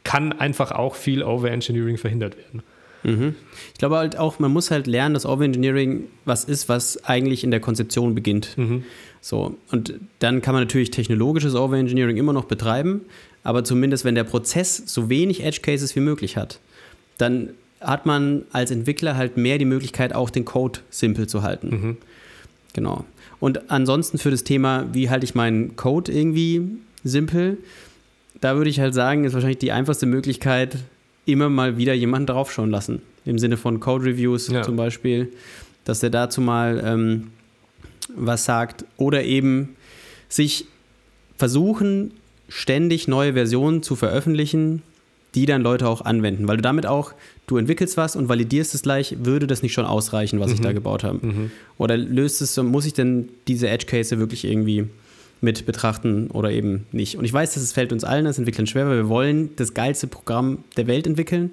kann 0.05 0.33
einfach 0.33 0.73
auch 0.73 0.95
viel 0.95 1.23
Overengineering 1.23 1.99
verhindert 1.99 2.37
werden. 2.37 2.63
Mhm. 3.03 3.35
Ich 3.73 3.79
glaube 3.79 3.97
halt 3.97 4.17
auch, 4.17 4.39
man 4.39 4.53
muss 4.53 4.71
halt 4.71 4.87
lernen, 4.87 5.15
dass 5.15 5.27
Overengineering 5.27 6.05
was 6.25 6.45
ist, 6.45 6.69
was 6.69 7.05
eigentlich 7.05 7.45
in 7.45 7.51
der 7.51 7.61
Konzeption 7.61 8.15
beginnt. 8.15 8.57
Mhm. 8.57 8.85
So, 9.21 9.57
und 9.71 9.95
dann 10.21 10.43
kann 10.43 10.55
man 10.55 10.63
natürlich 10.63 10.91
technologisches 10.91 11.55
Overengineering 11.55 12.17
immer 12.17 12.33
noch 12.33 12.45
betreiben, 12.45 13.03
aber 13.43 13.65
zumindest 13.65 14.05
wenn 14.05 14.15
der 14.15 14.25
Prozess 14.25 14.77
so 14.87 15.09
wenig 15.09 15.45
Edge 15.45 15.61
Cases 15.63 15.95
wie 15.97 16.01
möglich 16.01 16.37
hat, 16.37 16.61
dann 17.19 17.51
hat 17.83 18.07
man 18.07 18.43
als 18.53 18.71
Entwickler 18.71 19.17
halt 19.17 19.37
mehr 19.37 19.59
die 19.59 19.65
Möglichkeit, 19.65 20.15
auch 20.15 20.31
den 20.31 20.45
Code 20.45 20.81
simpel 20.91 21.27
zu 21.27 21.43
halten. 21.43 21.69
Mhm. 21.69 21.97
Genau. 22.73 23.05
Und 23.41 23.71
ansonsten 23.71 24.19
für 24.19 24.31
das 24.31 24.45
Thema, 24.45 24.87
wie 24.93 25.11
halte 25.11 25.25
ich 25.25 25.35
meinen 25.35 25.77
Code 25.77 26.13
irgendwie 26.13 26.63
simpel, 27.05 27.59
da 28.41 28.57
würde 28.57 28.71
ich 28.71 28.81
halt 28.81 28.95
sagen, 28.95 29.25
ist 29.25 29.35
wahrscheinlich 29.35 29.59
die 29.59 29.73
einfachste 29.73 30.07
Möglichkeit, 30.07 30.77
immer 31.27 31.49
mal 31.49 31.77
wieder 31.77 31.95
jemanden 31.95 32.27
draufschauen 32.27 32.71
lassen. 32.71 33.03
Im 33.25 33.39
Sinne 33.39 33.57
von 33.57 33.79
Code 33.81 34.05
Reviews 34.05 34.49
ja. 34.49 34.63
zum 34.63 34.77
Beispiel, 34.77 35.33
dass 35.85 36.01
der 36.01 36.11
dazu 36.11 36.41
mal 36.41 36.83
ähm, 36.85 37.29
was 38.15 38.45
sagt. 38.45 38.85
Oder 38.97 39.25
eben 39.25 39.77
sich 40.29 40.67
versuchen, 41.37 42.13
ständig 42.49 43.09
neue 43.09 43.35
Versionen 43.35 43.83
zu 43.83 43.97
veröffentlichen, 43.97 44.83
die 45.35 45.47
dann 45.47 45.63
Leute 45.63 45.89
auch 45.89 46.03
anwenden. 46.03 46.49
Weil 46.49 46.57
du 46.57 46.63
damit 46.63 46.87
auch, 46.87 47.15
du 47.47 47.57
entwickelst 47.57 47.97
was 47.97 48.17
und 48.17 48.29
validierst 48.29 48.75
es 48.75 48.83
gleich, 48.83 49.17
würde 49.21 49.47
das 49.47 49.63
nicht 49.63 49.73
schon 49.73 49.85
ausreichen, 49.85 50.41
was 50.41 50.49
mhm. 50.49 50.55
ich 50.55 50.61
da 50.61 50.73
gebaut 50.73 51.05
habe? 51.05 51.27
Mhm. 51.27 51.51
Oder 51.79 51.97
löst 51.97 52.41
es, 52.41 52.57
muss 52.57 52.87
ich 52.87 52.95
denn 52.95 53.29
diese 53.49 53.69
Edge 53.69 53.87
Case 53.87 54.19
wirklich 54.19 54.45
irgendwie 54.45 54.87
mit 55.41 55.67
betrachten 55.67 56.29
oder 56.31 56.51
eben 56.53 56.87
nicht. 56.93 57.17
Und 57.17 57.25
ich 57.25 57.33
weiß, 57.33 57.55
dass 57.55 57.63
es 57.63 57.73
fällt 57.73 57.93
uns 57.93 58.05
allen 58.05 58.27
als 58.27 58.39
Entwicklern 58.39 58.67
schwer, 58.67 58.87
weil 58.87 58.97
wir 58.97 59.09
wollen 59.09 59.51
das 59.57 59.75
geilste 59.75 60.07
Programm 60.07 60.65
der 60.77 60.87
Welt 60.87 61.07
entwickeln. 61.07 61.53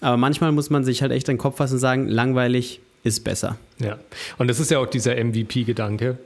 Aber 0.00 0.16
manchmal 0.16 0.50
muss 0.52 0.70
man 0.70 0.82
sich 0.82 1.02
halt 1.02 1.12
echt 1.12 1.28
den 1.28 1.38
Kopf 1.38 1.58
fassen 1.58 1.74
und 1.74 1.80
sagen, 1.80 2.08
langweilig 2.08 2.80
ist 3.04 3.24
besser. 3.24 3.58
Ja, 3.78 3.98
und 4.38 4.48
das 4.48 4.60
ist 4.60 4.70
ja 4.70 4.78
auch 4.78 4.86
dieser 4.86 5.22
MVP-Gedanke, 5.22 6.18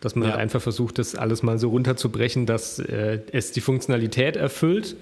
dass 0.00 0.14
man 0.14 0.24
ja. 0.24 0.32
halt 0.32 0.42
einfach 0.42 0.60
versucht, 0.60 0.98
das 0.98 1.14
alles 1.14 1.42
mal 1.42 1.58
so 1.58 1.70
runterzubrechen, 1.70 2.44
dass 2.44 2.78
äh, 2.80 3.20
es 3.32 3.52
die 3.52 3.62
Funktionalität 3.62 4.36
erfüllt 4.36 4.94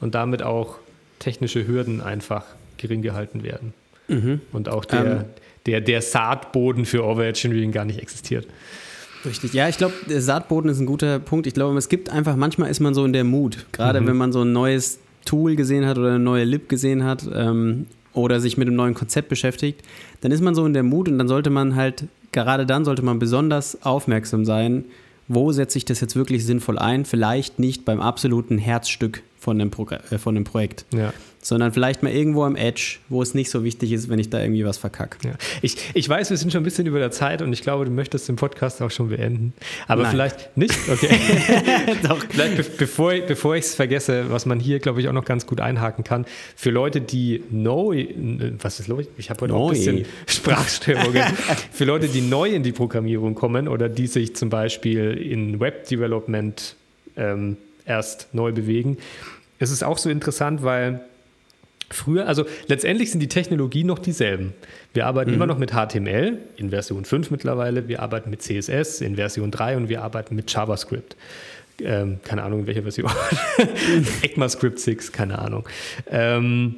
und 0.00 0.14
damit 0.14 0.42
auch 0.42 0.78
technische 1.18 1.66
Hürden 1.66 2.00
einfach 2.00 2.44
gering 2.78 3.02
gehalten 3.02 3.42
werden. 3.42 3.74
Mhm. 4.08 4.40
Und 4.52 4.68
auch 4.68 4.84
der, 4.84 5.04
ähm, 5.04 5.24
der, 5.66 5.80
der 5.80 6.02
Saatboden 6.02 6.84
für 6.84 7.04
Overengineering 7.04 7.72
gar 7.72 7.84
nicht 7.84 8.00
existiert. 8.00 8.46
Richtig, 9.24 9.52
ja, 9.54 9.68
ich 9.68 9.78
glaube, 9.78 9.94
der 10.08 10.20
Saatboden 10.20 10.70
ist 10.70 10.78
ein 10.78 10.86
guter 10.86 11.18
Punkt. 11.18 11.46
Ich 11.46 11.54
glaube, 11.54 11.76
es 11.76 11.88
gibt 11.88 12.10
einfach, 12.10 12.36
manchmal 12.36 12.70
ist 12.70 12.80
man 12.80 12.94
so 12.94 13.04
in 13.04 13.12
der 13.12 13.24
Mut, 13.24 13.66
gerade 13.72 14.00
mhm. 14.00 14.06
wenn 14.06 14.16
man 14.16 14.32
so 14.32 14.42
ein 14.42 14.52
neues 14.52 15.00
Tool 15.24 15.56
gesehen 15.56 15.86
hat 15.86 15.98
oder 15.98 16.10
eine 16.10 16.18
neue 16.20 16.44
Lib 16.44 16.68
gesehen 16.68 17.02
hat 17.02 17.28
ähm, 17.34 17.86
oder 18.12 18.40
sich 18.40 18.56
mit 18.56 18.68
einem 18.68 18.76
neuen 18.76 18.94
Konzept 18.94 19.28
beschäftigt, 19.28 19.82
dann 20.20 20.30
ist 20.30 20.42
man 20.42 20.54
so 20.54 20.64
in 20.64 20.72
der 20.72 20.84
Mut 20.84 21.08
und 21.08 21.18
dann 21.18 21.26
sollte 21.26 21.50
man 21.50 21.74
halt, 21.74 22.04
gerade 22.30 22.66
dann 22.66 22.84
sollte 22.84 23.02
man 23.02 23.18
besonders 23.18 23.82
aufmerksam 23.82 24.44
sein, 24.44 24.84
wo 25.26 25.50
setze 25.50 25.78
ich 25.78 25.84
das 25.84 26.00
jetzt 26.00 26.14
wirklich 26.14 26.46
sinnvoll 26.46 26.78
ein? 26.78 27.04
Vielleicht 27.04 27.58
nicht 27.58 27.84
beim 27.84 28.00
absoluten 28.00 28.58
Herzstück 28.58 29.24
von 29.40 29.58
dem, 29.58 29.70
Pro 29.70 29.88
äh, 29.88 30.18
von 30.18 30.36
dem 30.36 30.44
Projekt. 30.44 30.84
Ja 30.92 31.12
sondern 31.46 31.72
vielleicht 31.72 32.02
mal 32.02 32.10
irgendwo 32.10 32.42
am 32.42 32.56
Edge, 32.56 32.96
wo 33.08 33.22
es 33.22 33.32
nicht 33.32 33.50
so 33.50 33.62
wichtig 33.62 33.92
ist, 33.92 34.08
wenn 34.08 34.18
ich 34.18 34.30
da 34.30 34.42
irgendwie 34.42 34.64
was 34.64 34.78
verkacke. 34.78 35.28
Ja. 35.28 35.34
Ich, 35.62 35.76
ich 35.94 36.08
weiß, 36.08 36.30
wir 36.30 36.36
sind 36.36 36.50
schon 36.50 36.62
ein 36.62 36.64
bisschen 36.64 36.86
über 36.86 36.98
der 36.98 37.12
Zeit 37.12 37.40
und 37.40 37.52
ich 37.52 37.62
glaube, 37.62 37.84
du 37.84 37.92
möchtest 37.92 38.28
den 38.28 38.34
Podcast 38.34 38.82
auch 38.82 38.90
schon 38.90 39.10
beenden. 39.10 39.52
Aber 39.86 40.02
Nein. 40.02 40.10
vielleicht 40.10 40.56
nicht? 40.56 40.74
Okay. 40.90 41.08
Doch. 42.02 42.18
vielleicht 42.28 42.56
be 42.56 42.64
bevor, 42.78 43.12
bevor 43.28 43.54
ich 43.54 43.66
es 43.66 43.76
vergesse, 43.76 44.24
was 44.28 44.44
man 44.44 44.58
hier, 44.58 44.80
glaube 44.80 45.00
ich, 45.00 45.06
auch 45.06 45.12
noch 45.12 45.24
ganz 45.24 45.46
gut 45.46 45.60
einhaken 45.60 46.02
kann, 46.02 46.26
für 46.56 46.70
Leute, 46.70 47.00
die 47.00 47.44
neu, 47.48 48.08
was 48.60 48.80
ist 48.80 48.88
los? 48.88 49.04
Ich 49.16 49.30
habe 49.30 49.42
heute 49.42 49.54
auch 49.54 49.68
ein 49.68 49.76
bisschen 49.76 50.04
Sprachstörungen. 50.26 51.22
für 51.70 51.84
Leute, 51.84 52.08
die 52.08 52.22
neu 52.22 52.48
in 52.48 52.64
die 52.64 52.72
Programmierung 52.72 53.36
kommen 53.36 53.68
oder 53.68 53.88
die 53.88 54.08
sich 54.08 54.34
zum 54.34 54.50
Beispiel 54.50 55.12
in 55.12 55.60
Web 55.60 55.86
Development 55.86 56.74
ähm, 57.16 57.56
erst 57.84 58.34
neu 58.34 58.50
bewegen. 58.50 58.98
Es 59.60 59.70
ist 59.70 59.84
auch 59.84 59.98
so 59.98 60.10
interessant, 60.10 60.64
weil 60.64 61.02
früher, 61.90 62.26
also 62.26 62.44
letztendlich 62.66 63.10
sind 63.10 63.20
die 63.20 63.28
Technologien 63.28 63.86
noch 63.86 63.98
dieselben. 63.98 64.54
Wir 64.92 65.06
arbeiten 65.06 65.30
mhm. 65.30 65.36
immer 65.36 65.46
noch 65.46 65.58
mit 65.58 65.72
HTML 65.72 66.38
in 66.56 66.70
Version 66.70 67.04
5 67.04 67.30
mittlerweile, 67.30 67.88
wir 67.88 68.02
arbeiten 68.02 68.30
mit 68.30 68.42
CSS 68.42 69.00
in 69.00 69.16
Version 69.16 69.50
3 69.50 69.76
und 69.76 69.88
wir 69.88 70.02
arbeiten 70.02 70.34
mit 70.34 70.52
JavaScript. 70.52 71.16
Ähm, 71.82 72.20
keine 72.24 72.42
Ahnung, 72.42 72.60
in 72.60 72.66
welcher 72.66 72.82
Version. 72.82 73.10
ECMAScript 74.22 74.78
6, 74.78 75.12
keine 75.12 75.38
Ahnung. 75.38 75.68
Ähm, 76.10 76.76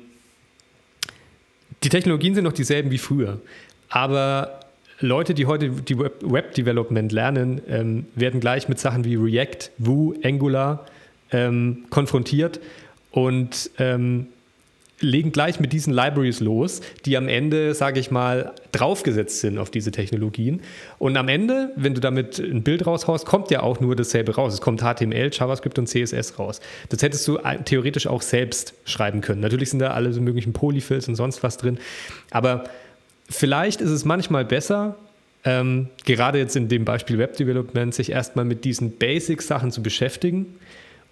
die 1.84 1.88
Technologien 1.88 2.34
sind 2.34 2.44
noch 2.44 2.52
dieselben 2.52 2.90
wie 2.90 2.98
früher. 2.98 3.40
Aber 3.88 4.60
Leute, 5.00 5.34
die 5.34 5.46
heute 5.46 5.70
die 5.70 5.98
Web, 5.98 6.54
Development 6.54 7.12
lernen, 7.12 7.60
ähm, 7.68 8.06
werden 8.16 8.40
gleich 8.40 8.68
mit 8.68 8.80
Sachen 8.80 9.04
wie 9.04 9.14
React, 9.14 9.70
Vue, 9.78 10.16
Angular 10.24 10.86
ähm, 11.30 11.84
konfrontiert 11.90 12.58
und 13.12 13.70
ähm, 13.78 14.26
legen 15.00 15.32
gleich 15.32 15.60
mit 15.60 15.72
diesen 15.72 15.92
Libraries 15.92 16.40
los, 16.40 16.80
die 17.04 17.16
am 17.16 17.28
Ende, 17.28 17.74
sage 17.74 18.00
ich 18.00 18.10
mal, 18.10 18.52
draufgesetzt 18.72 19.40
sind 19.40 19.58
auf 19.58 19.70
diese 19.70 19.90
Technologien. 19.90 20.60
Und 20.98 21.16
am 21.16 21.28
Ende, 21.28 21.72
wenn 21.76 21.94
du 21.94 22.00
damit 22.00 22.38
ein 22.38 22.62
Bild 22.62 22.86
raushaust, 22.86 23.26
kommt 23.26 23.50
ja 23.50 23.62
auch 23.62 23.80
nur 23.80 23.94
dasselbe 23.94 24.34
raus. 24.34 24.54
Es 24.54 24.60
kommt 24.60 24.82
HTML, 24.82 25.30
JavaScript 25.32 25.78
und 25.78 25.86
CSS 25.86 26.38
raus. 26.38 26.60
Das 26.88 27.02
hättest 27.02 27.26
du 27.28 27.38
theoretisch 27.64 28.06
auch 28.06 28.22
selbst 28.22 28.74
schreiben 28.84 29.20
können. 29.20 29.40
Natürlich 29.40 29.70
sind 29.70 29.78
da 29.78 29.92
alle 29.92 30.12
so 30.12 30.20
möglichen 30.20 30.52
Polyfills 30.52 31.08
und 31.08 31.14
sonst 31.14 31.42
was 31.42 31.56
drin. 31.56 31.78
Aber 32.30 32.64
vielleicht 33.28 33.80
ist 33.80 33.90
es 33.90 34.04
manchmal 34.04 34.44
besser, 34.44 34.96
ähm, 35.44 35.88
gerade 36.04 36.38
jetzt 36.38 36.56
in 36.56 36.68
dem 36.68 36.84
Beispiel 36.84 37.18
Web 37.18 37.36
Development, 37.36 37.94
sich 37.94 38.10
erstmal 38.10 38.44
mit 38.44 38.64
diesen 38.64 38.98
Basic-Sachen 38.98 39.70
zu 39.70 39.82
beschäftigen 39.82 40.58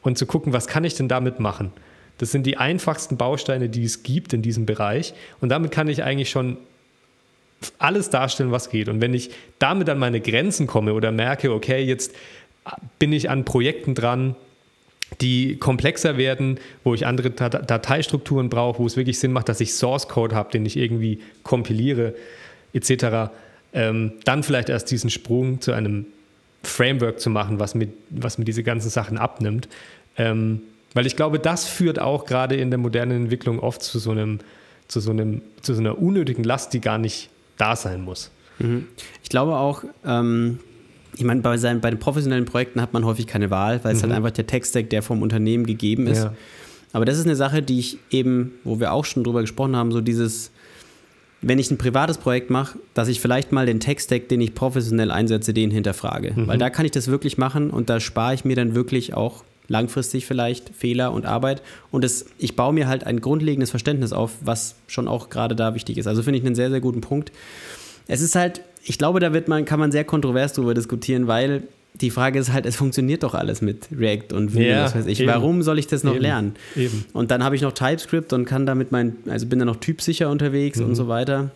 und 0.03 0.19
zu 0.19 0.27
gucken, 0.27 0.53
was 0.53 0.67
kann 0.67 0.85
ich 0.85 0.95
denn 0.95 1.09
damit 1.09 1.39
machen? 1.39 1.73
Das 2.19 2.33
sind 2.33 2.47
die 2.47 2.57
einfachsten 2.57 3.17
Bausteine, 3.17 3.69
die 3.69 3.85
es 3.85 4.03
gibt 4.03 4.33
in 4.33 4.43
diesem 4.43 4.67
Bereich. 4.67 5.15
Und 5.41 5.51
damit 5.51 5.71
kann 5.71 5.89
ich 5.89 6.03
eigentlich 6.03 6.31
schon 6.31 6.57
alles 7.79 8.11
darstellen, 8.11 8.53
was 8.53 8.71
geht. 8.71 8.89
Und 8.89 9.01
wenn 9.01 9.15
ich 9.15 9.31
damit 9.59 9.89
an 9.89 9.99
meine 9.99 10.21
Grenzen 10.21 10.67
komme 10.67 10.95
oder 10.95 11.13
merke, 11.13 11.53
okay, 11.53 11.83
jetzt 11.83 12.15
bin 12.99 13.13
ich 13.13 13.31
an 13.31 13.45
Projekten 13.45 13.95
dran, 13.95 14.37
die 15.21 15.57
komplexer 15.57 16.17
werden, 16.17 16.59
wo 16.83 16.93
ich 16.95 17.07
andere 17.07 17.31
Dateistrukturen 17.31 18.49
brauche, 18.49 18.81
wo 18.81 18.87
es 18.87 18.97
wirklich 18.97 19.19
Sinn 19.19 19.33
macht, 19.33 19.49
dass 19.49 19.61
ich 19.61 19.75
Source 19.75 20.09
Code 20.09 20.35
habe, 20.35 20.51
den 20.51 20.67
ich 20.67 20.77
irgendwie 20.77 21.21
kompiliere, 21.43 22.15
etc., 22.73 23.31
ähm, 23.73 24.13
dann 24.25 24.43
vielleicht 24.43 24.69
erst 24.69 24.91
diesen 24.91 25.11
Sprung 25.11 25.61
zu 25.61 25.73
einem 25.73 26.07
Framework 26.63 27.21
zu 27.21 27.31
machen, 27.31 27.61
was 27.61 27.75
mir, 27.75 27.89
was 28.11 28.39
mir 28.39 28.45
diese 28.45 28.63
ganzen 28.63 28.91
Sachen 28.91 29.19
abnimmt. 29.19 29.69
Ähm, 30.17 30.63
weil 30.95 31.07
ich 31.07 31.17
glaube, 31.17 31.39
das 31.39 31.67
führt 31.67 31.99
auch 31.99 32.25
gerade 32.25 32.57
in 32.57 32.71
der 32.71 32.79
modernen 32.79 33.25
Entwicklung 33.25 33.59
oft 33.59 33.83
zu 33.83 33.99
so 33.99 34.11
einem, 34.11 34.41
zu 34.89 35.01
so 35.01 35.11
einem, 35.11 35.43
zu 35.61 35.75
so 35.75 35.81
einer 35.81 35.99
unnötigen 35.99 36.45
Last, 36.45 36.73
die 36.73 36.81
gar 36.81 36.99
nicht 36.99 37.31
da 37.59 37.77
sein 37.77 38.03
muss. 38.03 38.31
Mhm. 38.59 38.87
Ich 39.23 39.29
glaube 39.29 39.57
auch, 39.57 39.85
ähm, 40.05 40.59
ich 41.17 41.25
meine, 41.25 41.41
bei, 41.41 41.57
seinen, 41.57 41.81
bei 41.81 41.91
den 41.91 41.99
professionellen 41.99 42.45
Projekten 42.45 42.81
hat 42.81 42.93
man 42.93 43.05
häufig 43.05 43.27
keine 43.27 43.51
Wahl, 43.51 43.81
weil 43.83 43.95
es 43.95 44.03
halt 44.03 44.11
mhm. 44.11 44.15
halt 44.15 44.25
einfach 44.25 44.37
der 44.37 44.47
Tech-Stack, 44.47 44.91
der 44.91 45.03
vom 45.03 45.23
Unternehmen 45.23 45.67
gegeben 45.67 46.07
ist. 46.07 46.25
Ja. 46.25 46.35
Aber 46.93 47.05
das 47.05 47.19
ist 47.19 47.25
eine 47.25 47.37
Sache, 47.37 47.63
die 47.63 47.79
ich 47.79 47.99
eben, 48.11 48.53
wo 48.65 48.81
wir 48.81 48.93
auch 48.93 49.05
schon 49.05 49.25
drüber 49.25 49.41
gesprochen 49.41 49.77
haben, 49.77 49.93
so 49.93 50.01
dieses, 50.01 50.51
wenn 51.43 51.59
ich 51.59 51.71
ein 51.71 51.79
privates 51.79 52.19
Projekt 52.19 52.51
mache, 52.51 52.79
dass 52.95 53.09
ich 53.09 53.21
vielleicht 53.21 53.53
mal 53.53 53.67
den 53.67 53.81
Tech-Stack, 53.81 54.29
den 54.29 54.41
ich 54.41 54.55
professionell 54.55 55.11
einsetze, 55.11 55.53
den 55.53 55.71
hinterfrage. 55.71 56.33
Mhm. 56.35 56.47
Weil 56.47 56.59
da 56.59 56.71
kann 56.71 56.87
ich 56.87 56.93
das 56.93 57.09
wirklich 57.09 57.39
machen 57.39 57.71
und 57.71 57.91
da 57.91 58.01
spare 58.01 58.35
ich 58.35 58.45
mir 58.45 58.57
dann 58.57 58.75
wirklich 58.75 59.15
auch 59.15 59.45
langfristig 59.69 60.27
vielleicht 60.27 60.71
Fehler 60.75 61.13
und 61.13 61.27
Arbeit. 61.27 61.63
Und 61.91 62.05
es, 62.05 62.27
ich 62.39 62.57
baue 62.57 62.73
mir 62.73 62.89
halt 62.89 63.05
ein 63.05 63.21
grundlegendes 63.21 63.71
Verständnis 63.71 64.13
auf, 64.13 64.33
was 64.43 64.77
schon 64.87 65.09
auch 65.09 65.31
gerade 65.31 65.57
da 65.57 65.75
wichtig 65.75 65.99
ist. 65.99 66.07
Also 66.07 66.23
finde 66.23 66.39
ich 66.39 66.47
einen 66.47 66.55
sehr, 66.55 66.71
sehr 66.71 66.81
guten 66.81 67.01
Punkt. 67.01 67.33
Es 68.07 68.21
ist 68.21 68.35
halt, 68.35 68.61
ich 68.85 68.99
glaube, 68.99 69.21
da 69.21 69.33
wird 69.33 69.49
man, 69.49 69.65
kann 69.65 69.81
man 69.81 69.91
sehr 69.93 70.05
kontrovers 70.05 70.53
darüber 70.53 70.75
diskutieren, 70.75 71.27
weil 71.27 71.65
die 72.01 72.11
Frage 72.11 72.39
ist 72.39 72.53
halt, 72.53 72.67
es 72.67 72.77
funktioniert 72.77 73.23
doch 73.23 73.35
alles 73.35 73.63
mit 73.63 73.89
React 73.97 74.35
und 74.35 74.55
Vue, 74.55 74.67
ja, 74.67 74.85
was 74.85 74.95
weiß 74.95 75.07
ich. 75.07 75.21
Eben. 75.21 75.31
Warum 75.31 75.63
soll 75.63 75.79
ich 75.79 75.87
das 75.87 76.05
noch 76.05 76.15
eben. 76.15 76.23
lernen? 76.23 76.55
Eben. 76.77 77.05
Und 77.13 77.31
dann 77.31 77.43
habe 77.43 77.57
ich 77.57 77.63
noch 77.63 77.73
TypeScript 77.73 78.33
und 78.33 78.45
kann 78.45 78.67
damit 78.67 78.93
mein, 78.93 79.17
also 79.29 79.47
bin 79.47 79.59
dann 79.59 79.67
noch 79.67 79.77
typsicher 79.77 80.31
unterwegs 80.31 80.79
mhm. 80.79 80.87
und 80.87 80.95
so 80.95 81.09
weiter. 81.09 81.51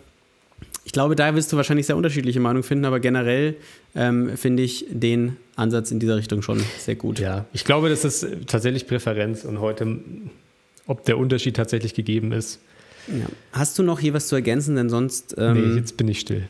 Ich 0.91 0.93
glaube, 0.93 1.15
da 1.15 1.37
wirst 1.37 1.53
du 1.53 1.57
wahrscheinlich 1.57 1.87
sehr 1.87 1.97
unterschiedliche 1.97 2.41
Meinungen 2.41 2.65
finden, 2.65 2.85
aber 2.85 2.99
generell 2.99 3.55
ähm, 3.95 4.37
finde 4.37 4.65
ich 4.65 4.87
den 4.91 5.37
Ansatz 5.55 5.93
in 5.93 6.01
dieser 6.01 6.17
Richtung 6.17 6.43
schon 6.43 6.61
sehr 6.81 6.97
gut. 6.97 7.21
Ja, 7.21 7.45
ich 7.53 7.65
glaube, 7.65 7.89
das 7.89 8.05
ist 8.05 8.27
tatsächlich 8.49 8.89
Präferenz 8.89 9.45
und 9.45 9.61
heute, 9.61 10.01
ob 10.89 11.05
der 11.05 11.17
Unterschied 11.17 11.55
tatsächlich 11.55 11.95
gegeben 11.95 12.33
ist. 12.33 12.59
Ja. 13.07 13.27
Hast 13.53 13.79
du 13.79 13.85
noch 13.85 14.01
hier 14.01 14.15
was 14.15 14.27
zu 14.27 14.35
ergänzen, 14.35 14.75
denn 14.75 14.89
sonst. 14.89 15.37
Ähm 15.39 15.75
nee, 15.75 15.79
jetzt 15.79 15.97
bin 15.97 16.09
ich 16.09 16.19
still. 16.19 16.49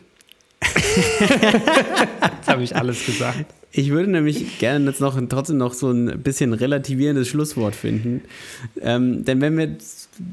jetzt 0.62 2.48
habe 2.48 2.62
ich 2.62 2.74
alles 2.74 3.05
gesagt. 3.05 3.44
Ich 3.72 3.90
würde 3.90 4.11
nämlich 4.11 4.59
gerne 4.59 4.87
jetzt 4.87 5.03
noch 5.03 5.20
trotzdem 5.29 5.59
noch 5.59 5.74
so 5.74 5.90
ein 5.90 6.22
bisschen 6.22 6.55
relativierendes 6.55 7.29
Schlusswort 7.29 7.76
finden. 7.76 8.22
Ähm, 8.81 9.22
denn 9.24 9.42
wenn, 9.42 9.59
wir, 9.59 9.76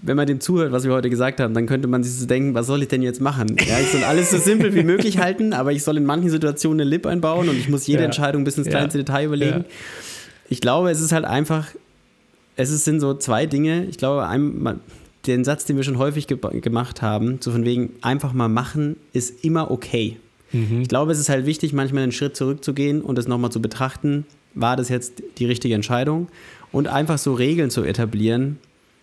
wenn 0.01 0.17
man 0.17 0.27
dem 0.27 0.39
zuhört, 0.39 0.71
was 0.71 0.83
wir 0.83 0.91
heute 0.91 1.09
gesagt 1.09 1.39
haben, 1.39 1.53
dann 1.53 1.65
könnte 1.65 1.87
man 1.87 2.03
sich 2.03 2.13
so 2.13 2.25
denken, 2.25 2.53
was 2.53 2.67
soll 2.67 2.81
ich 2.81 2.87
denn 2.89 3.01
jetzt 3.01 3.21
machen? 3.21 3.55
Ja, 3.67 3.79
ich 3.79 3.91
soll 3.91 4.03
alles 4.03 4.31
so 4.31 4.37
simpel 4.37 4.73
wie 4.75 4.83
möglich 4.83 5.17
halten, 5.19 5.53
aber 5.53 5.71
ich 5.71 5.83
soll 5.83 5.97
in 5.97 6.05
manchen 6.05 6.29
Situationen 6.29 6.81
eine 6.81 6.89
Lip 6.89 7.05
einbauen 7.05 7.47
und 7.47 7.57
ich 7.57 7.69
muss 7.69 7.87
jede 7.87 7.99
ja. 7.99 8.05
Entscheidung 8.05 8.43
bis 8.43 8.57
ins 8.57 8.67
kleinste 8.67 8.97
ja. 8.97 9.03
Detail 9.03 9.25
überlegen. 9.25 9.65
Ich 10.49 10.61
glaube, 10.61 10.91
es 10.91 10.99
ist 10.99 11.11
halt 11.11 11.25
einfach, 11.25 11.67
es 12.55 12.83
sind 12.83 12.99
so 12.99 13.13
zwei 13.13 13.45
Dinge. 13.45 13.85
Ich 13.85 13.97
glaube, 13.97 14.27
ein, 14.27 14.79
den 15.25 15.43
Satz, 15.43 15.65
den 15.65 15.77
wir 15.77 15.83
schon 15.83 15.97
häufig 15.97 16.27
ge 16.27 16.37
gemacht 16.59 17.01
haben, 17.01 17.37
so 17.39 17.51
von 17.51 17.65
wegen 17.65 17.91
einfach 18.01 18.33
mal 18.33 18.49
machen, 18.49 18.97
ist 19.13 19.43
immer 19.43 19.71
okay. 19.71 20.17
Mhm. 20.51 20.81
Ich 20.81 20.87
glaube, 20.87 21.11
es 21.11 21.19
ist 21.19 21.29
halt 21.29 21.45
wichtig, 21.45 21.73
manchmal 21.73 22.03
einen 22.03 22.11
Schritt 22.11 22.35
zurückzugehen 22.35 23.01
und 23.01 23.17
das 23.17 23.27
nochmal 23.27 23.51
zu 23.51 23.61
betrachten, 23.61 24.25
war 24.53 24.75
das 24.75 24.89
jetzt 24.89 25.21
die 25.37 25.45
richtige 25.45 25.75
Entscheidung? 25.75 26.27
Und 26.71 26.87
einfach 26.87 27.17
so 27.17 27.33
Regeln 27.33 27.69
zu 27.69 27.83
etablieren, 27.83 28.57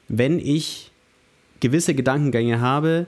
wenn 0.08 0.38
ich 0.38 0.90
gewisse 1.60 1.94
Gedankengänge 1.94 2.60
habe, 2.60 3.06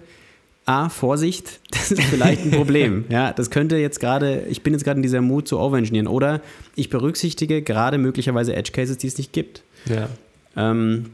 A, 0.64 0.88
Vorsicht, 0.88 1.60
das 1.70 1.92
ist 1.92 2.02
vielleicht 2.02 2.42
ein 2.42 2.50
Problem. 2.50 3.04
ja, 3.08 3.32
das 3.32 3.50
könnte 3.50 3.76
jetzt 3.76 4.00
gerade, 4.00 4.42
ich 4.48 4.62
bin 4.62 4.72
jetzt 4.72 4.84
gerade 4.84 4.98
in 4.98 5.02
dieser 5.02 5.20
Mut 5.20 5.46
zu 5.46 5.58
overengineeren. 5.58 6.08
Oder 6.08 6.40
ich 6.74 6.90
berücksichtige 6.90 7.62
gerade 7.62 7.98
möglicherweise 7.98 8.54
Edge 8.54 8.72
Cases, 8.72 8.98
die 8.98 9.06
es 9.06 9.16
nicht 9.16 9.32
gibt. 9.32 9.62
Ja. 9.86 10.08
Ähm, 10.56 11.10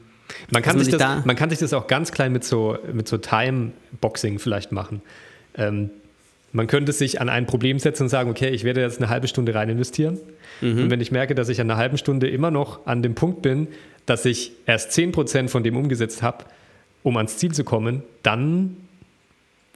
man, 0.50 0.62
kann 0.62 0.78
sich 0.78 0.88
das, 0.88 0.98
da 0.98 1.22
man 1.26 1.36
kann 1.36 1.50
sich 1.50 1.58
das 1.58 1.74
auch 1.74 1.86
ganz 1.86 2.12
klein 2.12 2.32
mit 2.32 2.44
so, 2.44 2.78
mit 2.92 3.06
so 3.06 3.18
Time-Boxing 3.18 4.38
vielleicht 4.38 4.72
machen. 4.72 5.02
Ähm, 5.54 5.90
man 6.52 6.66
könnte 6.66 6.92
sich 6.92 7.20
an 7.20 7.28
ein 7.28 7.46
Problem 7.46 7.78
setzen 7.78 8.04
und 8.04 8.08
sagen, 8.08 8.30
okay, 8.30 8.50
ich 8.50 8.64
werde 8.64 8.82
jetzt 8.82 8.98
eine 8.98 9.08
halbe 9.08 9.28
Stunde 9.28 9.54
rein 9.54 9.68
investieren. 9.68 10.18
Mhm. 10.60 10.82
Und 10.82 10.90
wenn 10.90 11.00
ich 11.00 11.10
merke, 11.10 11.34
dass 11.34 11.48
ich 11.48 11.60
an 11.60 11.70
einer 11.70 11.78
halben 11.78 11.98
Stunde 11.98 12.28
immer 12.28 12.50
noch 12.50 12.86
an 12.86 13.02
dem 13.02 13.14
Punkt 13.14 13.42
bin, 13.42 13.68
dass 14.06 14.24
ich 14.24 14.52
erst 14.66 14.90
10% 14.92 15.48
von 15.48 15.62
dem 15.62 15.76
umgesetzt 15.76 16.22
habe, 16.22 16.44
um 17.02 17.16
ans 17.16 17.38
Ziel 17.38 17.52
zu 17.52 17.64
kommen, 17.64 18.02
dann 18.22 18.76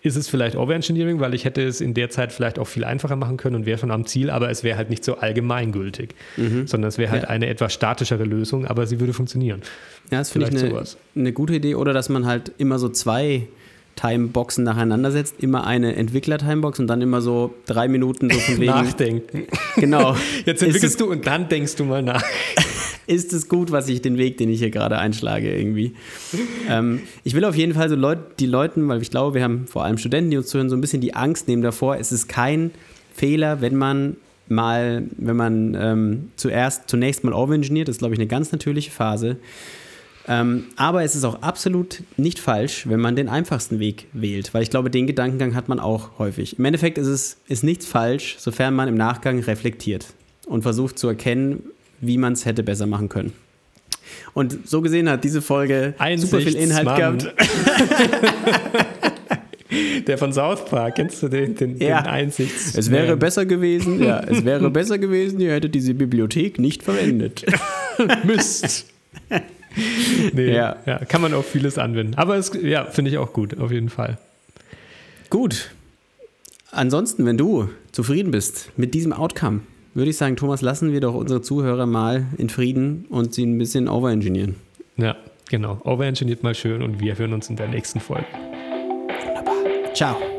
ist 0.02 0.16
es 0.16 0.28
vielleicht 0.28 0.56
Overengineering, 0.56 1.18
weil 1.18 1.34
ich 1.34 1.44
hätte 1.44 1.62
es 1.62 1.80
in 1.80 1.92
der 1.94 2.10
Zeit 2.10 2.32
vielleicht 2.32 2.58
auch 2.58 2.66
viel 2.66 2.84
einfacher 2.84 3.16
machen 3.16 3.36
können 3.36 3.56
und 3.56 3.66
wäre 3.66 3.78
schon 3.78 3.90
am 3.90 4.06
Ziel, 4.06 4.30
aber 4.30 4.50
es 4.50 4.62
wäre 4.62 4.76
halt 4.76 4.88
nicht 4.88 5.04
so 5.04 5.16
allgemeingültig, 5.16 6.14
mhm. 6.36 6.66
sondern 6.66 6.88
es 6.88 6.98
wäre 6.98 7.10
halt 7.10 7.24
ja. 7.24 7.28
eine 7.28 7.48
etwas 7.48 7.72
statischere 7.72 8.24
Lösung, 8.24 8.66
aber 8.66 8.86
sie 8.86 9.00
würde 9.00 9.12
funktionieren. 9.12 9.62
Ja, 10.12 10.18
das 10.18 10.30
finde 10.30 10.48
ich 10.48 10.64
eine, 10.64 10.84
eine 11.16 11.32
gute 11.32 11.54
Idee. 11.54 11.74
Oder 11.74 11.92
dass 11.92 12.08
man 12.08 12.26
halt 12.26 12.52
immer 12.58 12.78
so 12.78 12.88
zwei 12.88 13.48
Timeboxen 13.96 14.64
nacheinander 14.64 15.10
setzt, 15.10 15.42
immer 15.42 15.66
eine 15.66 15.96
Entwickler-Timebox 15.96 16.78
und 16.78 16.86
dann 16.86 17.00
immer 17.00 17.22
so 17.22 17.54
drei 17.64 17.88
Minuten 17.88 18.30
so 18.30 18.38
von 18.38 18.56
wegen. 18.60 18.66
Nachdenken. 18.66 19.46
Genau. 19.76 20.14
Jetzt 20.44 20.62
entwickelst 20.62 21.00
du 21.00 21.10
und 21.10 21.26
dann 21.26 21.48
denkst 21.48 21.76
du 21.76 21.84
mal 21.84 22.02
nach. 22.02 22.22
ist 23.06 23.32
es 23.32 23.48
gut, 23.48 23.70
was 23.72 23.88
ich 23.88 24.02
den 24.02 24.18
Weg, 24.18 24.36
den 24.36 24.50
ich 24.50 24.58
hier 24.58 24.70
gerade 24.70 24.98
einschlage, 24.98 25.56
irgendwie. 25.56 25.94
ähm, 26.68 27.00
ich 27.24 27.34
will 27.34 27.44
auf 27.44 27.56
jeden 27.56 27.72
Fall 27.72 27.88
so 27.88 27.94
Leut, 27.96 28.18
die 28.38 28.46
Leuten, 28.46 28.86
weil 28.88 29.00
ich 29.00 29.10
glaube, 29.10 29.34
wir 29.34 29.42
haben 29.42 29.66
vor 29.66 29.84
allem 29.84 29.96
Studenten, 29.96 30.30
die 30.30 30.36
uns 30.36 30.48
zuhören, 30.48 30.68
so 30.68 30.76
ein 30.76 30.80
bisschen 30.80 31.00
die 31.00 31.14
Angst 31.14 31.48
nehmen 31.48 31.62
davor. 31.62 31.96
Es 31.96 32.12
ist 32.12 32.28
kein 32.28 32.72
Fehler, 33.14 33.60
wenn 33.60 33.76
man 33.76 34.16
mal, 34.48 35.04
wenn 35.16 35.36
man 35.36 35.74
ähm, 35.74 36.30
zuerst, 36.36 36.88
zunächst 36.88 37.24
mal 37.24 37.32
overengineert, 37.32 37.88
das 37.88 37.96
ist, 37.96 37.98
glaube 38.00 38.14
ich, 38.14 38.20
eine 38.20 38.28
ganz 38.28 38.52
natürliche 38.52 38.90
Phase. 38.90 39.36
Ähm, 40.28 40.64
aber 40.76 41.04
es 41.04 41.14
ist 41.14 41.24
auch 41.24 41.42
absolut 41.42 42.02
nicht 42.16 42.38
falsch, 42.40 42.88
wenn 42.88 43.00
man 43.00 43.14
den 43.14 43.28
einfachsten 43.28 43.78
Weg 43.78 44.06
wählt, 44.12 44.52
weil 44.54 44.62
ich 44.62 44.70
glaube, 44.70 44.90
den 44.90 45.06
Gedankengang 45.06 45.54
hat 45.54 45.68
man 45.68 45.78
auch 45.78 46.18
häufig. 46.18 46.58
Im 46.58 46.64
Endeffekt 46.64 46.98
ist 46.98 47.06
es 47.06 47.36
ist 47.46 47.62
nichts 47.62 47.86
falsch, 47.86 48.36
sofern 48.38 48.74
man 48.74 48.88
im 48.88 48.96
Nachgang 48.96 49.38
reflektiert 49.38 50.06
und 50.46 50.62
versucht 50.62 50.98
zu 50.98 51.06
erkennen, 51.08 51.62
wie 52.00 52.18
man 52.18 52.32
es 52.32 52.44
hätte 52.44 52.62
besser 52.62 52.86
machen 52.86 53.08
können. 53.08 53.32
Und 54.34 54.68
so 54.68 54.82
gesehen 54.82 55.08
hat 55.08 55.24
diese 55.24 55.42
Folge 55.42 55.94
super 56.16 56.40
viel 56.40 56.56
Inhalt 56.56 56.86
gehabt. 56.96 57.34
Der 60.06 60.16
von 60.16 60.32
South 60.32 60.64
Park, 60.64 60.94
kennst 60.94 61.20
du 61.22 61.28
den, 61.28 61.56
den, 61.56 61.76
Ja. 61.78 62.00
den 62.02 62.06
Einsichts? 62.08 62.76
Es 62.76 62.90
wäre 62.90 63.16
besser 63.16 63.44
gewesen, 63.46 64.00
ja, 64.02 64.20
es 64.20 64.44
wäre 64.44 64.70
besser 64.70 64.98
gewesen, 64.98 65.40
ihr 65.40 65.52
hättet 65.52 65.74
diese 65.74 65.92
Bibliothek 65.94 66.60
nicht 66.60 66.84
verwendet. 66.84 67.44
Mist. 68.24 68.86
nee, 70.32 70.54
Ja. 70.54 70.76
ja. 70.86 70.98
kann 71.04 71.20
man 71.20 71.34
auf 71.34 71.46
vieles 71.46 71.78
anwenden. 71.78 72.14
Aber 72.16 72.36
es, 72.36 72.52
ja, 72.62 72.84
finde 72.86 73.10
ich 73.10 73.18
auch 73.18 73.32
gut, 73.32 73.58
auf 73.58 73.70
jeden 73.70 73.88
Fall. 73.88 74.18
Gut. 75.30 75.70
Ansonsten, 76.70 77.24
wenn 77.24 77.38
du 77.38 77.68
zufrieden 77.92 78.30
bist 78.30 78.70
mit 78.76 78.94
diesem 78.94 79.12
Outcome, 79.12 79.60
würde 79.94 80.10
ich 80.10 80.16
sagen, 80.16 80.36
Thomas, 80.36 80.60
lassen 80.60 80.92
wir 80.92 81.00
doch 81.00 81.14
unsere 81.14 81.40
Zuhörer 81.40 81.86
mal 81.86 82.26
in 82.36 82.50
Frieden 82.50 83.06
und 83.08 83.32
sie 83.32 83.46
ein 83.46 83.56
bisschen 83.56 83.88
overengineeren. 83.88 84.56
Ja, 84.98 85.16
genau. 85.48 85.80
Overengineert 85.84 86.42
mal 86.42 86.54
schön 86.54 86.82
und 86.82 87.00
wir 87.00 87.16
hören 87.16 87.32
uns 87.32 87.48
in 87.48 87.56
der 87.56 87.68
nächsten 87.68 88.00
Folge. 88.00 88.26
Ciao. 89.94 90.35